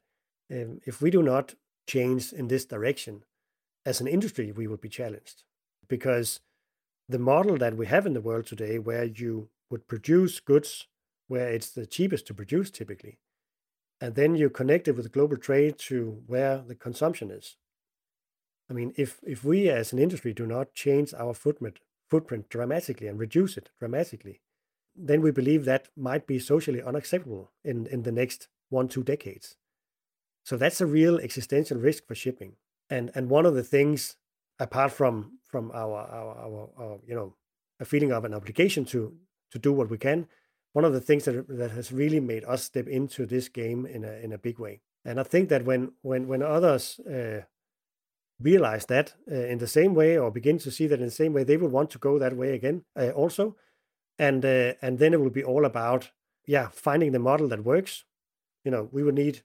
um, 0.51 0.81
if 0.85 1.01
we 1.01 1.09
do 1.09 1.23
not 1.23 1.55
change 1.87 2.33
in 2.33 2.47
this 2.47 2.65
direction, 2.65 3.23
as 3.85 3.99
an 3.99 4.07
industry, 4.07 4.51
we 4.51 4.67
would 4.67 4.81
be 4.81 4.89
challenged 4.89 5.43
because 5.87 6.39
the 7.09 7.19
model 7.19 7.57
that 7.57 7.75
we 7.75 7.87
have 7.87 8.05
in 8.05 8.13
the 8.13 8.21
world 8.21 8.45
today, 8.45 8.79
where 8.79 9.05
you 9.05 9.49
would 9.69 9.87
produce 9.87 10.39
goods 10.39 10.87
where 11.27 11.49
it's 11.49 11.71
the 11.71 11.85
cheapest 11.85 12.27
to 12.27 12.33
produce 12.33 12.69
typically, 12.69 13.17
and 14.01 14.15
then 14.15 14.35
you 14.35 14.49
connect 14.49 14.87
it 14.87 14.97
with 14.97 15.11
global 15.11 15.37
trade 15.37 15.77
to 15.77 16.23
where 16.27 16.57
the 16.57 16.75
consumption 16.75 17.31
is. 17.31 17.55
I 18.69 18.73
mean, 18.73 18.93
if 18.97 19.19
if 19.23 19.43
we 19.43 19.69
as 19.69 19.93
an 19.93 19.99
industry 19.99 20.33
do 20.33 20.45
not 20.45 20.73
change 20.73 21.13
our 21.13 21.33
footprint 21.33 21.79
footprint 22.09 22.49
dramatically 22.49 23.07
and 23.07 23.19
reduce 23.19 23.55
it 23.57 23.69
dramatically, 23.79 24.41
then 24.95 25.21
we 25.21 25.31
believe 25.31 25.63
that 25.63 25.87
might 25.95 26.27
be 26.27 26.39
socially 26.39 26.81
unacceptable 26.81 27.51
in, 27.63 27.87
in 27.87 28.03
the 28.03 28.11
next 28.11 28.49
one, 28.69 28.89
two 28.89 29.03
decades. 29.03 29.55
So 30.43 30.57
that's 30.57 30.81
a 30.81 30.85
real 30.85 31.17
existential 31.17 31.77
risk 31.77 32.07
for 32.07 32.15
shipping 32.15 32.55
and 32.91 33.09
and 33.15 33.29
one 33.29 33.47
of 33.47 33.55
the 33.55 33.63
things 33.63 34.17
apart 34.59 34.91
from 34.91 35.39
from 35.47 35.71
our 35.73 35.99
our, 36.19 36.37
our, 36.37 36.69
our 36.77 36.99
you 37.07 37.15
know 37.15 37.35
a 37.79 37.85
feeling 37.85 38.11
of 38.11 38.25
an 38.25 38.33
obligation 38.33 38.85
to 38.85 39.15
to 39.51 39.57
do 39.57 39.73
what 39.73 39.89
we 39.89 39.97
can 39.97 40.27
one 40.73 40.85
of 40.85 40.93
the 40.93 41.01
things 41.01 41.25
that 41.25 41.47
that 41.47 41.71
has 41.71 41.91
really 41.91 42.19
made 42.19 42.43
us 42.45 42.63
step 42.63 42.87
into 42.87 43.25
this 43.25 43.49
game 43.49 43.85
in 43.85 44.03
a 44.03 44.13
in 44.23 44.31
a 44.31 44.37
big 44.37 44.59
way. 44.59 44.81
And 45.05 45.19
i 45.19 45.23
think 45.23 45.49
that 45.49 45.65
when 45.65 45.93
when 46.01 46.27
when 46.27 46.41
others 46.43 46.99
uh, 46.99 47.41
realize 48.39 48.85
that 48.87 49.13
uh, 49.31 49.35
in 49.35 49.57
the 49.59 49.67
same 49.67 49.93
way 49.93 50.17
or 50.17 50.31
begin 50.31 50.57
to 50.59 50.71
see 50.71 50.87
that 50.87 50.99
in 50.99 51.05
the 51.05 51.11
same 51.11 51.33
way 51.33 51.43
they 51.43 51.57
will 51.57 51.69
want 51.69 51.89
to 51.91 51.99
go 51.99 52.17
that 52.19 52.35
way 52.35 52.53
again 52.53 52.83
uh, 52.99 53.09
also. 53.09 53.55
And 54.17 54.45
uh, 54.45 54.73
and 54.81 54.99
then 54.99 55.13
it 55.13 55.21
will 55.21 55.29
be 55.29 55.43
all 55.43 55.65
about 55.65 56.11
yeah 56.45 56.69
finding 56.71 57.11
the 57.11 57.19
model 57.19 57.47
that 57.49 57.63
works. 57.63 58.05
You 58.65 58.71
know 58.71 58.89
we 58.91 59.03
will 59.03 59.13
need 59.13 59.43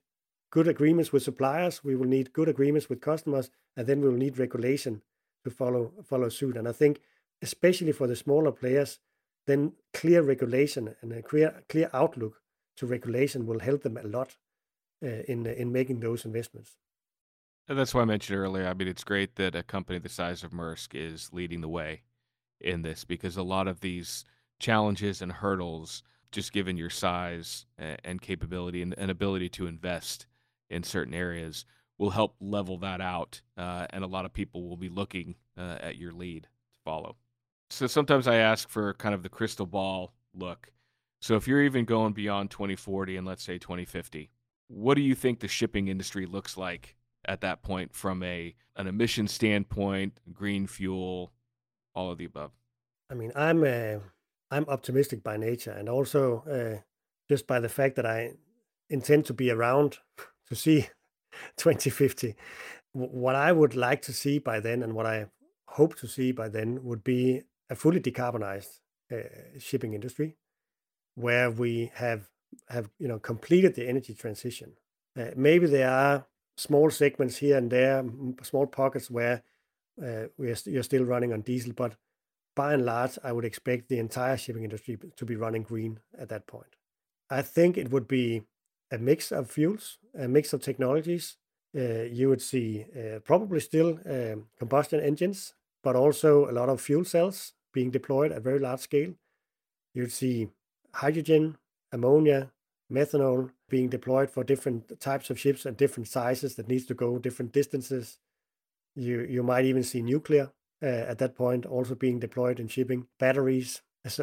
good 0.51 0.69
agreements 0.69 1.13
with 1.13 1.23
suppliers, 1.23 1.85
we 1.85 1.97
will 1.97 2.07
need 2.07 2.33
good 2.33 2.49
agreements 2.49 2.89
with 2.89 3.01
customers, 3.01 3.51
and 3.77 3.87
then 3.87 4.01
we 4.01 4.09
will 4.09 4.17
need 4.17 4.39
regulation 4.39 5.03
to 5.45 5.51
follow 5.51 5.93
follow 6.05 6.29
suit. 6.29 6.57
And 6.57 6.69
I 6.69 6.73
think, 6.73 7.01
especially 7.43 7.93
for 7.93 8.07
the 8.07 8.17
smaller 8.17 8.53
players, 8.53 8.99
then 9.47 9.73
clear 9.93 10.23
regulation 10.23 10.95
and 11.01 11.13
a 11.13 11.23
clear 11.23 11.63
clear 11.69 11.91
outlook 11.93 12.41
to 12.77 12.87
regulation 12.87 13.47
will 13.47 13.61
help 13.61 13.83
them 13.83 13.97
a 13.97 14.03
lot 14.03 14.37
uh, 15.03 15.23
in 15.29 15.47
in 15.47 15.73
making 15.73 16.01
those 16.01 16.25
investments. 16.25 16.77
And 17.69 17.79
that's 17.79 17.95
why 17.95 18.03
I 18.03 18.05
mentioned 18.05 18.39
earlier. 18.39 18.67
I 18.67 18.75
mean, 18.75 18.89
it's 18.89 19.05
great 19.05 19.35
that 19.37 19.57
a 19.57 19.63
company 19.63 19.99
the 19.99 20.09
size 20.09 20.45
of 20.45 20.53
Maersk 20.53 20.95
is 20.95 21.33
leading 21.33 21.61
the 21.61 21.69
way 21.69 22.03
in 22.61 22.83
this 22.83 23.05
because 23.05 23.37
a 23.37 23.43
lot 23.43 23.67
of 23.67 23.81
these 23.81 24.25
challenges 24.61 25.21
and 25.21 25.33
hurdles, 25.33 26.03
just 26.31 26.53
given 26.53 26.77
your 26.77 26.91
size 26.91 27.67
and 27.77 28.23
capability 28.23 28.83
and, 28.83 28.95
and 28.97 29.11
ability 29.11 29.49
to 29.49 29.67
invest 29.67 30.27
in 30.71 30.83
certain 30.83 31.15
areas 31.15 31.65
will 31.99 32.11
help 32.11 32.37
level 32.41 32.79
that 32.79 33.01
out, 33.01 33.41
uh, 33.57 33.87
and 33.91 34.05
a 34.05 34.09
lot 34.09 34.25
of 34.25 34.33
people 34.33 34.69
will 34.69 34.77
be 34.77 34.89
looking 34.89 35.35
uh, 35.57 35.79
at 35.81 35.97
your 35.97 36.13
lead 36.13 36.43
to 36.45 36.49
follow. 36.85 37.17
So 37.71 37.87
sometimes 37.87 38.29
I 38.29 38.37
ask 38.37 38.69
for 38.69 38.95
kind 38.95 39.15
of 39.15 39.23
the 39.23 39.29
crystal 39.29 39.67
ball 39.67 40.13
look. 40.35 40.71
So 41.21 41.35
if 41.35 41.49
you're 41.49 41.63
even 41.63 41.85
going 41.85 42.13
beyond 42.13 42.51
2040 42.51 43.17
and 43.17 43.27
let's 43.27 43.43
say 43.43 43.59
2050, 43.59 44.31
what 44.69 44.95
do 44.95 45.03
you 45.03 45.15
think 45.15 45.41
the 45.41 45.49
shipping 45.49 45.89
industry 45.89 46.27
looks 46.27 46.57
like 46.57 46.97
at 47.27 47.41
that 47.41 47.63
point 47.63 47.95
from 47.95 48.23
a 48.23 48.55
an 48.77 48.87
emission 48.87 49.27
standpoint, 49.27 50.21
green 50.33 50.67
fuel, 50.67 51.33
all 51.95 52.11
of 52.11 52.19
the 52.19 52.27
above? 52.27 52.53
I 53.11 53.15
mean, 53.15 53.33
I'm 53.35 53.65
uh, 53.65 54.01
I'm 54.51 54.67
optimistic 54.69 55.23
by 55.23 55.37
nature, 55.37 55.71
and 55.71 55.89
also 55.89 56.45
uh, 56.51 56.83
just 57.29 57.47
by 57.47 57.61
the 57.61 57.69
fact 57.69 57.97
that 57.97 58.07
I 58.07 58.33
intend 58.91 59.25
to 59.27 59.35
be 59.35 59.51
around 59.51 59.99
to 60.49 60.55
see 60.55 60.89
2050. 61.57 62.35
What 62.93 63.35
I 63.35 63.53
would 63.53 63.75
like 63.75 64.03
to 64.03 64.13
see 64.13 64.39
by 64.39 64.61
then, 64.61 64.83
and 64.83 64.95
what 64.95 65.07
I 65.07 65.27
hope 65.69 65.97
to 65.97 66.07
see 66.07 66.33
by 66.33 66.49
then, 66.49 66.83
would 66.83 67.05
be 67.05 67.43
a 67.71 67.75
fully 67.75 68.01
decarbonized 68.01 68.81
uh, 69.13 69.17
shipping 69.59 69.95
industry, 69.95 70.37
where 71.15 71.51
we 71.51 71.91
have 71.95 72.29
have 72.69 72.89
you 72.99 73.09
know 73.09 73.19
completed 73.19 73.75
the 73.75 73.89
energy 73.89 74.15
transition. 74.15 74.73
Uh, 75.19 75.31
maybe 75.37 75.67
there 75.67 75.91
are 75.91 76.27
small 76.57 76.91
segments 76.91 77.37
here 77.37 77.57
and 77.57 77.71
there, 77.71 78.05
small 78.43 78.67
pockets 78.67 79.11
where 79.11 79.43
uh, 80.03 80.25
we 80.39 80.51
are 80.51 80.57
you're 80.67 80.83
still 80.83 81.05
running 81.05 81.33
on 81.33 81.41
diesel, 81.43 81.73
but 81.75 81.97
by 82.55 82.73
and 82.73 82.85
large, 82.87 83.19
I 83.23 83.33
would 83.33 83.45
expect 83.45 83.89
the 83.89 83.99
entire 83.99 84.37
shipping 84.37 84.65
industry 84.65 84.99
to 85.17 85.25
be 85.27 85.37
running 85.37 85.63
green 85.63 86.01
at 86.19 86.31
that 86.31 86.47
point. 86.47 86.77
I 87.29 87.43
think 87.43 87.77
it 87.77 87.91
would 87.91 88.09
be 88.09 88.43
a 88.91 88.99
mix 88.99 89.31
of 89.31 89.51
fuels, 89.51 89.99
a 90.19 90.27
mix 90.29 90.53
of 90.53 90.63
technologies. 90.63 91.37
Uh, 91.77 92.05
you 92.05 92.29
would 92.31 92.41
see 92.41 92.87
uh, 92.97 93.19
probably 93.19 93.61
still 93.61 93.99
um, 94.07 94.47
combustion 94.59 95.01
engines, 95.01 95.53
but 95.83 95.95
also 95.95 96.51
a 96.51 96.53
lot 96.53 96.71
of 96.71 96.81
fuel 96.81 97.05
cells 97.05 97.53
being 97.77 97.91
deployed 97.91 98.33
at 98.33 98.43
very 98.43 98.59
large 98.59 98.81
scale. 98.81 99.13
You'd 99.93 100.11
see 100.11 100.49
hydrogen, 100.95 101.59
ammonia, 101.93 102.51
methanol 102.91 103.51
being 103.69 103.91
deployed 103.91 104.31
for 104.31 104.43
different 104.45 104.99
types 104.99 105.29
of 105.29 105.39
ships 105.39 105.67
and 105.67 105.77
different 105.77 106.09
sizes 106.09 106.55
that 106.55 106.69
needs 106.69 106.87
to 106.87 106.95
go 106.95 107.19
different 107.19 107.53
distances. 107.53 108.19
You 108.95 109.21
you 109.29 109.43
might 109.43 109.67
even 109.67 109.83
see 109.83 110.01
nuclear 110.01 110.53
uh, 110.83 111.05
at 111.13 111.19
that 111.19 111.37
point 111.37 111.67
also 111.67 111.95
being 111.95 112.19
deployed 112.19 112.59
in 112.61 112.69
shipping, 112.69 113.09
batteries, 113.19 113.83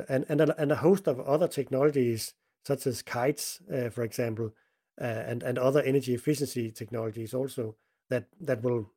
and 0.09 0.25
and 0.29 0.41
a, 0.41 0.61
and 0.61 0.71
a 0.71 0.81
host 0.87 1.07
of 1.07 1.19
other 1.19 1.47
technologies 1.47 2.33
such 2.65 2.87
as 2.87 3.03
kites, 3.03 3.61
uh, 3.71 3.89
for 3.89 4.03
example, 4.03 4.47
uh, 4.99 5.23
and 5.29 5.43
and 5.43 5.59
other 5.59 5.81
energy 5.83 6.13
efficiency 6.15 6.71
technologies 6.71 7.33
also 7.35 7.75
that 8.09 8.25
that 8.49 8.63
will 8.63 8.89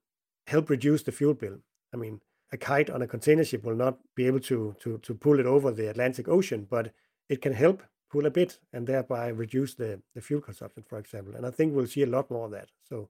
help 0.46 0.70
reduce 0.70 1.02
the 1.02 1.12
fuel 1.12 1.34
bill. 1.34 1.58
I 1.92 1.96
mean, 1.98 2.20
a 2.52 2.56
kite 2.56 2.90
on 2.90 3.02
a 3.02 3.06
container 3.06 3.44
ship 3.44 3.64
will 3.64 3.74
not 3.74 3.98
be 4.14 4.26
able 4.26 4.40
to 4.40 4.76
to 4.80 4.98
to 4.98 5.14
pull 5.14 5.40
it 5.40 5.46
over 5.46 5.70
the 5.70 5.88
Atlantic 5.88 6.28
Ocean, 6.28 6.66
but 6.68 6.92
it 7.28 7.42
can 7.42 7.52
help 7.52 7.82
pull 8.10 8.26
a 8.26 8.30
bit 8.30 8.60
and 8.72 8.86
thereby 8.86 9.28
reduce 9.28 9.74
the, 9.74 10.00
the 10.14 10.20
fuel 10.20 10.40
consumption, 10.40 10.84
for 10.88 10.98
example. 10.98 11.34
And 11.34 11.44
I 11.44 11.50
think 11.50 11.74
we'll 11.74 11.86
see 11.86 12.02
a 12.02 12.06
lot 12.06 12.30
more 12.30 12.46
of 12.46 12.52
that. 12.52 12.68
So 12.88 13.08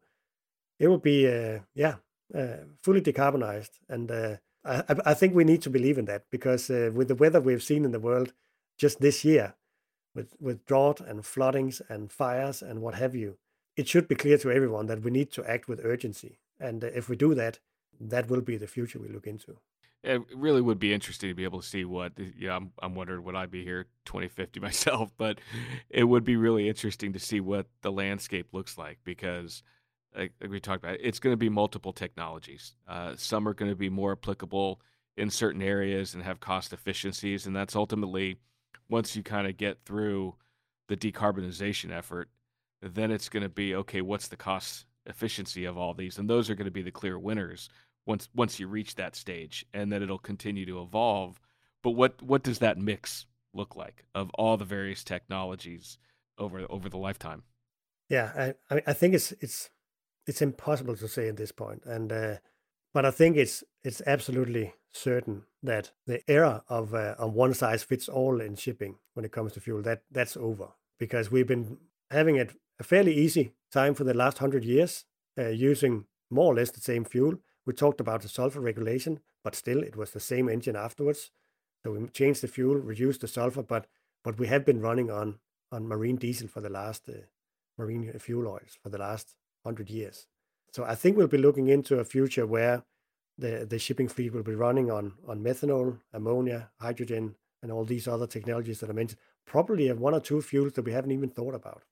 it 0.79 0.89
will 0.89 0.99
be, 0.99 1.29
uh, 1.29 1.61
yeah, 1.75 1.97
uh, 2.35 2.65
fully 2.83 3.01
decarbonized. 3.01 3.79
And 3.89 4.11
uh, 4.11 4.37
I, 4.65 4.97
I 5.05 5.15
think 5.15 5.35
we 5.35 5.45
need 5.45 5.63
to 5.63 5.71
believe 5.71 5.99
in 5.99 6.07
that 6.07 6.25
because 6.31 6.71
uh, 6.71 6.91
with 6.95 7.09
the 7.09 7.15
weather 7.15 7.41
we've 7.41 7.63
seen 7.63 7.85
in 7.85 7.93
the 7.93 8.01
world 8.01 8.33
just 8.79 9.01
this 9.01 9.25
year, 9.25 9.55
with, 10.15 10.35
with 10.41 10.65
drought 10.65 11.01
and 11.01 11.27
floodings 11.27 11.83
and 11.91 12.11
fires 12.11 12.63
and 12.63 12.81
what 12.81 12.95
have 12.95 13.15
you, 13.15 13.37
it 13.77 13.87
should 13.87 14.09
be 14.09 14.15
clear 14.15 14.39
to 14.39 14.51
everyone 14.51 14.87
that 14.87 15.03
we 15.03 15.11
need 15.11 15.31
to 15.33 15.45
act 15.45 15.69
with 15.69 15.85
urgency. 15.85 16.39
And 16.59 16.83
if 16.83 17.11
we 17.11 17.17
do 17.17 17.35
that, 17.35 17.59
that 18.01 18.29
will 18.29 18.41
be 18.41 18.57
the 18.57 18.67
future 18.67 18.99
we 18.99 19.09
look 19.09 19.27
into. 19.27 19.57
It 20.03 20.23
really 20.35 20.61
would 20.61 20.79
be 20.79 20.93
interesting 20.93 21.31
to 21.31 21.35
be 21.35 21.45
able 21.45 21.61
to 21.61 21.67
see 21.67 21.85
what 21.85 22.13
yeah 22.39 22.55
I'm, 22.55 22.71
I'm 22.81 22.95
wondering 22.95 23.25
would 23.25 23.35
i 23.35 23.47
be 23.47 23.65
here 23.65 23.87
2050 24.05 24.61
myself? 24.69 25.11
But 25.17 25.41
it 25.91 26.05
would 26.05 26.25
be 26.25 26.37
really 26.37 26.69
interesting 26.69 27.13
to 27.13 27.19
see 27.19 27.41
what 27.41 27.67
the 27.83 27.93
landscape 27.93 28.49
looks 28.53 28.79
like 28.79 28.99
because 29.05 29.63
like, 30.17 30.33
we 30.49 30.61
talked 30.61 30.85
about 30.85 30.99
it's 31.01 31.19
going 31.19 31.33
to 31.33 31.39
be 31.39 31.49
multiple 31.49 31.93
technologies. 31.93 32.75
Uh, 32.87 33.15
some 33.17 33.49
are 33.49 33.55
going 33.55 33.71
to 33.71 33.77
be 33.77 33.91
more 33.91 34.13
applicable 34.13 34.81
in 35.17 35.31
certain 35.31 35.63
areas 35.63 36.15
and 36.15 36.23
have 36.23 36.41
cost 36.41 36.73
efficiencies 36.73 37.47
and 37.47 37.57
that's 37.57 37.75
ultimately 37.75 38.37
once 38.89 39.17
you 39.17 39.23
kind 39.23 39.47
of 39.47 39.57
get 39.57 39.79
through 39.85 40.35
the 40.89 40.97
decarbonization 40.97 41.91
effort 41.91 42.29
then 42.83 43.11
it's 43.11 43.31
going 43.31 43.43
to 43.43 43.49
be 43.49 43.75
okay 43.75 44.03
what's 44.03 44.29
the 44.29 44.37
cost 44.37 44.87
efficiency 45.07 45.65
of 45.65 45.79
all 45.79 45.95
these? 45.95 46.19
And 46.19 46.29
those 46.29 46.51
are 46.51 46.55
going 46.55 46.67
to 46.67 46.71
be 46.71 46.83
the 46.83 46.91
clear 46.91 47.19
winners 47.19 47.69
once 48.07 48.29
once 48.35 48.59
you 48.61 48.69
reach 48.69 48.95
that 48.95 49.17
stage, 49.17 49.67
and 49.75 49.93
then 49.93 50.03
it'll 50.03 50.19
continue 50.19 50.67
to 50.67 50.81
evolve. 50.81 51.41
But 51.83 51.91
what 51.91 52.23
what 52.23 52.43
does 52.43 52.59
that 52.61 52.79
mix 52.79 53.27
look 53.53 53.77
like 53.77 54.05
of 54.15 54.31
all 54.35 54.57
the 54.57 54.65
various 54.65 55.05
technologies 55.05 55.99
over 56.39 56.67
over 56.71 56.89
the 56.89 56.99
lifetime? 56.99 57.43
Yeah, 58.09 58.53
I 58.71 58.83
I 58.87 58.93
think 58.93 59.15
it's 59.15 59.33
it's 59.41 59.71
it's 60.27 60.43
impossible 60.43 60.97
to 60.97 61.09
say 61.09 61.29
at 61.29 61.37
this 61.37 61.53
point, 61.53 61.85
and 61.85 62.13
uh, 62.13 62.37
but 62.95 63.05
I 63.05 63.11
think 63.11 63.37
it's 63.37 63.65
it's 63.85 64.03
absolutely 64.07 64.75
certain 64.93 65.43
that 65.63 65.93
the 66.07 66.23
era 66.31 66.63
of 66.69 66.95
uh, 66.95 67.15
of 67.19 67.35
one 67.35 67.55
size 67.55 67.83
fits 67.83 68.09
all 68.09 68.41
in 68.41 68.57
shipping 68.57 68.97
when 69.15 69.25
it 69.25 69.33
comes 69.33 69.53
to 69.53 69.61
fuel 69.61 69.83
that 69.83 70.03
that's 70.11 70.37
over 70.37 70.69
because 70.99 71.31
we've 71.31 71.47
been 71.47 71.79
having 72.11 72.37
it 72.37 72.53
a 72.79 72.85
fairly 72.85 73.15
easy 73.15 73.53
time 73.73 73.95
for 73.95 74.05
the 74.05 74.15
last 74.15 74.39
hundred 74.39 74.65
years 74.65 75.05
uh, 75.39 75.49
using 75.49 76.07
more 76.31 76.53
or 76.53 76.55
less 76.55 76.71
the 76.71 76.81
same 76.81 77.05
fuel 77.05 77.35
we 77.67 77.73
talked 77.73 78.01
about 78.01 78.23
the 78.23 78.29
sulfur 78.29 78.61
regulation, 78.61 79.21
but 79.43 79.55
still 79.55 79.83
it 79.83 79.97
was 79.97 80.13
the 80.13 80.21
same 80.21 80.49
engine 80.49 80.77
afterwards. 80.77 81.31
So 81.83 81.93
we 81.93 82.07
changed 82.09 82.43
the 82.43 82.49
fuel, 82.49 82.77
reduced 82.77 83.21
the 83.21 83.29
sulfur, 83.29 83.63
but 83.63 83.87
but 84.25 84.39
we 84.39 84.47
have 84.47 84.65
been 84.65 84.81
running 84.81 85.11
on 85.11 85.39
on 85.71 85.87
marine 85.87 86.17
diesel 86.17 86.49
for 86.49 86.61
the 86.61 86.71
last 86.71 87.09
uh, 87.09 87.27
marine 87.77 88.11
fuel 88.19 88.49
oils 88.49 88.79
for 88.83 88.89
the 88.89 88.99
last 88.99 89.35
hundred 89.65 89.91
years. 89.91 90.27
So 90.73 90.85
I 90.85 90.95
think 90.95 91.17
we'll 91.17 91.27
be 91.27 91.39
looking 91.39 91.69
into 91.69 91.99
a 91.99 92.05
future 92.05 92.47
where 92.47 92.85
the 93.37 93.67
the 93.69 93.79
shipping 93.79 94.09
fleet 94.09 94.33
will 94.33 94.43
be 94.43 94.55
running 94.55 94.91
on 94.91 95.15
on 95.27 95.43
methanol, 95.43 95.99
ammonia, 96.13 96.71
hydrogen, 96.81 97.37
and 97.63 97.73
all 97.73 97.85
these 97.85 98.09
other 98.09 98.27
technologies 98.27 98.81
that 98.81 98.91
I 98.91 98.93
mentioned. 98.93 99.21
Probably 99.45 99.87
have 99.89 100.01
one 100.01 100.15
or 100.15 100.21
two 100.21 100.43
fuels 100.43 100.73
that 100.73 100.85
we 100.85 100.93
haven't 100.93 101.13
even 101.13 101.31
thought 101.31 101.55
about. 101.55 101.83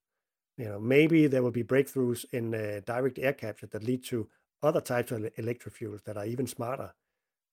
You 0.56 0.66
know, 0.66 0.80
maybe 0.80 1.26
there 1.26 1.42
will 1.42 1.50
be 1.50 1.64
breakthroughs 1.64 2.24
in 2.32 2.54
uh, 2.54 2.80
direct 2.84 3.18
air 3.18 3.32
capture 3.32 3.66
that 3.66 3.82
lead 3.82 4.04
to 4.04 4.28
other 4.64 4.80
types 4.80 5.12
of 5.12 5.22
electrofuels 5.36 6.04
that 6.04 6.16
are 6.16 6.26
even 6.26 6.46
smarter. 6.46 6.94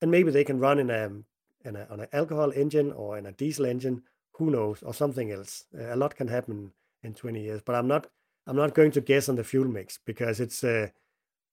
And 0.00 0.10
maybe 0.10 0.30
they 0.30 0.44
can 0.44 0.58
run 0.58 0.78
in 0.78 0.90
a, 0.90 1.10
in 1.64 1.76
a 1.76 1.86
on 1.90 2.00
an 2.00 2.08
alcohol 2.12 2.50
engine 2.52 2.92
or 2.92 3.18
in 3.18 3.26
a 3.26 3.32
diesel 3.32 3.66
engine, 3.66 4.02
who 4.32 4.50
knows, 4.50 4.82
or 4.82 4.94
something 4.94 5.30
else. 5.30 5.64
A 5.78 5.96
lot 5.96 6.16
can 6.16 6.28
happen 6.28 6.72
in 7.02 7.14
20 7.14 7.40
years, 7.40 7.62
but 7.64 7.74
I'm 7.74 7.86
not 7.86 8.08
I'm 8.46 8.56
not 8.56 8.74
going 8.74 8.90
to 8.92 9.00
guess 9.00 9.28
on 9.28 9.36
the 9.36 9.44
fuel 9.44 9.68
mix 9.68 9.98
because 10.04 10.40
it's 10.40 10.64
uh, 10.64 10.88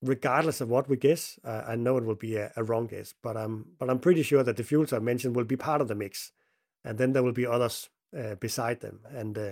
regardless 0.01 0.61
of 0.61 0.69
what 0.69 0.89
we 0.89 0.97
guess, 0.97 1.37
uh, 1.43 1.63
I 1.67 1.75
know 1.75 1.97
it 1.97 2.05
will 2.05 2.15
be 2.15 2.37
a, 2.37 2.51
a, 2.55 2.63
wrong 2.63 2.87
guess, 2.87 3.13
but 3.21 3.37
I'm 3.37 3.65
but 3.77 3.89
I'm 3.89 3.99
pretty 3.99 4.23
sure 4.23 4.43
that 4.43 4.57
the 4.57 4.63
fuels 4.63 4.93
I 4.93 4.99
mentioned 4.99 5.35
will 5.35 5.43
be 5.43 5.57
part 5.57 5.81
of 5.81 5.87
the 5.87 5.95
mix, 5.95 6.31
and 6.83 6.97
then 6.97 7.13
there 7.13 7.23
will 7.23 7.31
be 7.33 7.45
others 7.45 7.89
uh, 8.17 8.35
beside 8.35 8.79
them, 8.79 9.01
and 9.09 9.37
uh, 9.37 9.51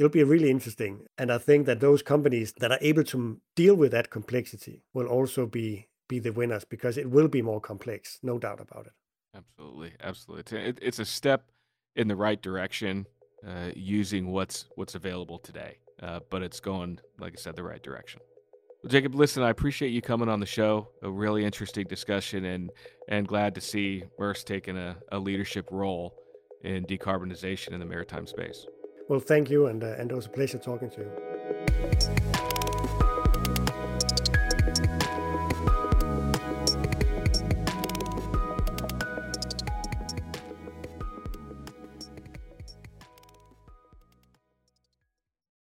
it'll 0.00 0.08
be 0.08 0.24
really 0.24 0.50
interesting. 0.50 1.06
And 1.18 1.30
I 1.30 1.36
think 1.36 1.66
that 1.66 1.80
those 1.80 2.00
companies 2.00 2.54
that 2.60 2.72
are 2.72 2.78
able 2.80 3.04
to 3.04 3.38
deal 3.54 3.74
with 3.74 3.92
that 3.92 4.08
complexity 4.08 4.82
will 4.94 5.06
also 5.06 5.46
be 5.46 5.88
be 6.08 6.18
the 6.18 6.32
winners 6.32 6.64
because 6.64 6.96
it 6.96 7.08
will 7.08 7.28
be 7.28 7.42
more 7.42 7.60
complex, 7.60 8.18
no 8.22 8.38
doubt 8.38 8.60
about 8.60 8.86
it. 8.86 8.92
Absolutely, 9.36 9.92
absolutely. 10.02 10.74
It's, 10.82 10.98
a 10.98 11.04
step 11.04 11.52
in 11.94 12.08
the 12.08 12.16
right 12.16 12.40
direction 12.42 13.06
uh, 13.46 13.70
using 13.76 14.32
what's 14.32 14.64
what's 14.74 14.94
available 14.96 15.38
today, 15.38 15.76
uh, 16.02 16.20
but 16.30 16.42
it's 16.42 16.60
going, 16.60 16.98
like 17.20 17.34
I 17.36 17.40
said, 17.40 17.54
the 17.54 17.62
right 17.62 17.82
direction. 17.82 18.20
Well, 18.82 18.90
Jacob, 18.90 19.14
listen, 19.14 19.42
I 19.42 19.50
appreciate 19.50 19.90
you 19.90 20.02
coming 20.02 20.30
on 20.30 20.40
the 20.40 20.46
show. 20.46 20.88
A 21.02 21.10
really 21.10 21.44
interesting 21.44 21.86
discussion, 21.86 22.46
and 22.46 22.70
and 23.08 23.28
glad 23.28 23.54
to 23.54 23.60
see 23.60 24.04
Maersk 24.18 24.44
taking 24.44 24.78
a, 24.78 24.96
a 25.12 25.18
leadership 25.18 25.68
role 25.70 26.16
in 26.64 26.86
decarbonization 26.86 27.72
in 27.72 27.80
the 27.80 27.86
maritime 27.86 28.26
space. 28.26 28.66
Well, 29.10 29.18
thank 29.18 29.50
you, 29.50 29.66
and, 29.66 29.82
uh, 29.82 29.96
and 29.98 30.08
it 30.12 30.14
was 30.14 30.26
a 30.26 30.28
pleasure 30.28 30.56
talking 30.56 30.88
to 30.90 31.00
you. 31.00 32.29